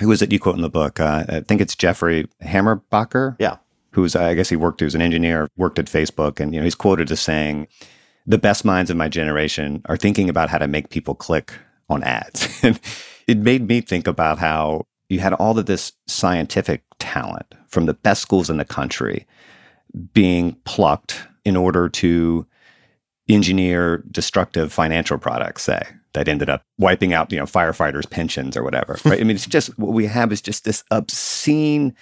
Who 0.00 0.10
is 0.10 0.22
it 0.22 0.32
you 0.32 0.40
quote 0.40 0.56
in 0.56 0.62
the 0.62 0.70
book? 0.70 0.98
Uh, 0.98 1.24
I 1.28 1.40
think 1.40 1.60
it's 1.60 1.76
Jeffrey 1.76 2.26
Hammerbacher. 2.42 3.36
Yeah 3.38 3.58
who's 3.94 4.16
I 4.16 4.34
guess 4.34 4.48
he 4.48 4.56
worked 4.56 4.82
as 4.82 4.94
an 4.94 5.02
engineer, 5.02 5.48
worked 5.56 5.78
at 5.78 5.86
Facebook, 5.86 6.40
and 6.40 6.52
you 6.52 6.60
know 6.60 6.64
he's 6.64 6.74
quoted 6.74 7.10
as 7.10 7.20
saying, 7.20 7.68
"The 8.26 8.38
best 8.38 8.64
minds 8.64 8.90
of 8.90 8.96
my 8.96 9.08
generation 9.08 9.82
are 9.86 9.96
thinking 9.96 10.28
about 10.28 10.50
how 10.50 10.58
to 10.58 10.68
make 10.68 10.90
people 10.90 11.14
click 11.14 11.52
on 11.88 12.02
ads." 12.02 12.60
and 12.62 12.78
it 13.26 13.38
made 13.38 13.66
me 13.66 13.80
think 13.80 14.06
about 14.06 14.38
how 14.38 14.82
you 15.08 15.20
had 15.20 15.32
all 15.34 15.58
of 15.58 15.66
this 15.66 15.92
scientific 16.06 16.82
talent 16.98 17.54
from 17.68 17.86
the 17.86 17.94
best 17.94 18.20
schools 18.20 18.50
in 18.50 18.56
the 18.56 18.64
country 18.64 19.26
being 20.12 20.56
plucked 20.64 21.28
in 21.44 21.56
order 21.56 21.88
to 21.88 22.46
engineer 23.28 24.04
destructive 24.10 24.72
financial 24.72 25.18
products, 25.18 25.64
say 25.64 25.82
that 26.12 26.28
ended 26.28 26.48
up 26.48 26.62
wiping 26.78 27.12
out 27.12 27.30
you 27.32 27.38
know 27.38 27.44
firefighters' 27.44 28.08
pensions 28.08 28.56
or 28.56 28.62
whatever. 28.62 28.98
Right? 29.04 29.20
I 29.20 29.24
mean, 29.24 29.36
it's 29.36 29.46
just 29.46 29.78
what 29.78 29.92
we 29.92 30.06
have 30.06 30.32
is 30.32 30.40
just 30.40 30.64
this 30.64 30.84
obscene 30.90 31.94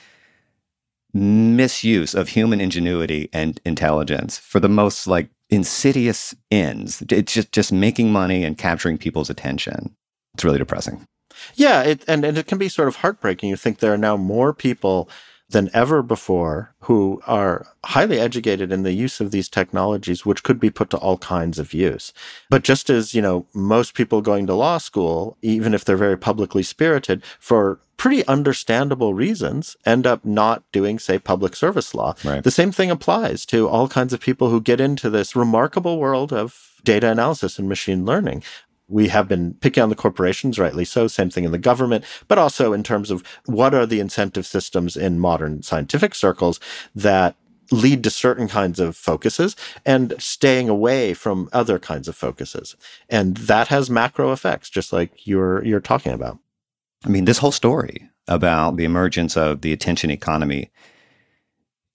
misuse 1.14 2.14
of 2.14 2.28
human 2.28 2.60
ingenuity 2.60 3.28
and 3.32 3.60
intelligence 3.66 4.38
for 4.38 4.60
the 4.60 4.68
most 4.68 5.06
like 5.06 5.28
insidious 5.50 6.34
ends. 6.50 7.02
It's 7.10 7.32
just 7.32 7.52
just 7.52 7.72
making 7.72 8.10
money 8.10 8.44
and 8.44 8.56
capturing 8.56 8.98
people's 8.98 9.30
attention. 9.30 9.94
It's 10.34 10.44
really 10.44 10.58
depressing. 10.58 11.06
Yeah, 11.54 11.82
it, 11.82 12.04
and, 12.08 12.24
and 12.24 12.38
it 12.38 12.46
can 12.46 12.58
be 12.58 12.68
sort 12.68 12.88
of 12.88 12.96
heartbreaking. 12.96 13.48
You 13.48 13.56
think 13.56 13.78
there 13.78 13.92
are 13.92 13.98
now 13.98 14.16
more 14.16 14.52
people 14.52 15.08
than 15.52 15.70
ever 15.72 16.02
before 16.02 16.74
who 16.80 17.22
are 17.26 17.66
highly 17.84 18.18
educated 18.18 18.72
in 18.72 18.82
the 18.82 18.92
use 18.92 19.20
of 19.20 19.30
these 19.30 19.48
technologies, 19.48 20.26
which 20.26 20.42
could 20.42 20.58
be 20.58 20.70
put 20.70 20.90
to 20.90 20.96
all 20.96 21.18
kinds 21.18 21.58
of 21.58 21.72
use. 21.72 22.12
But 22.50 22.64
just 22.64 22.90
as, 22.90 23.14
you 23.14 23.22
know, 23.22 23.46
most 23.54 23.94
people 23.94 24.20
going 24.20 24.46
to 24.48 24.54
law 24.54 24.78
school, 24.78 25.36
even 25.42 25.74
if 25.74 25.84
they're 25.84 25.96
very 25.96 26.18
publicly 26.18 26.62
spirited, 26.62 27.22
for 27.38 27.80
pretty 27.96 28.26
understandable 28.26 29.14
reasons, 29.14 29.76
end 29.86 30.06
up 30.06 30.24
not 30.24 30.64
doing, 30.72 30.98
say, 30.98 31.18
public 31.18 31.54
service 31.54 31.94
law. 31.94 32.14
Right. 32.24 32.42
The 32.42 32.50
same 32.50 32.72
thing 32.72 32.90
applies 32.90 33.46
to 33.46 33.68
all 33.68 33.86
kinds 33.86 34.12
of 34.12 34.20
people 34.20 34.50
who 34.50 34.60
get 34.60 34.80
into 34.80 35.08
this 35.08 35.36
remarkable 35.36 35.98
world 35.98 36.32
of 36.32 36.80
data 36.82 37.08
analysis 37.08 37.60
and 37.60 37.68
machine 37.68 38.04
learning 38.04 38.42
we 38.92 39.08
have 39.08 39.26
been 39.26 39.54
picking 39.54 39.82
on 39.82 39.88
the 39.88 39.94
corporations, 39.94 40.58
rightly 40.58 40.84
so, 40.84 41.08
same 41.08 41.30
thing 41.30 41.44
in 41.44 41.52
the 41.52 41.58
government, 41.58 42.04
but 42.28 42.38
also 42.38 42.72
in 42.72 42.82
terms 42.82 43.10
of 43.10 43.22
what 43.46 43.74
are 43.74 43.86
the 43.86 44.00
incentive 44.00 44.46
systems 44.46 44.96
in 44.96 45.18
modern 45.18 45.62
scientific 45.62 46.14
circles 46.14 46.60
that 46.94 47.34
lead 47.70 48.04
to 48.04 48.10
certain 48.10 48.48
kinds 48.48 48.78
of 48.78 48.94
focuses 48.94 49.56
and 49.86 50.14
staying 50.18 50.68
away 50.68 51.14
from 51.14 51.48
other 51.52 51.78
kinds 51.78 52.06
of 52.06 52.14
focuses. 52.14 52.76
And 53.08 53.36
that 53.38 53.68
has 53.68 53.88
macro 53.88 54.30
effects, 54.30 54.68
just 54.68 54.92
like 54.92 55.26
you're 55.26 55.64
you're 55.64 55.80
talking 55.80 56.12
about. 56.12 56.38
I 57.04 57.08
mean, 57.08 57.24
this 57.24 57.38
whole 57.38 57.52
story 57.52 58.10
about 58.28 58.76
the 58.76 58.84
emergence 58.84 59.36
of 59.36 59.62
the 59.62 59.72
attention 59.72 60.10
economy 60.10 60.70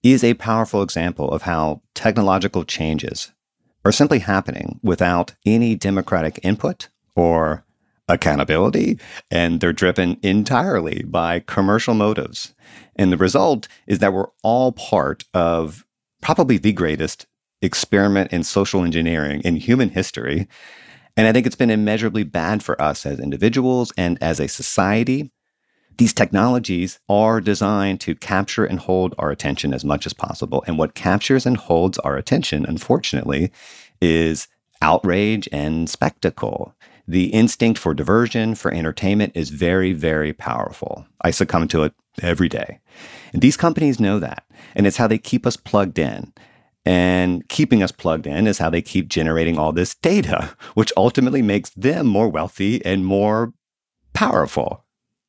is 0.04 0.24
a 0.24 0.34
powerful 0.34 0.82
example 0.82 1.30
of 1.30 1.43
how 1.43 1.82
technological 1.93 2.64
changes 2.64 3.32
are 3.88 3.92
simply 3.94 4.20
happening 4.20 4.80
without 4.84 5.34
any 5.46 5.74
democratic 5.74 6.40
input 6.44 6.90
or 7.16 7.64
accountability, 8.10 9.00
and 9.32 9.60
they're 9.60 9.72
driven 9.74 10.18
entirely 10.22 11.04
by 11.04 11.40
commercial 11.40 11.94
motives. 11.94 12.54
And 12.98 13.12
the 13.12 13.18
result 13.18 13.68
is 13.88 14.00
that 14.00 14.12
we're 14.12 14.28
all 14.44 14.74
part 14.74 15.24
of 15.34 15.86
probably 16.22 16.58
the 16.58 16.74
greatest 16.74 17.28
experiment 17.62 18.34
in 18.34 18.44
social 18.44 18.84
engineering 18.84 19.42
in 19.42 19.56
human 19.56 19.90
history. 19.90 20.48
And 21.16 21.26
I 21.26 21.32
think 21.32 21.48
it's 21.48 21.56
been 21.56 21.72
immeasurably 21.72 22.24
bad 22.24 22.62
for 22.62 22.80
us 22.82 23.06
as 23.06 23.20
individuals 23.20 23.94
and 23.98 24.18
as 24.22 24.40
a 24.40 24.48
society. 24.48 25.32
These 25.98 26.14
technologies 26.14 27.00
are 27.10 27.41
designed 27.41 28.00
to 28.02 28.14
capture 28.14 28.66
and 28.66 28.80
hold 28.80 29.16
our 29.18 29.32
attention 29.32 29.74
as 29.74 29.84
much 29.84 30.06
as 30.06 30.14
possible. 30.14 30.64
And 30.68 30.78
what 30.78 30.93
captures 30.93 31.45
and 31.45 31.58
holds 31.58 31.98
our 32.00 32.16
attention, 32.16 32.66
unfortunately, 32.66 33.52
is 34.00 34.48
outrage 34.82 35.50
and 35.52 35.89
spectacle. 35.89 36.76
The 37.08 37.28
instinct 37.28 37.80
for 37.80 37.93
diversion, 37.93 38.54
for 38.54 38.72
entertainment 38.72 39.32
is 39.36 39.50
very, 39.50 39.93
very 39.93 40.34
powerful. 40.34 41.08
I 41.22 41.32
succumb 41.32 41.68
to 41.70 41.84
it 41.84 41.93
every 42.22 42.50
day. 42.50 42.80
And 43.34 43.41
these 43.41 43.58
companies 43.58 44.00
know 44.00 44.20
that. 44.20 44.43
And 44.76 44.86
it's 44.86 44.98
how 44.98 45.08
they 45.08 45.18
keep 45.18 45.48
us 45.48 45.58
plugged 45.58 45.98
in. 45.98 46.32
And 46.86 47.48
keeping 47.50 47.82
us 47.82 47.91
plugged 47.91 48.28
in 48.28 48.45
is 48.45 48.60
how 48.60 48.70
they 48.70 48.82
keep 48.82 49.08
generating 49.08 49.58
all 49.58 49.72
this 49.72 49.95
data, 49.95 50.56
which 50.76 50.93
ultimately 50.95 51.41
makes 51.41 51.72
them 51.72 52.06
more 52.06 52.30
wealthy 52.30 52.86
and 52.86 53.06
more 53.06 53.54
powerful. 54.14 54.84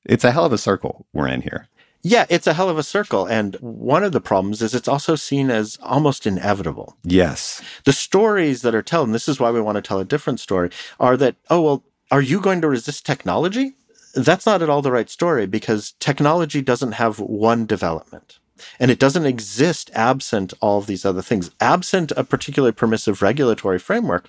It's 0.05 0.25
a 0.25 0.33
hell 0.33 0.45
of 0.45 0.53
a 0.53 0.59
circle 0.59 1.07
we're 1.13 1.29
in 1.29 1.43
here. 1.43 1.69
Yeah, 2.03 2.27
it's 2.29 2.47
a 2.47 2.55
hell 2.55 2.69
of 2.69 2.79
a 2.79 2.83
circle. 2.83 3.27
And 3.27 3.57
one 3.57 4.05
of 4.05 4.13
the 4.13 4.21
problems 4.21 4.63
is 4.63 4.75
it's 4.75 4.89
also 4.89 5.17
seen 5.17 5.51
as 5.51 5.79
almost 5.83 6.27
inevitable. 6.27 6.97
Yes. 7.03 7.61
The 7.85 7.93
stories 7.93 8.63
that 8.63 8.75
are 8.75 8.83
told, 8.83 9.09
and 9.09 9.15
this 9.15 9.29
is 9.29 9.41
why 9.41 9.51
we 9.51 9.61
want 9.61 9.77
to 9.77 9.83
tell 9.83 9.99
a 9.99 10.05
different 10.05 10.41
story, 10.41 10.71
are 11.01 11.17
that, 11.17 11.37
oh, 11.51 11.61
well, 11.61 11.85
are 12.11 12.23
you 12.23 12.41
going 12.41 12.61
to 12.61 12.69
resist 12.69 13.05
technology? 13.05 13.75
That's 14.15 14.47
not 14.47 14.63
at 14.63 14.71
all 14.71 14.81
the 14.81 14.93
right 14.93 15.11
story 15.11 15.47
because 15.47 15.93
technology 15.99 16.63
doesn't 16.63 16.93
have 16.93 17.19
one 17.19 17.67
development. 17.67 18.39
And 18.81 18.91
it 18.91 18.99
doesn't 18.99 19.27
exist 19.27 19.91
absent 19.95 20.53
all 20.61 20.79
of 20.79 20.87
these 20.87 21.05
other 21.05 21.23
things. 21.23 21.51
Absent 21.61 22.13
a 22.17 22.25
particularly 22.25 22.73
permissive 22.73 23.23
regulatory 23.23 23.79
framework, 23.79 24.29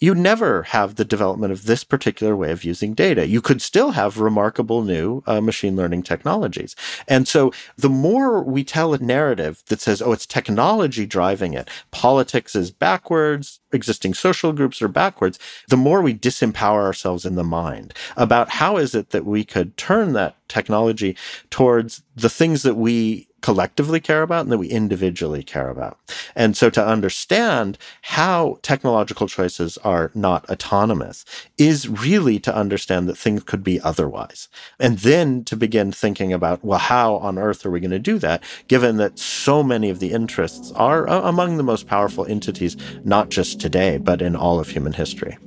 you 0.00 0.14
never 0.14 0.62
have 0.64 0.94
the 0.94 1.04
development 1.04 1.52
of 1.52 1.64
this 1.64 1.84
particular 1.84 2.36
way 2.36 2.50
of 2.50 2.64
using 2.64 2.94
data. 2.94 3.26
You 3.26 3.40
could 3.40 3.60
still 3.60 3.92
have 3.92 4.18
remarkable 4.18 4.82
new 4.82 5.22
uh, 5.26 5.40
machine 5.40 5.76
learning 5.76 6.02
technologies. 6.04 6.76
And 7.06 7.26
so 7.26 7.52
the 7.76 7.88
more 7.88 8.42
we 8.42 8.64
tell 8.64 8.94
a 8.94 8.98
narrative 8.98 9.62
that 9.66 9.80
says, 9.80 10.00
oh, 10.00 10.12
it's 10.12 10.26
technology 10.26 11.06
driving 11.06 11.54
it, 11.54 11.68
politics 11.90 12.54
is 12.54 12.70
backwards, 12.70 13.60
existing 13.72 14.14
social 14.14 14.52
groups 14.52 14.80
are 14.80 14.88
backwards, 14.88 15.38
the 15.68 15.76
more 15.76 16.00
we 16.00 16.14
disempower 16.14 16.82
ourselves 16.82 17.24
in 17.24 17.34
the 17.34 17.44
mind 17.44 17.92
about 18.16 18.50
how 18.50 18.76
is 18.76 18.94
it 18.94 19.10
that 19.10 19.24
we 19.24 19.44
could 19.44 19.76
turn 19.76 20.12
that 20.12 20.36
technology 20.48 21.16
towards 21.50 22.02
the 22.16 22.30
things 22.30 22.62
that 22.62 22.76
we 22.76 23.27
collectively 23.40 24.00
care 24.00 24.22
about 24.22 24.42
and 24.42 24.52
that 24.52 24.58
we 24.58 24.68
individually 24.68 25.42
care 25.42 25.68
about. 25.68 25.98
And 26.34 26.56
so 26.56 26.70
to 26.70 26.84
understand 26.84 27.78
how 28.02 28.58
technological 28.62 29.28
choices 29.28 29.78
are 29.78 30.10
not 30.14 30.48
autonomous 30.50 31.24
is 31.56 31.88
really 31.88 32.38
to 32.40 32.54
understand 32.54 33.08
that 33.08 33.18
things 33.18 33.44
could 33.44 33.62
be 33.62 33.80
otherwise. 33.80 34.48
And 34.78 34.98
then 34.98 35.44
to 35.44 35.56
begin 35.56 35.92
thinking 35.92 36.32
about, 36.32 36.64
well, 36.64 36.78
how 36.78 37.16
on 37.16 37.38
earth 37.38 37.64
are 37.64 37.70
we 37.70 37.80
going 37.80 37.90
to 37.90 37.98
do 37.98 38.18
that, 38.18 38.42
given 38.66 38.96
that 38.96 39.18
so 39.18 39.62
many 39.62 39.90
of 39.90 40.00
the 40.00 40.12
interests 40.12 40.72
are 40.72 41.08
uh, 41.08 41.22
among 41.22 41.56
the 41.56 41.62
most 41.62 41.86
powerful 41.86 42.26
entities, 42.26 42.76
not 43.04 43.28
just 43.28 43.60
today, 43.60 43.98
but 43.98 44.20
in 44.20 44.34
all 44.34 44.58
of 44.58 44.68
human 44.70 44.92
history. 44.92 45.38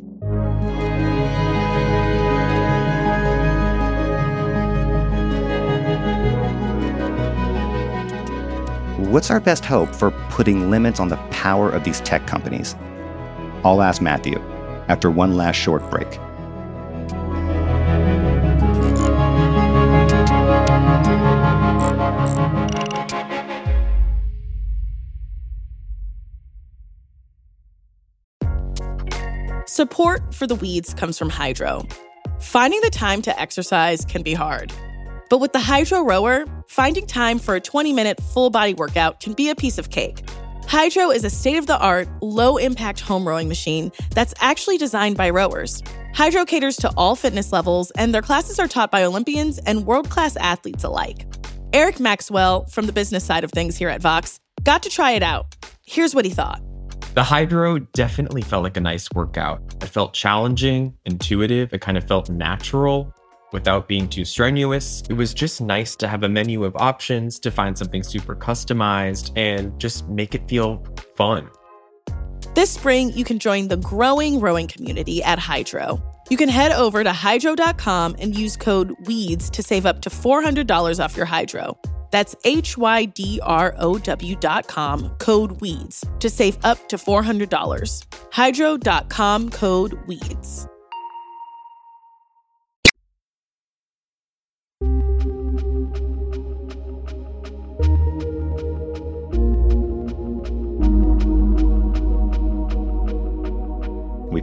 What's 9.12 9.30
our 9.30 9.41
best 9.41 9.66
hope 9.66 9.93
for 9.93 10.12
putting 10.30 10.70
limits 10.72 10.97
on 10.97 11.09
the 11.09 11.18
power 11.32 11.70
of 11.70 11.84
these 11.84 11.99
tech 11.99 12.28
companies? 12.28 12.78
I'll 13.66 13.82
ask 13.82 14.01
Matthew 14.01 14.39
after 14.88 15.12
one 15.12 15.36
last 15.36 15.57
short 15.57 15.82
break. 15.91 16.07
Support 29.68 30.34
for 30.34 30.47
the 30.47 30.55
weeds 30.55 30.93
comes 30.93 31.18
from 31.18 31.30
Hydrow. 31.30 31.86
Finding 32.39 32.80
the 32.80 32.89
time 32.89 33.22
to 33.24 33.38
exercise 33.38 34.05
can 34.05 34.24
be 34.24 34.34
hard. 34.34 34.72
But 35.32 35.40
with 35.40 35.54
the 35.54 35.62
Hydrow 35.62 36.02
Rower, 36.02 36.46
finding 36.68 37.08
time 37.08 37.40
for 37.40 37.56
a 37.56 37.62
20 37.62 37.94
minute 37.94 38.22
full 38.22 38.50
body 38.50 38.74
workout 38.74 39.22
can 39.22 39.32
be 39.32 39.50
a 39.50 39.56
piece 39.56 39.78
of 39.78 39.90
cake. 39.90 40.30
Hydrow 40.68 41.10
is 41.10 41.24
a 41.24 41.30
state 41.30 41.56
of 41.56 41.68
the 41.68 41.80
art, 41.80 42.10
low 42.22 42.58
impact 42.58 43.00
home 43.00 43.26
rowing 43.26 43.48
machine 43.48 43.94
that's 44.14 44.34
actually 44.42 44.78
designed 44.78 45.16
by 45.16 45.30
rowers. 45.30 45.82
Hydrow 46.14 46.44
caters 46.44 46.76
to 46.78 46.92
all 46.98 47.16
fitness 47.16 47.54
levels, 47.54 47.92
and 47.92 48.14
their 48.14 48.22
classes 48.22 48.60
are 48.60 48.68
taught 48.68 48.92
by 48.92 49.06
Olympians 49.06 49.58
and 49.60 49.86
world 49.86 50.10
class 50.10 50.36
athletes 50.36 50.84
alike. 50.84 51.26
Eric 51.72 52.02
Maxwell, 52.02 52.66
from 52.66 52.86
the 52.86 52.92
business 52.92 53.24
side 53.24 53.46
of 53.46 53.52
things 53.52 53.78
here 53.78 53.88
at 53.88 54.02
Vox, 54.02 54.42
got 54.64 54.84
to 54.84 54.90
try 54.90 55.12
it 55.12 55.24
out. 55.24 55.56
Here's 55.86 56.14
what 56.14 56.26
he 56.26 56.32
thought. 56.32 56.62
The 57.14 57.24
Hydrow 57.24 57.80
definitely 57.94 58.42
felt 58.42 58.64
like 58.64 58.76
a 58.76 58.82
nice 58.82 59.10
workout. 59.14 59.62
It 59.82 59.88
felt 59.88 60.14
challenging, 60.14 60.94
intuitive, 61.06 61.74
it 61.74 61.80
kind 61.80 61.98
of 61.98 62.06
felt 62.06 62.30
natural 62.30 63.14
without 63.52 63.88
being 63.88 64.08
too 64.08 64.26
strenuous. 64.26 65.04
It 65.10 65.14
was 65.14 65.34
just 65.34 65.62
nice 65.62 65.95
to 65.97 66.08
have 66.08 66.24
a 66.24 66.30
menu 66.30 66.64
of 66.64 66.76
options 66.76 67.39
to 67.39 67.52
find 67.52 67.78
something 67.78 68.04
super 68.04 68.36
customized 68.36 69.32
and 69.36 69.80
just 69.80 70.08
make 70.10 70.36
it 70.36 70.47
feel 70.47 70.84
fun. 71.16 71.49
This 72.54 72.72
spring, 72.72 73.12
you 73.14 73.24
can 73.24 73.39
join 73.39 73.70
the 73.70 73.78
growing 73.78 74.39
rowing 74.39 74.68
community 74.68 75.24
at 75.24 75.39
Hydrow. 75.39 76.02
You 76.30 76.38
can 76.38 76.49
head 76.49 76.72
over 76.72 77.04
to 77.04 77.10
hydrow.com 77.10 78.16
and 78.20 78.38
use 78.38 78.58
code 78.58 78.93
WEEDS 79.06 79.49
to 79.52 79.64
save 79.64 79.86
up 79.86 80.02
to 80.02 80.10
$400 80.10 81.04
off 81.04 81.16
your 81.16 81.26
Hydrow. 81.26 81.78
That's 82.12 82.36
H 82.43 82.78
Y 82.78 83.06
D 83.06 83.39
R 83.41 83.74
O 83.78 83.97
W 83.97 84.36
dot 84.36 84.68
com, 84.68 85.10
code 85.20 85.60
WEEDS, 85.62 86.20
to 86.20 86.30
save 86.30 86.58
up 86.64 86.89
to 86.89 86.97
$400. 86.97 88.06
Hydrow.com, 88.32 89.49
code 89.49 89.91
WEEDS. 90.08 90.70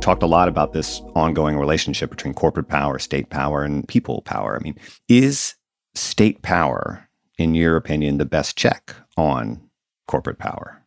Talked 0.09 0.23
a 0.23 0.27
lot 0.27 0.49
about 0.49 0.73
this 0.73 1.03
ongoing 1.15 1.59
relationship 1.59 2.09
between 2.09 2.33
corporate 2.33 2.67
power, 2.67 2.99
state 2.99 3.29
power, 3.29 3.63
and 3.63 3.87
people 3.87 4.23
power. 4.23 4.57
I 4.57 4.65
mean, 4.65 4.75
is 5.07 5.55
state 5.95 6.41
power, 6.41 7.07
in 7.37 7.55
your 7.55 7.77
opinion, 7.77 8.17
the 8.17 8.25
best 8.25 8.57
check 8.57 8.95
on 9.19 9.61
corporate 10.07 10.39
power? 10.39 10.83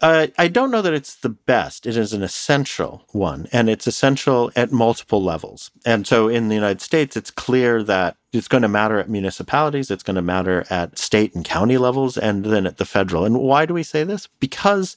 Uh, 0.00 0.28
I 0.38 0.46
don't 0.46 0.70
know 0.70 0.80
that 0.80 0.94
it's 0.94 1.16
the 1.16 1.28
best. 1.28 1.88
It 1.88 1.96
is 1.96 2.12
an 2.12 2.22
essential 2.22 3.04
one, 3.10 3.48
and 3.50 3.68
it's 3.68 3.88
essential 3.88 4.52
at 4.54 4.70
multiple 4.70 5.24
levels. 5.24 5.72
And 5.84 6.06
so 6.06 6.28
in 6.28 6.46
the 6.46 6.54
United 6.54 6.80
States, 6.80 7.16
it's 7.16 7.32
clear 7.32 7.82
that 7.82 8.16
it's 8.32 8.46
going 8.46 8.62
to 8.62 8.68
matter 8.68 9.00
at 9.00 9.10
municipalities, 9.10 9.90
it's 9.90 10.04
going 10.04 10.14
to 10.14 10.22
matter 10.22 10.64
at 10.70 11.00
state 11.00 11.34
and 11.34 11.44
county 11.44 11.78
levels, 11.78 12.16
and 12.16 12.44
then 12.44 12.68
at 12.68 12.76
the 12.76 12.84
federal. 12.84 13.24
And 13.24 13.40
why 13.40 13.66
do 13.66 13.74
we 13.74 13.82
say 13.82 14.04
this? 14.04 14.28
Because 14.38 14.96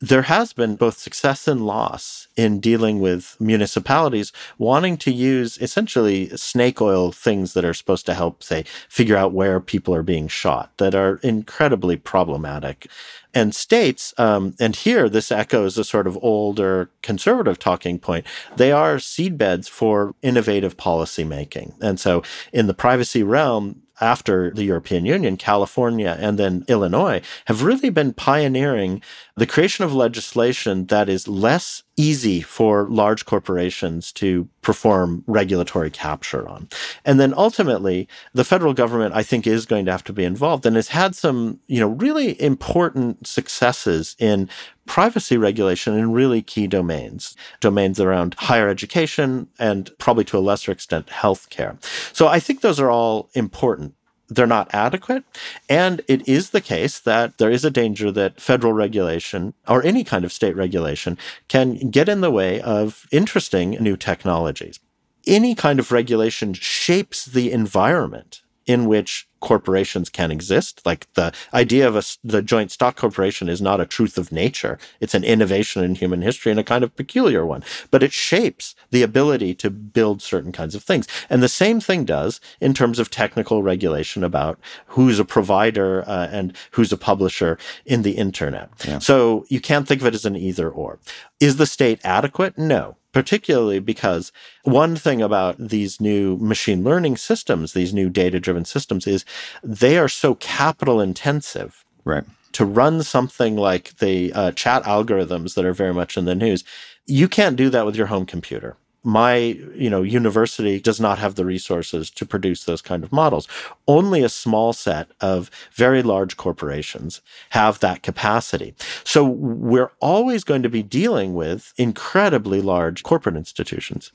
there 0.00 0.22
has 0.22 0.52
been 0.52 0.74
both 0.74 0.98
success 0.98 1.46
and 1.46 1.64
loss 1.64 2.23
in 2.36 2.60
dealing 2.60 3.00
with 3.00 3.36
municipalities 3.40 4.32
wanting 4.58 4.96
to 4.96 5.12
use 5.12 5.58
essentially 5.58 6.28
snake 6.36 6.80
oil 6.80 7.12
things 7.12 7.52
that 7.54 7.64
are 7.64 7.74
supposed 7.74 8.06
to 8.06 8.14
help, 8.14 8.42
say, 8.42 8.64
figure 8.88 9.16
out 9.16 9.32
where 9.32 9.60
people 9.60 9.94
are 9.94 10.02
being 10.02 10.28
shot 10.28 10.70
that 10.78 10.94
are 10.94 11.16
incredibly 11.22 11.96
problematic. 11.96 12.88
And 13.32 13.54
states, 13.54 14.14
um, 14.16 14.54
and 14.60 14.76
here 14.76 15.08
this 15.08 15.32
echoes 15.32 15.76
a 15.76 15.84
sort 15.84 16.06
of 16.06 16.18
older 16.22 16.90
conservative 17.02 17.58
talking 17.58 17.98
point, 17.98 18.26
they 18.56 18.70
are 18.70 18.96
seedbeds 18.96 19.68
for 19.68 20.14
innovative 20.22 20.76
policy 20.76 21.24
making. 21.24 21.74
And 21.80 21.98
so 21.98 22.22
in 22.52 22.66
the 22.68 22.74
privacy 22.74 23.22
realm, 23.22 23.82
after 24.00 24.50
the 24.50 24.64
European 24.64 25.04
Union, 25.04 25.36
California 25.36 26.16
and 26.20 26.38
then 26.38 26.64
Illinois 26.68 27.22
have 27.46 27.62
really 27.62 27.90
been 27.90 28.12
pioneering 28.12 29.02
the 29.36 29.46
creation 29.46 29.84
of 29.84 29.92
legislation 29.92 30.86
that 30.86 31.08
is 31.08 31.26
less 31.26 31.82
easy 31.96 32.40
for 32.40 32.88
large 32.88 33.24
corporations 33.24 34.12
to 34.12 34.48
perform 34.62 35.24
regulatory 35.26 35.90
capture 35.90 36.48
on. 36.48 36.68
And 37.04 37.18
then 37.18 37.34
ultimately, 37.36 38.08
the 38.32 38.44
federal 38.44 38.74
government, 38.74 39.14
I 39.14 39.24
think, 39.24 39.46
is 39.46 39.66
going 39.66 39.86
to 39.86 39.92
have 39.92 40.04
to 40.04 40.12
be 40.12 40.24
involved 40.24 40.66
and 40.66 40.76
has 40.76 40.88
had 40.88 41.16
some, 41.16 41.58
you 41.66 41.80
know, 41.80 41.88
really 41.88 42.40
important 42.40 43.26
successes 43.26 44.14
in 44.18 44.48
privacy 44.86 45.36
regulation 45.36 45.94
in 45.94 46.12
really 46.12 46.42
key 46.42 46.66
domains, 46.66 47.36
domains 47.60 47.98
around 47.98 48.34
higher 48.34 48.68
education 48.68 49.48
and 49.58 49.90
probably 49.98 50.24
to 50.24 50.38
a 50.38 50.40
lesser 50.40 50.70
extent 50.70 51.06
healthcare. 51.06 51.82
So 52.14 52.28
I 52.28 52.38
think 52.38 52.60
those 52.60 52.78
are 52.78 52.90
all 52.90 53.30
important 53.34 53.94
they're 54.28 54.46
not 54.46 54.72
adequate. 54.72 55.24
And 55.68 56.00
it 56.08 56.26
is 56.28 56.50
the 56.50 56.60
case 56.60 56.98
that 57.00 57.38
there 57.38 57.50
is 57.50 57.64
a 57.64 57.70
danger 57.70 58.10
that 58.12 58.40
federal 58.40 58.72
regulation 58.72 59.54
or 59.68 59.82
any 59.84 60.04
kind 60.04 60.24
of 60.24 60.32
state 60.32 60.56
regulation 60.56 61.18
can 61.48 61.90
get 61.90 62.08
in 62.08 62.20
the 62.20 62.30
way 62.30 62.60
of 62.60 63.06
interesting 63.10 63.72
new 63.72 63.96
technologies. 63.96 64.80
Any 65.26 65.54
kind 65.54 65.78
of 65.78 65.92
regulation 65.92 66.52
shapes 66.52 67.24
the 67.24 67.50
environment 67.50 68.42
in 68.66 68.86
which 68.86 69.28
corporations 69.40 70.08
can 70.08 70.30
exist. 70.30 70.80
Like 70.86 71.06
the 71.12 71.32
idea 71.52 71.86
of 71.86 71.96
a, 71.96 72.02
the 72.24 72.40
joint 72.40 72.70
stock 72.70 72.96
corporation 72.96 73.48
is 73.48 73.60
not 73.60 73.80
a 73.80 73.84
truth 73.86 74.16
of 74.16 74.32
nature. 74.32 74.78
It's 75.00 75.14
an 75.14 75.22
innovation 75.22 75.84
in 75.84 75.96
human 75.96 76.22
history 76.22 76.50
and 76.50 76.58
a 76.58 76.64
kind 76.64 76.82
of 76.82 76.96
peculiar 76.96 77.44
one, 77.44 77.62
but 77.90 78.02
it 78.02 78.12
shapes 78.12 78.74
the 78.90 79.02
ability 79.02 79.54
to 79.56 79.70
build 79.70 80.22
certain 80.22 80.50
kinds 80.50 80.74
of 80.74 80.82
things. 80.82 81.06
And 81.28 81.42
the 81.42 81.48
same 81.48 81.78
thing 81.78 82.06
does 82.06 82.40
in 82.58 82.72
terms 82.72 82.98
of 82.98 83.10
technical 83.10 83.62
regulation 83.62 84.24
about 84.24 84.58
who's 84.88 85.18
a 85.18 85.26
provider 85.26 86.02
uh, 86.08 86.28
and 86.32 86.56
who's 86.70 86.92
a 86.92 86.96
publisher 86.96 87.58
in 87.84 88.00
the 88.00 88.12
internet. 88.12 88.70
Yeah. 88.86 88.98
So 88.98 89.44
you 89.48 89.60
can't 89.60 89.86
think 89.86 90.00
of 90.00 90.06
it 90.06 90.14
as 90.14 90.24
an 90.24 90.36
either 90.36 90.70
or. 90.70 90.98
Is 91.38 91.56
the 91.56 91.66
state 91.66 92.00
adequate? 92.02 92.56
No 92.56 92.96
particularly 93.14 93.78
because 93.78 94.32
one 94.64 94.96
thing 94.96 95.22
about 95.22 95.56
these 95.56 96.00
new 96.00 96.36
machine 96.36 96.82
learning 96.82 97.16
systems, 97.16 97.72
these 97.72 97.94
new 97.94 98.10
data 98.10 98.40
driven 98.40 98.64
systems, 98.64 99.06
is 99.06 99.24
they 99.62 99.96
are 99.96 100.08
so 100.08 100.34
capital 100.34 101.00
intensive. 101.00 101.84
Right. 102.04 102.24
To 102.54 102.64
run 102.64 103.02
something 103.02 103.56
like 103.56 103.96
the 103.98 104.32
uh, 104.32 104.50
chat 104.52 104.82
algorithms 104.82 105.54
that 105.54 105.64
are 105.64 105.72
very 105.72 105.94
much 105.94 106.16
in 106.16 106.24
the 106.24 106.34
news, 106.34 106.64
you 107.06 107.28
can't 107.28 107.56
do 107.56 107.70
that 107.70 107.86
with 107.86 107.96
your 107.96 108.08
home 108.08 108.26
computer. 108.26 108.76
My 109.04 109.36
you 109.74 109.90
know 109.90 110.02
university 110.02 110.80
does 110.80 110.98
not 110.98 111.18
have 111.18 111.34
the 111.34 111.44
resources 111.44 112.10
to 112.10 112.26
produce 112.26 112.64
those 112.64 112.82
kind 112.82 113.04
of 113.04 113.12
models. 113.12 113.46
Only 113.86 114.22
a 114.22 114.28
small 114.28 114.72
set 114.72 115.08
of 115.20 115.50
very 115.72 116.02
large 116.02 116.36
corporations 116.36 117.20
have 117.50 117.78
that 117.80 118.02
capacity. 118.02 118.74
So 119.04 119.24
we're 119.24 119.92
always 120.00 120.42
going 120.42 120.62
to 120.62 120.68
be 120.68 120.82
dealing 120.82 121.34
with 121.34 121.72
incredibly 121.76 122.60
large 122.60 123.02
corporate 123.02 123.36
institutions. 123.36 124.12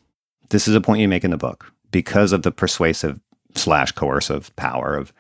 This 0.50 0.68
is 0.68 0.76
a 0.76 0.82
point 0.82 1.02
you 1.02 1.08
make 1.08 1.24
in 1.24 1.32
the 1.32 1.38
book. 1.38 1.72
Because 1.92 2.34
of 2.34 2.44
the 2.44 2.52
persuasive 2.52 3.20
slash 3.56 3.92
coercive 3.94 4.56
power 4.56 4.96
of 4.96 5.14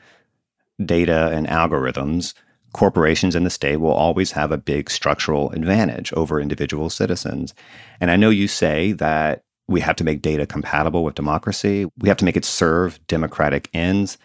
data 0.85 1.31
and 1.31 1.47
algorithms 1.47 2.33
corporations 2.73 3.35
and 3.35 3.45
the 3.45 3.49
state 3.49 3.77
will 3.77 3.91
always 3.91 4.31
have 4.31 4.51
a 4.51 4.57
big 4.57 4.89
structural 4.89 5.51
advantage 5.51 6.13
over 6.13 6.39
individual 6.39 6.89
citizens. 6.89 7.53
And 7.99 8.11
I 8.11 8.15
know 8.15 8.29
you 8.29 8.47
say 8.47 8.91
that 8.93 9.43
we 9.69 9.79
have 9.81 9.95
to 9.97 10.03
make 10.03 10.21
data 10.21 10.45
compatible 10.45 11.03
with 11.03 11.15
democracy. 11.15 11.85
We 11.99 12.09
have 12.09 12.17
to 12.17 12.25
make 12.25 12.37
it 12.37 12.45
serve 12.45 12.99
democratic 13.07 13.69
ends. 13.73 14.17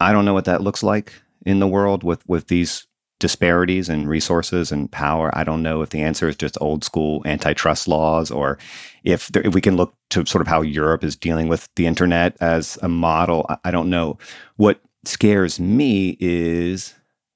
I 0.00 0.12
don't 0.12 0.24
know 0.24 0.34
what 0.34 0.44
that 0.44 0.62
looks 0.62 0.82
like 0.82 1.12
in 1.44 1.58
the 1.58 1.66
world 1.66 2.04
with, 2.04 2.26
with 2.28 2.46
these 2.46 2.86
disparities 3.18 3.88
in 3.88 4.06
resources 4.06 4.70
and 4.70 4.90
power. 4.90 5.36
I 5.36 5.42
don't 5.42 5.62
know 5.62 5.82
if 5.82 5.90
the 5.90 6.02
answer 6.02 6.28
is 6.28 6.36
just 6.36 6.56
old 6.60 6.84
school 6.84 7.22
antitrust 7.26 7.88
laws 7.88 8.30
or 8.30 8.58
if, 9.02 9.26
there, 9.28 9.44
if 9.44 9.54
we 9.54 9.60
can 9.60 9.76
look 9.76 9.94
to 10.10 10.24
sort 10.24 10.42
of 10.42 10.46
how 10.46 10.62
Europe 10.62 11.02
is 11.02 11.16
dealing 11.16 11.48
with 11.48 11.68
the 11.74 11.86
internet 11.86 12.36
as 12.40 12.78
a 12.80 12.88
model. 12.88 13.46
I, 13.48 13.56
I 13.64 13.70
don't 13.72 13.90
know. 13.90 14.18
What 14.56 14.80
scares 15.04 15.58
me 15.58 16.16
is 16.20 16.94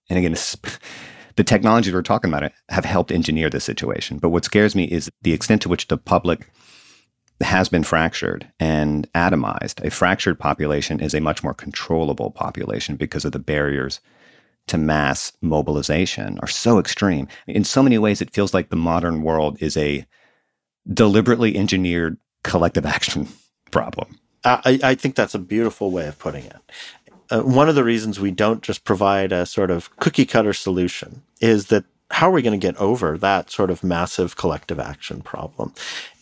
and 0.08 0.18
again, 0.18 0.32
this, 0.32 0.56
the 1.36 1.44
technologies 1.44 1.92
we're 1.92 2.02
talking 2.02 2.32
about 2.32 2.52
have 2.68 2.84
helped 2.84 3.10
engineer 3.10 3.48
this 3.50 3.64
situation. 3.64 4.18
But 4.18 4.28
what 4.28 4.44
scares 4.44 4.74
me 4.76 4.84
is 4.84 5.10
the 5.22 5.32
extent 5.32 5.62
to 5.62 5.68
which 5.68 5.88
the 5.88 5.96
public 5.96 6.48
has 7.42 7.68
been 7.68 7.82
fractured 7.82 8.50
and 8.60 9.10
atomized. 9.14 9.84
A 9.84 9.90
fractured 9.90 10.38
population 10.38 11.00
is 11.00 11.14
a 11.14 11.20
much 11.20 11.42
more 11.42 11.54
controllable 11.54 12.30
population 12.30 12.96
because 12.96 13.24
of 13.24 13.32
the 13.32 13.38
barriers 13.38 14.00
to 14.68 14.78
mass 14.78 15.32
mobilization 15.40 16.38
are 16.40 16.48
so 16.48 16.78
extreme. 16.78 17.26
In 17.46 17.64
so 17.64 17.82
many 17.82 17.98
ways, 17.98 18.20
it 18.20 18.32
feels 18.32 18.54
like 18.54 18.70
the 18.70 18.76
modern 18.76 19.22
world 19.22 19.56
is 19.60 19.76
a 19.76 20.06
deliberately 20.92 21.56
engineered 21.56 22.16
collective 22.44 22.86
action 22.96 23.28
problem. 23.70 24.18
I, 24.44 24.80
I 24.82 24.94
think 24.96 25.14
that's 25.14 25.36
a 25.36 25.38
beautiful 25.38 25.92
way 25.92 26.08
of 26.08 26.18
putting 26.18 26.44
it 26.44 26.56
uh, 27.32 27.40
one 27.40 27.68
of 27.68 27.74
the 27.74 27.84
reasons 27.84 28.20
we 28.20 28.30
don't 28.30 28.62
just 28.62 28.84
provide 28.84 29.32
a 29.32 29.46
sort 29.46 29.70
of 29.70 29.94
cookie 29.96 30.26
cutter 30.26 30.52
solution 30.52 31.22
is 31.40 31.66
that 31.66 31.84
how 32.12 32.28
are 32.28 32.32
we 32.32 32.42
going 32.42 32.58
to 32.58 32.66
get 32.66 32.76
over 32.76 33.16
that 33.18 33.50
sort 33.50 33.70
of 33.70 33.82
massive 33.82 34.36
collective 34.36 34.78
action 34.78 35.22
problem? 35.22 35.72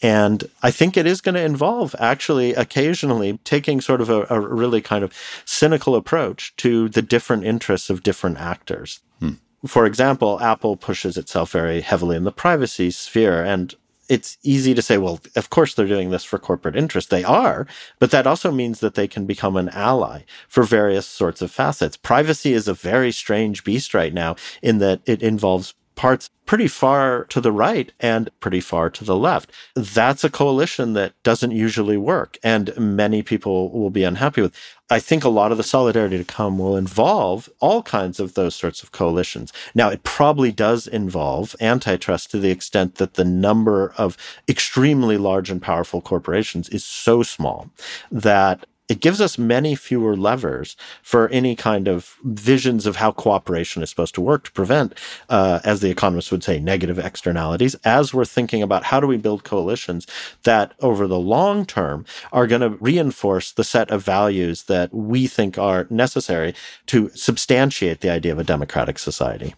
And 0.00 0.44
I 0.62 0.70
think 0.70 0.96
it 0.96 1.06
is 1.06 1.20
going 1.20 1.34
to 1.34 1.44
involve 1.44 1.96
actually 1.98 2.54
occasionally 2.54 3.38
taking 3.44 3.80
sort 3.80 4.00
of 4.00 4.08
a, 4.08 4.24
a 4.30 4.40
really 4.40 4.80
kind 4.80 5.02
of 5.02 5.12
cynical 5.44 5.96
approach 5.96 6.54
to 6.58 6.88
the 6.88 7.02
different 7.02 7.44
interests 7.44 7.90
of 7.90 8.04
different 8.04 8.38
actors. 8.38 9.00
Hmm. 9.18 9.34
For 9.66 9.84
example, 9.84 10.40
Apple 10.40 10.76
pushes 10.76 11.16
itself 11.16 11.50
very 11.50 11.80
heavily 11.80 12.16
in 12.16 12.24
the 12.24 12.32
privacy 12.32 12.92
sphere. 12.92 13.44
And 13.44 13.74
it's 14.08 14.38
easy 14.42 14.74
to 14.74 14.82
say, 14.82 14.96
well, 14.96 15.20
of 15.36 15.50
course 15.50 15.74
they're 15.74 15.86
doing 15.86 16.10
this 16.10 16.24
for 16.24 16.38
corporate 16.38 16.76
interest. 16.76 17.10
They 17.10 17.24
are, 17.24 17.66
but 17.98 18.10
that 18.10 18.26
also 18.26 18.50
means 18.50 18.80
that 18.80 18.94
they 18.94 19.06
can 19.06 19.24
become 19.24 19.56
an 19.56 19.68
ally 19.70 20.22
for 20.48 20.64
various 20.64 21.06
sorts 21.06 21.42
of 21.42 21.50
facets. 21.50 21.96
Privacy 21.96 22.52
is 22.52 22.66
a 22.66 22.74
very 22.74 23.12
strange 23.12 23.62
beast 23.62 23.94
right 23.94 24.12
now 24.12 24.34
in 24.62 24.78
that 24.78 25.00
it 25.06 25.22
involves 25.22 25.74
parts 26.00 26.30
pretty 26.46 26.66
far 26.66 27.24
to 27.24 27.42
the 27.42 27.52
right 27.52 27.92
and 28.00 28.30
pretty 28.40 28.58
far 28.58 28.88
to 28.88 29.04
the 29.04 29.14
left. 29.14 29.52
That's 29.76 30.24
a 30.24 30.30
coalition 30.30 30.94
that 30.94 31.12
doesn't 31.22 31.50
usually 31.50 31.98
work 31.98 32.38
and 32.42 32.74
many 32.78 33.22
people 33.22 33.70
will 33.70 33.90
be 33.90 34.02
unhappy 34.02 34.40
with. 34.40 34.56
I 34.88 34.98
think 34.98 35.24
a 35.24 35.28
lot 35.28 35.52
of 35.52 35.58
the 35.58 35.62
solidarity 35.62 36.16
to 36.16 36.24
come 36.24 36.58
will 36.58 36.74
involve 36.74 37.50
all 37.60 37.82
kinds 37.82 38.18
of 38.18 38.32
those 38.32 38.54
sorts 38.54 38.82
of 38.82 38.92
coalitions. 38.92 39.52
Now, 39.74 39.90
it 39.90 40.02
probably 40.02 40.50
does 40.50 40.86
involve 40.86 41.54
antitrust 41.60 42.30
to 42.30 42.38
the 42.38 42.50
extent 42.50 42.94
that 42.94 43.14
the 43.14 43.24
number 43.26 43.92
of 43.98 44.16
extremely 44.48 45.18
large 45.18 45.50
and 45.50 45.60
powerful 45.60 46.00
corporations 46.00 46.70
is 46.70 46.82
so 46.82 47.22
small 47.22 47.68
that 48.10 48.64
it 48.90 49.00
gives 49.00 49.20
us 49.20 49.38
many 49.38 49.76
fewer 49.76 50.16
levers 50.16 50.76
for 51.00 51.28
any 51.28 51.54
kind 51.54 51.86
of 51.86 52.16
visions 52.24 52.86
of 52.86 52.96
how 52.96 53.12
cooperation 53.12 53.82
is 53.82 53.90
supposed 53.90 54.16
to 54.16 54.20
work 54.20 54.44
to 54.44 54.52
prevent, 54.52 54.98
uh, 55.28 55.60
as 55.64 55.80
the 55.80 55.90
economists 55.90 56.32
would 56.32 56.42
say, 56.42 56.58
negative 56.58 56.98
externalities. 56.98 57.76
As 57.84 58.12
we're 58.12 58.24
thinking 58.24 58.62
about 58.62 58.84
how 58.84 58.98
do 58.98 59.06
we 59.06 59.16
build 59.16 59.44
coalitions 59.44 60.08
that 60.42 60.74
over 60.80 61.06
the 61.06 61.20
long 61.20 61.64
term 61.64 62.04
are 62.32 62.48
going 62.48 62.62
to 62.62 62.76
reinforce 62.80 63.52
the 63.52 63.62
set 63.62 63.90
of 63.92 64.04
values 64.04 64.64
that 64.64 64.92
we 64.92 65.28
think 65.28 65.56
are 65.56 65.86
necessary 65.88 66.52
to 66.86 67.10
substantiate 67.10 68.00
the 68.00 68.10
idea 68.10 68.32
of 68.32 68.40
a 68.40 68.44
democratic 68.44 68.98
society. 68.98 69.54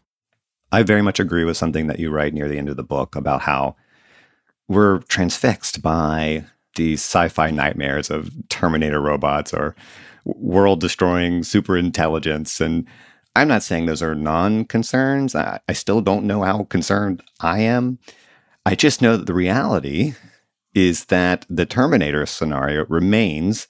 I 0.71 0.83
very 0.83 1.03
much 1.03 1.19
agree 1.19 1.45
with 1.45 1.57
something 1.57 1.87
that 1.87 1.99
you 1.99 2.11
write 2.11 2.35
near 2.35 2.49
the 2.49 2.59
end 2.59 2.69
of 2.69 2.77
the 2.77 2.83
book 2.83 3.17
about 3.17 3.43
how 3.43 3.77
we're 4.69 4.99
transfixed 5.01 5.81
by 5.81 6.45
these 6.77 7.01
sci-fi 7.01 7.51
nightmares 7.51 8.11
of 8.11 8.31
Terminator 8.49 9.01
robots 9.01 9.53
or 9.53 9.75
world 10.25 10.81
destroying 10.81 11.43
super 11.43 11.77
intelligence. 11.77 12.61
And 12.61 12.87
I'm 13.35 13.49
not 13.49 13.63
saying 13.63 13.87
those 13.87 14.03
are 14.03 14.15
non 14.15 14.65
concerns. 14.65 15.35
I, 15.35 15.61
I, 15.69 15.73
still 15.73 16.01
don't 16.01 16.27
know 16.27 16.43
how 16.43 16.65
concerned 16.65 17.23
I 17.41 17.61
am. 17.61 17.99
I 18.65 18.75
just 18.75 19.03
know 19.03 19.17
that 19.17 19.27
the 19.27 19.35
reality 19.35 20.15
is 20.75 21.07
that 21.07 21.47
the 21.49 21.67
Terminator 21.67 22.25
scenario 22.27 22.87
remains 22.87 23.67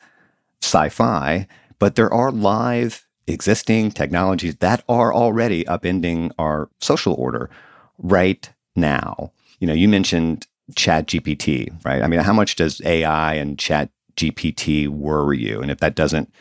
sci 0.61 0.89
fi, 0.91 1.47
but 1.79 1.95
there 1.95 2.13
are 2.13 2.31
live 2.31 3.07
existing 3.27 3.91
technologies 3.91 4.57
that 4.57 4.85
are 4.89 5.15
already 5.15 5.65
upending 5.65 6.31
our 6.39 6.69
social 6.81 7.15
order 7.15 7.51
right 7.99 8.51
now. 8.77 9.33
You 9.61 9.67
know, 9.67 9.75
you 9.75 9.89
mentioned 9.89 10.47
chat 10.75 11.07
GPT, 11.07 11.73
right? 11.85 12.03
I 12.03 12.07
mean, 12.07 12.21
how 12.21 12.33
much 12.33 12.57
does 12.57 12.81
AI 12.85 13.35
and 13.35 13.59
chat 13.59 13.91
GPT 14.17 14.89
worry 14.89 15.39
you? 15.39 15.61
And 15.61 15.71
if 15.71 15.79
that 15.79 15.95
doesn't, 15.95 16.33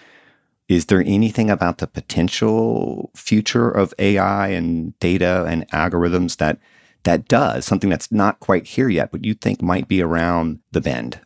is 0.68 0.86
there 0.86 1.04
anything 1.06 1.50
about 1.50 1.80
the 1.80 1.88
potential 1.88 3.12
future 3.16 3.70
of 3.70 3.94
AI 4.00 4.48
and 4.50 4.98
data 5.00 5.46
and 5.48 5.70
algorithms 5.72 6.38
that 6.38 6.60
that 7.04 7.28
does 7.28 7.66
something 7.66 7.90
that's 7.90 8.12
not 8.12 8.40
quite 8.40 8.66
here 8.66 8.88
yet, 8.88 9.12
but 9.12 9.26
you 9.26 9.34
think 9.34 9.62
might 9.62 9.88
be 9.88 10.02
around 10.02 10.60
the 10.72 10.82
bend? 10.82 11.20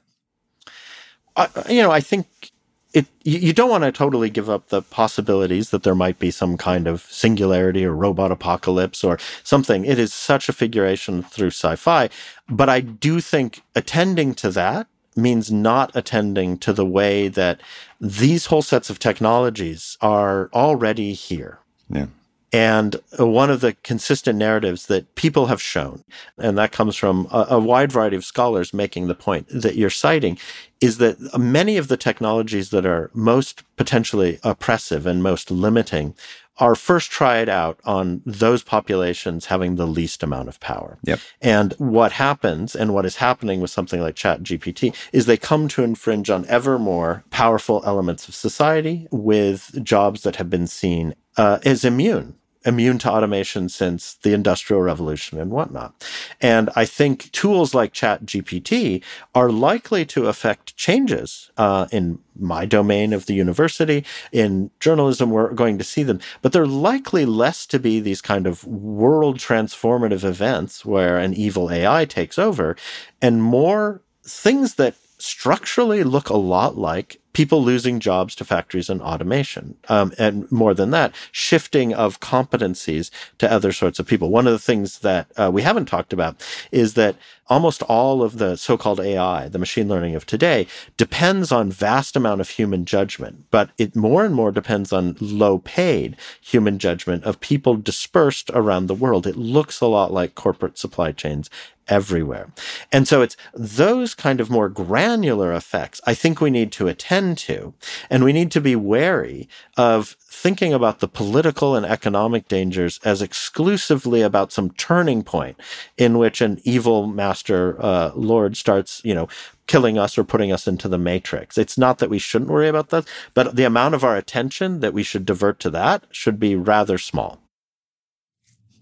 You 1.69 1.81
know, 1.81 1.91
I 1.91 1.99
think 1.99 2.51
it 2.95 3.05
you 3.23 3.53
don't 3.53 3.69
want 3.69 3.83
to 3.83 3.91
totally 3.91 4.29
give 4.29 4.49
up 4.49 4.69
the 4.69 4.81
possibilities 4.81 5.69
that 5.69 5.83
there 5.83 5.95
might 5.95 6.17
be 6.17 6.31
some 6.31 6.57
kind 6.57 6.87
of 6.87 7.01
singularity 7.01 7.85
or 7.85 7.93
robot 7.93 8.31
apocalypse 8.31 9.03
or 9.03 9.19
something. 9.43 9.85
It 9.85 9.99
is 9.99 10.13
such 10.13 10.47
a 10.49 10.53
figuration 10.53 11.21
through 11.21 11.49
sci-fi, 11.51 12.09
but 12.49 12.69
I 12.69 12.79
do 12.79 13.19
think 13.19 13.61
attending 13.75 14.33
to 14.35 14.49
that 14.51 14.87
means 15.15 15.51
not 15.51 15.91
attending 15.93 16.57
to 16.59 16.73
the 16.73 16.85
way 16.85 17.27
that 17.27 17.61
these 17.99 18.47
whole 18.47 18.61
sets 18.61 18.89
of 18.89 18.99
technologies 18.99 19.97
are 20.01 20.49
already 20.53 21.13
here. 21.13 21.59
Yeah. 21.89 22.07
And 22.55 22.95
one 23.17 23.49
of 23.49 23.59
the 23.59 23.73
consistent 23.83 24.39
narratives 24.39 24.85
that 24.85 25.13
people 25.15 25.47
have 25.47 25.61
shown, 25.61 26.05
and 26.37 26.57
that 26.57 26.71
comes 26.71 26.95
from 26.95 27.27
a, 27.29 27.47
a, 27.49 27.59
wide 27.59 27.91
variety 27.91 28.15
of 28.15 28.23
scholars 28.23 28.73
making 28.73 29.07
the 29.07 29.13
point 29.13 29.47
that 29.49 29.75
you're 29.75 29.89
citing, 29.89 30.37
is 30.79 30.97
that 30.99 31.37
many 31.37 31.75
of 31.75 31.89
the 31.89 31.97
technologies 31.97 32.69
that 32.69 32.85
are 32.85 33.11
most 33.13 33.63
potentially 33.75 34.39
oppressive 34.41 35.05
and 35.05 35.21
most 35.21 35.51
limiting 35.51 36.15
are 36.57 36.75
first 36.75 37.11
tried 37.11 37.49
out 37.49 37.77
on 37.83 38.21
those 38.25 38.63
populations 38.63 39.47
having 39.47 39.75
the 39.75 39.85
least 39.85 40.23
amount 40.23 40.47
of 40.47 40.57
power. 40.61 40.97
Yep. 41.03 41.19
And 41.41 41.73
what 41.73 42.13
happens 42.13 42.73
and 42.73 42.93
what 42.93 43.05
is 43.05 43.17
happening 43.17 43.59
with 43.59 43.69
something 43.69 43.99
like 43.99 44.15
Chat 44.15 44.43
GPT 44.43 44.95
is 45.11 45.25
they 45.25 45.35
come 45.35 45.67
to 45.67 45.83
infringe 45.83 46.29
on 46.29 46.45
ever 46.45 46.79
more 46.79 47.25
powerful 47.31 47.83
elements 47.85 48.29
of 48.29 48.35
society 48.35 49.09
with 49.11 49.83
jobs 49.83 50.23
that 50.23 50.37
have 50.37 50.49
been 50.49 50.67
seen 50.67 51.15
uh, 51.35 51.59
as 51.65 51.83
immune 51.83 52.35
immune 52.65 52.97
to 52.99 53.09
automation 53.09 53.69
since 53.69 54.15
the 54.15 54.33
industrial 54.33 54.81
revolution 54.81 55.39
and 55.39 55.51
whatnot. 55.51 55.93
And 56.41 56.69
I 56.75 56.85
think 56.85 57.31
tools 57.31 57.73
like 57.73 57.93
Chat 57.93 58.25
GPT 58.25 59.03
are 59.33 59.51
likely 59.51 60.05
to 60.07 60.27
affect 60.27 60.75
changes 60.75 61.51
uh, 61.57 61.87
in 61.91 62.19
my 62.37 62.65
domain 62.65 63.13
of 63.13 63.27
the 63.27 63.33
university. 63.33 64.03
In 64.31 64.71
journalism, 64.79 65.29
we're 65.29 65.53
going 65.53 65.77
to 65.77 65.83
see 65.83 66.03
them, 66.03 66.19
but 66.41 66.51
they're 66.51 66.65
likely 66.65 67.25
less 67.25 67.65
to 67.67 67.79
be 67.79 67.99
these 67.99 68.21
kind 68.21 68.47
of 68.47 68.65
world 68.65 69.37
transformative 69.37 70.23
events 70.23 70.83
where 70.85 71.17
an 71.17 71.33
evil 71.33 71.71
AI 71.71 72.05
takes 72.05 72.37
over 72.37 72.75
and 73.21 73.43
more 73.43 74.01
things 74.23 74.75
that 74.75 74.95
structurally 75.25 76.03
look 76.03 76.29
a 76.29 76.37
lot 76.37 76.77
like 76.77 77.19
people 77.35 77.61
losing 77.61 77.99
jobs 77.99 78.33
to 78.33 78.45
factories 78.45 78.89
and 78.89 79.01
automation. 79.01 79.75
Um, 79.89 80.13
and 80.17 80.49
more 80.49 80.73
than 80.73 80.91
that, 80.91 81.13
shifting 81.33 81.93
of 81.93 82.21
competencies 82.21 83.11
to 83.39 83.51
other 83.51 83.73
sorts 83.73 83.99
of 83.99 84.07
people. 84.07 84.29
One 84.29 84.47
of 84.47 84.53
the 84.53 84.59
things 84.59 84.99
that 84.99 85.27
uh, 85.35 85.51
we 85.53 85.61
haven't 85.61 85.87
talked 85.87 86.13
about 86.13 86.41
is 86.71 86.93
that 86.93 87.17
almost 87.47 87.83
all 87.83 88.23
of 88.23 88.37
the 88.37 88.55
so-called 88.55 89.01
AI, 89.01 89.49
the 89.49 89.59
machine 89.59 89.89
learning 89.89 90.15
of 90.15 90.25
today, 90.25 90.65
depends 90.95 91.51
on 91.51 91.69
vast 91.69 92.15
amount 92.15 92.39
of 92.39 92.49
human 92.49 92.85
judgment, 92.85 93.43
but 93.51 93.69
it 93.77 93.97
more 93.97 94.23
and 94.23 94.33
more 94.33 94.51
depends 94.51 94.93
on 94.93 95.17
low 95.19 95.59
paid 95.59 96.15
human 96.41 96.79
judgment 96.79 97.25
of 97.25 97.41
people 97.41 97.75
dispersed 97.75 98.49
around 98.53 98.87
the 98.87 98.95
world. 98.95 99.27
It 99.27 99.35
looks 99.35 99.81
a 99.81 99.87
lot 99.87 100.13
like 100.13 100.35
corporate 100.35 100.77
supply 100.77 101.11
chains 101.11 101.49
everywhere. 101.87 102.51
And 102.91 103.07
so 103.07 103.21
it's 103.21 103.37
those 103.53 104.13
kind 104.13 104.39
of 104.39 104.49
more 104.49 104.69
granular 104.69 105.53
effects 105.53 106.01
I 106.05 106.13
think 106.13 106.41
we 106.41 106.49
need 106.49 106.71
to 106.73 106.87
attend 106.87 107.37
to. 107.39 107.73
And 108.09 108.23
we 108.23 108.33
need 108.33 108.51
to 108.51 108.61
be 108.61 108.75
wary 108.75 109.47
of 109.77 110.15
thinking 110.19 110.73
about 110.73 110.99
the 110.99 111.07
political 111.07 111.75
and 111.75 111.85
economic 111.85 112.47
dangers 112.47 112.99
as 113.03 113.21
exclusively 113.21 114.21
about 114.21 114.51
some 114.51 114.71
turning 114.71 115.23
point 115.23 115.59
in 115.97 116.17
which 116.17 116.41
an 116.41 116.59
evil 116.63 117.07
master 117.07 117.81
uh, 117.83 118.11
lord 118.15 118.57
starts, 118.57 119.01
you 119.03 119.13
know, 119.13 119.27
killing 119.67 119.97
us 119.97 120.17
or 120.17 120.23
putting 120.23 120.51
us 120.51 120.67
into 120.67 120.87
the 120.87 120.97
matrix. 120.97 121.57
It's 121.57 121.77
not 121.77 121.97
that 121.99 122.09
we 122.09 122.19
shouldn't 122.19 122.51
worry 122.51 122.67
about 122.67 122.89
that, 122.89 123.07
but 123.33 123.55
the 123.55 123.63
amount 123.63 123.95
of 123.95 124.03
our 124.03 124.15
attention 124.15 124.79
that 124.81 124.93
we 124.93 125.03
should 125.03 125.25
divert 125.25 125.59
to 125.61 125.69
that 125.71 126.03
should 126.11 126.39
be 126.39 126.55
rather 126.55 126.97
small. 126.97 127.41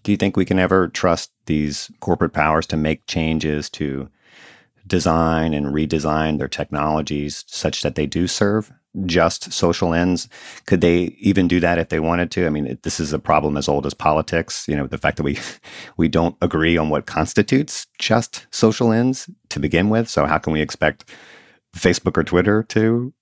Do 0.04 0.12
you 0.12 0.18
think 0.18 0.36
we 0.36 0.46
can 0.46 0.60
ever 0.60 0.90
trust 0.90 1.32
these 1.46 1.92
corporate 2.00 2.34
powers 2.34 2.66
to 2.68 2.78
make 2.78 3.06
changes 3.08 3.70
to 3.72 4.10
design 4.86 5.54
and 5.54 5.68
redesign 5.68 6.38
their 6.38 6.48
technologies 6.48 7.46
such 7.48 7.82
that 7.82 7.96
they 7.96 8.06
do 8.06 8.28
serve 8.28 8.72
just 9.06 9.52
social 9.52 9.94
ends? 9.94 10.30
Could 10.66 10.82
they 10.82 11.16
even 11.20 11.48
do 11.48 11.60
that 11.60 11.80
if 11.80 11.90
they 11.90 12.00
wanted 12.00 12.32
to? 12.32 12.46
I 12.46 12.50
mean, 12.50 12.78
this 12.84 13.00
is 13.00 13.14
a 13.14 13.20
problem 13.20 13.58
as 13.58 13.68
old 13.68 13.86
as 13.86 13.94
politics. 13.94 14.68
You 14.68 14.76
know, 14.76 14.88
the 14.88 14.98
fact 14.98 15.18
that 15.18 15.24
we 15.24 15.40
we 15.98 16.08
don't 16.08 16.36
agree 16.42 16.78
on 16.78 16.90
what 16.90 17.06
constitutes 17.06 17.88
just 18.00 18.46
social 18.52 18.92
ends 18.92 19.30
to 19.50 19.60
begin 19.60 19.90
with. 19.90 20.10
So 20.10 20.26
how 20.26 20.38
can 20.38 20.54
we 20.54 20.62
expect 20.62 21.10
Facebook 21.76 22.18
or 22.18 22.24
Twitter 22.24 22.64
to 22.64 23.14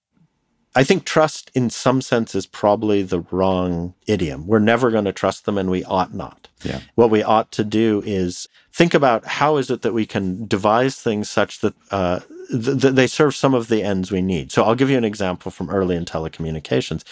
I 0.73 0.83
think 0.85 1.03
trust 1.03 1.51
in 1.53 1.69
some 1.69 2.01
sense 2.01 2.33
is 2.33 2.45
probably 2.45 3.03
the 3.03 3.21
wrong 3.31 3.93
idiom. 4.07 4.47
We're 4.47 4.59
never 4.59 4.89
going 4.89 5.05
to 5.05 5.11
trust 5.11 5.45
them 5.45 5.57
and 5.57 5.69
we 5.69 5.83
ought 5.83 6.13
not. 6.13 6.47
Yeah. 6.63 6.79
What 6.95 7.09
we 7.09 7.23
ought 7.23 7.51
to 7.53 7.63
do 7.63 8.01
is 8.05 8.47
think 8.71 8.93
about 8.93 9.25
how 9.25 9.57
is 9.57 9.69
it 9.69 9.81
that 9.81 9.93
we 9.93 10.05
can 10.05 10.47
devise 10.47 10.95
things 10.95 11.29
such 11.29 11.59
that 11.59 11.73
uh, 11.91 12.21
th- 12.49 12.81
th- 12.81 12.93
they 12.93 13.07
serve 13.07 13.35
some 13.35 13.53
of 13.53 13.67
the 13.67 13.83
ends 13.83 14.11
we 14.11 14.21
need. 14.21 14.51
So 14.51 14.63
I'll 14.63 14.75
give 14.75 14.89
you 14.89 14.97
an 14.97 15.03
example 15.03 15.51
from 15.51 15.69
early 15.69 15.95
in 15.95 16.05
telecommunications. 16.05 17.03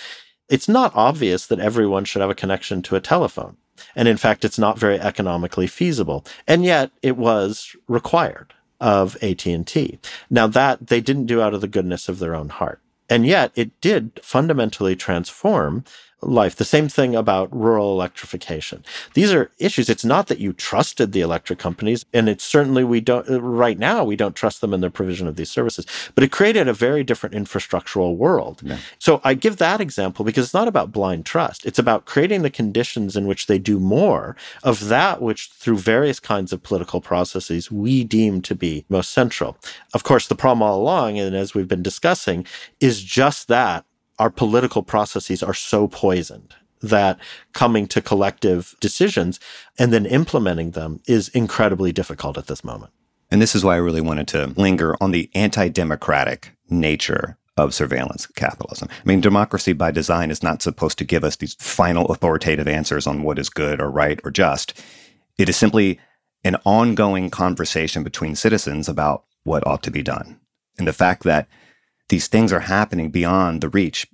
It's 0.47 0.70
not 0.70 0.95
obvious 0.95 1.45
that 1.47 1.60
everyone 1.60 2.05
should 2.05 2.22
have 2.22 2.32
a 2.32 2.36
connection 2.36 2.82
to 2.84 2.95
a 2.95 3.01
telephone. 3.01 3.57
And 3.95 4.07
in 4.07 4.18
fact, 4.18 4.45
it's 4.45 4.60
not 4.60 4.80
very 4.80 4.99
economically 4.99 5.68
feasible. 5.68 6.26
And 6.47 6.64
yet 6.64 6.91
it 7.01 7.18
was 7.18 7.76
required 7.88 8.53
of 8.80 9.22
AT&T. 9.22 9.99
Now 10.30 10.47
that 10.47 10.88
they 10.88 11.01
didn't 11.01 11.26
do 11.26 11.41
out 11.41 11.53
of 11.53 11.62
the 11.62 11.68
goodness 11.68 12.07
of 12.07 12.20
their 12.20 12.36
own 12.36 12.49
heart. 12.49 12.82
And 13.10 13.26
yet 13.26 13.51
it 13.55 13.80
did 13.82 14.20
fundamentally 14.24 14.95
transform 14.95 15.84
life. 16.22 16.55
The 16.55 16.65
same 16.65 16.89
thing 16.89 17.15
about 17.15 17.55
rural 17.55 17.91
electrification. 17.91 18.84
These 19.13 19.34
are 19.34 19.51
issues. 19.57 19.89
It's 19.89 20.05
not 20.05 20.28
that 20.28 20.39
you 20.39 20.53
trusted 20.53 21.11
the 21.11 21.22
electric 21.22 21.59
companies, 21.59 22.05
and 22.13 22.28
it's 22.28 22.43
certainly 22.43 22.84
we 22.84 23.01
don't, 23.01 23.30
uh, 23.30 23.41
right 23.41 23.78
now, 23.78 24.03
we 24.03 24.15
don't 24.15 24.36
trust 24.36 24.61
them 24.61 24.74
in 24.74 24.82
their 24.82 24.89
provision 24.89 25.28
of 25.28 25.36
these 25.36 25.49
services, 25.49 25.86
but 26.15 26.24
it 26.24 26.32
created 26.32 26.67
a 26.67 26.74
very 26.74 27.03
different 27.03 27.36
infrastructural 27.36 28.15
world. 28.15 28.61
Yeah. 28.63 28.78
So 28.97 29.22
I 29.24 29.34
give 29.34 29.57
that 29.57 29.82
example 29.82 30.26
because 30.26 30.45
it's 30.45 30.53
not 30.53 30.67
about 30.67 30.91
blind 30.91 31.26
trust. 31.26 31.65
It's 31.65 31.80
about 31.80 32.05
creating 32.05 32.41
the 32.41 32.49
conditions 32.49 33.15
in 33.15 33.28
which 33.28 33.47
they 33.47 33.59
do 33.59 33.80
more 33.80 34.36
of 34.63 34.88
that 34.88 35.22
which, 35.22 35.49
through 35.49 35.78
various 35.78 36.20
kinds 36.20 36.51
of 36.51 36.63
political 36.63 37.01
processes, 37.01 37.72
we 37.72 38.03
deem 38.03 38.41
to 38.41 38.55
be 38.55 38.86
most 38.89 39.11
central. 39.11 39.57
Of 39.93 40.03
course, 40.03 40.28
the 40.28 40.36
problem 40.36 40.61
all 40.61 40.80
along, 40.80 41.20
and 41.20 41.36
as 41.36 41.53
we've 41.53 41.67
been 41.67 41.84
discussing, 41.84 42.45
is 42.80 43.01
just 43.01 43.47
that 43.47 43.86
our 44.20 44.30
political 44.30 44.84
processes 44.84 45.41
are 45.41 45.53
so 45.53 45.88
poisoned 45.88 46.55
that 46.82 47.20
coming 47.53 47.88
to 47.88 48.01
collective 48.01 48.76
decisions 48.80 49.39
and 49.78 49.91
then 49.91 50.05
implementing 50.05 50.72
them 50.72 51.01
is 51.07 51.30
incredibly 51.30 51.91
difficult 51.91 52.38
at 52.38 52.47
this 52.47 52.63
moment. 52.63 52.91
And 53.32 53.41
this 53.41 53.55
is 53.55 53.63
why 53.63 53.76
I 53.76 53.80
really 53.80 54.01
wanted 54.01 54.28
to 54.30 54.47
linger 54.57 54.95
on 55.01 55.11
the 55.11 55.30
anti 55.36 55.70
democratic 55.70 56.55
nature 56.70 57.38
of 57.57 57.74
surveillance 57.74 58.26
capitalism. 58.26 58.88
I 58.91 59.07
mean, 59.07 59.22
democracy 59.22 59.74
by 59.74 59.91
design 59.91 60.32
is 60.32 60.41
not 60.41 60.61
supposed 60.61 60.97
to 60.99 61.05
give 61.05 61.24
us 61.24 61.36
these 61.36 61.55
final 61.55 62.05
authoritative 62.07 62.67
answers 62.67 63.05
on 63.05 63.24
what 63.24 63.38
is 63.38 63.49
good 63.49 63.82
or 63.82 63.91
right 63.91 64.20
or 64.24 64.32
just. 64.32 64.82
It 65.38 65.49
is 65.49 65.57
simply 65.57 65.99
an 66.43 66.55
ongoing 66.65 67.30
conversation 67.30 68.03
between 68.03 68.36
citizens 68.36 68.88
about 68.88 69.26
what 69.43 69.65
ought 69.67 69.84
to 69.84 69.91
be 69.91 70.01
done. 70.01 70.39
And 70.78 70.88
the 70.88 70.93
fact 70.93 71.24
that 71.24 71.47
these 72.10 72.28
things 72.28 72.51
are 72.51 72.60
happening 72.60 73.10
beyond 73.10 73.62
the 73.62 73.70
reach 73.70 74.07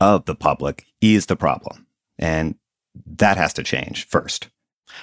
of 0.00 0.24
the 0.24 0.34
public 0.34 0.86
is 1.00 1.26
the 1.26 1.36
problem. 1.36 1.86
And 2.18 2.56
that 3.06 3.36
has 3.36 3.52
to 3.54 3.62
change 3.62 4.06
first. 4.06 4.48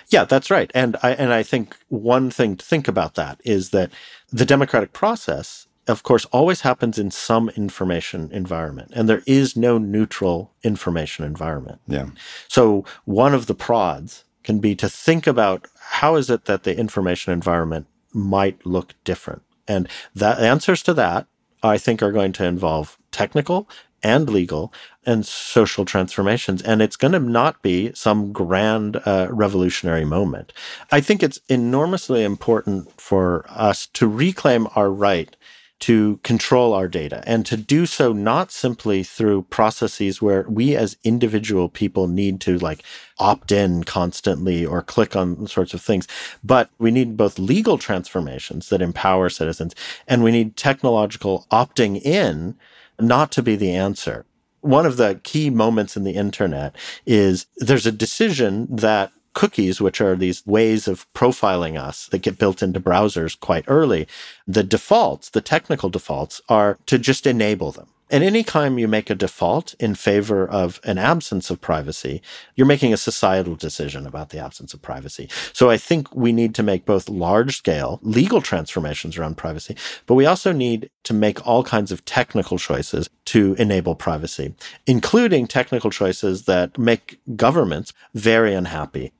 Yeah, 0.09 0.23
that's 0.23 0.51
right. 0.51 0.71
And 0.75 0.95
I 1.01 1.11
and 1.11 1.33
I 1.33 1.43
think 1.43 1.75
one 1.87 2.29
thing 2.29 2.55
to 2.57 2.65
think 2.65 2.87
about 2.87 3.15
that 3.15 3.41
is 3.43 3.71
that 3.71 3.91
the 4.31 4.45
democratic 4.45 4.93
process 4.93 5.67
of 5.87 6.03
course 6.03 6.25
always 6.25 6.61
happens 6.61 6.99
in 6.99 7.09
some 7.09 7.49
information 7.49 8.29
environment 8.31 8.91
and 8.93 9.09
there 9.09 9.23
is 9.25 9.57
no 9.57 9.79
neutral 9.79 10.53
information 10.63 11.25
environment. 11.25 11.79
Yeah. 11.87 12.09
So 12.47 12.85
one 13.05 13.33
of 13.33 13.47
the 13.47 13.55
prods 13.55 14.23
can 14.43 14.59
be 14.59 14.75
to 14.75 14.87
think 14.87 15.25
about 15.25 15.67
how 15.79 16.15
is 16.15 16.29
it 16.29 16.45
that 16.45 16.63
the 16.63 16.77
information 16.77 17.33
environment 17.33 17.87
might 18.13 18.63
look 18.65 18.93
different. 19.03 19.41
And 19.67 19.87
the 20.13 20.27
answers 20.27 20.83
to 20.83 20.93
that 20.93 21.25
I 21.63 21.77
think 21.77 22.01
are 22.01 22.11
going 22.11 22.33
to 22.33 22.45
involve 22.45 22.97
technical 23.11 23.67
and 24.01 24.29
legal 24.29 24.73
and 25.05 25.25
social 25.25 25.85
transformations. 25.85 26.61
And 26.61 26.81
it's 26.81 26.95
going 26.95 27.11
to 27.11 27.19
not 27.19 27.61
be 27.61 27.91
some 27.93 28.31
grand 28.31 28.97
uh, 29.05 29.27
revolutionary 29.29 30.05
moment. 30.05 30.53
I 30.91 31.01
think 31.01 31.21
it's 31.21 31.39
enormously 31.49 32.23
important 32.23 32.99
for 32.99 33.45
us 33.49 33.87
to 33.87 34.07
reclaim 34.07 34.67
our 34.75 34.89
right 34.89 35.35
to 35.79 36.17
control 36.23 36.73
our 36.73 36.87
data 36.87 37.23
and 37.25 37.45
to 37.45 37.55
do 37.55 37.85
so 37.85 38.11
not 38.11 38.51
simply 38.51 39.03
through 39.03 39.43
processes 39.43 40.21
where 40.21 40.45
we 40.49 40.75
as 40.75 40.97
individual 41.03 41.69
people 41.69 42.07
need 42.07 42.41
to 42.41 42.57
like 42.59 42.83
opt 43.17 43.51
in 43.51 43.83
constantly 43.83 44.65
or 44.65 44.81
click 44.81 45.15
on 45.15 45.47
sorts 45.47 45.73
of 45.73 45.81
things, 45.81 46.07
but 46.43 46.69
we 46.79 46.91
need 46.91 47.15
both 47.17 47.39
legal 47.39 47.77
transformations 47.77 48.69
that 48.69 48.81
empower 48.81 49.29
citizens 49.29 49.73
and 50.07 50.23
we 50.23 50.31
need 50.31 50.57
technological 50.57 51.47
opting 51.51 52.01
in 52.01 52.55
not 52.99 53.31
to 53.31 53.41
be 53.41 53.55
the 53.55 53.71
answer. 53.71 54.25
One 54.61 54.85
of 54.85 54.97
the 54.97 55.21
key 55.23 55.49
moments 55.49 55.95
in 55.95 56.03
the 56.03 56.15
internet 56.15 56.75
is 57.05 57.45
there's 57.57 57.85
a 57.85 57.91
decision 57.93 58.67
that 58.75 59.11
cookies, 59.33 59.79
which 59.81 60.01
are 60.01 60.15
these 60.15 60.45
ways 60.45 60.87
of 60.87 61.11
profiling 61.13 61.79
us 61.79 62.07
that 62.07 62.21
get 62.21 62.37
built 62.37 62.61
into 62.61 62.79
browsers 62.79 63.39
quite 63.39 63.65
early, 63.67 64.07
the 64.47 64.63
defaults, 64.63 65.29
the 65.29 65.41
technical 65.41 65.89
defaults 65.89 66.41
are 66.49 66.77
to 66.85 66.97
just 66.97 67.27
enable 67.27 67.71
them. 67.71 67.87
And 68.11 68.23
anytime 68.23 68.79
you 68.79 68.87
make 68.87 69.09
a 69.09 69.15
default 69.15 69.75
in 69.79 69.93
favor 69.93 70.47
of 70.47 70.79
an 70.83 70.97
absence 70.97 71.51
of 71.51 71.61
privacy, 71.61 72.21
you're 72.55 72.65
making 72.65 72.91
a 72.91 72.97
societal 72.97 73.55
decision 73.55 74.07
about 74.07 74.29
the 74.29 74.39
absence 74.39 74.73
of 74.73 74.81
privacy. 74.81 75.29
So 75.53 75.69
I 75.69 75.77
think 75.77 76.13
we 76.15 76.31
need 76.31 76.55
to 76.55 76.63
make 76.63 76.85
both 76.85 77.07
large 77.07 77.57
scale 77.57 77.99
legal 78.01 78.41
transformations 78.41 79.17
around 79.17 79.37
privacy, 79.37 79.75
but 80.07 80.15
we 80.15 80.25
also 80.25 80.51
need 80.51 80.89
to 81.03 81.13
make 81.13 81.45
all 81.45 81.63
kinds 81.63 81.91
of 81.91 82.03
technical 82.05 82.57
choices 82.57 83.09
to 83.25 83.55
enable 83.59 83.93
privacy, 83.93 84.55
including 84.87 85.45
technical 85.45 85.91
choices 85.91 86.45
that 86.45 86.79
make 86.79 87.19
governments 87.35 87.93
very 88.15 88.55
unhappy. 88.55 89.11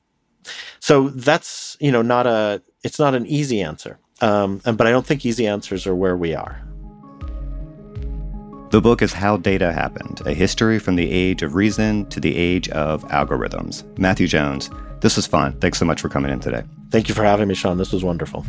So 0.79 1.09
that's, 1.09 1.77
you 1.79 1.91
know, 1.91 2.01
not 2.01 2.27
a, 2.27 2.61
it's 2.83 2.99
not 2.99 3.15
an 3.15 3.25
easy 3.27 3.61
answer. 3.61 3.99
Um, 4.21 4.61
but 4.63 4.81
I 4.87 4.91
don't 4.91 5.05
think 5.05 5.25
easy 5.25 5.47
answers 5.47 5.87
are 5.87 5.95
where 5.95 6.17
we 6.17 6.33
are. 6.33 6.61
The 8.71 8.81
book 8.81 9.01
is 9.01 9.13
How 9.13 9.37
Data 9.37 9.71
Happened 9.71 10.21
A 10.25 10.33
History 10.33 10.77
from 10.77 10.95
the 10.95 11.09
Age 11.09 11.41
of 11.41 11.55
Reason 11.55 12.05
to 12.09 12.19
the 12.19 12.35
Age 12.35 12.69
of 12.69 13.03
Algorithms. 13.07 13.83
Matthew 13.97 14.27
Jones, 14.27 14.69
this 15.01 15.15
was 15.15 15.25
fun. 15.25 15.59
Thanks 15.59 15.79
so 15.79 15.85
much 15.85 16.01
for 16.01 16.09
coming 16.09 16.31
in 16.31 16.39
today. 16.39 16.63
Thank 16.91 17.09
you 17.09 17.15
for 17.15 17.23
having 17.23 17.47
me, 17.47 17.55
Sean. 17.55 17.77
This 17.77 17.91
was 17.91 18.03
wonderful. 18.03 18.45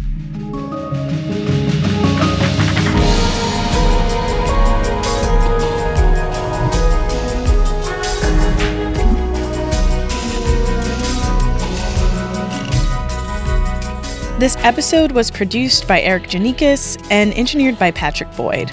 This 14.40 14.56
episode 14.60 15.12
was 15.12 15.30
produced 15.30 15.86
by 15.86 16.00
Erikk 16.00 16.30
Geannikis 16.30 16.96
and 17.10 17.34
engineered 17.34 17.78
by 17.78 17.90
Patrick 17.90 18.34
Boyd. 18.36 18.72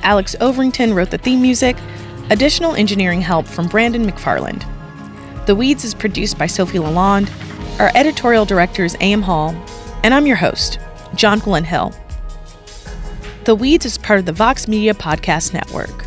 Alex 0.00 0.34
Overington 0.40 0.94
wrote 0.94 1.10
the 1.10 1.18
theme 1.18 1.42
music, 1.42 1.76
additional 2.30 2.74
engineering 2.74 3.20
help 3.20 3.46
from 3.46 3.68
Brandon 3.68 4.02
McFarland. 4.06 4.64
The 5.44 5.54
Weeds 5.54 5.84
is 5.84 5.92
produced 5.92 6.38
by 6.38 6.46
Sophie 6.46 6.78
Lalonde. 6.78 7.28
Our 7.78 7.90
editorial 7.94 8.46
director 8.46 8.82
is 8.82 8.94
A.M. 8.94 9.20
Hall. 9.20 9.50
And 10.04 10.14
I'm 10.14 10.26
your 10.26 10.36
host, 10.36 10.78
Jonquilyn 11.12 11.64
Hill. 11.64 11.92
The 13.44 13.54
Weeds 13.54 13.84
is 13.84 13.98
part 13.98 14.20
of 14.20 14.24
the 14.24 14.32
Vox 14.32 14.66
Media 14.66 14.94
Podcast 14.94 15.52
Network. 15.52 16.06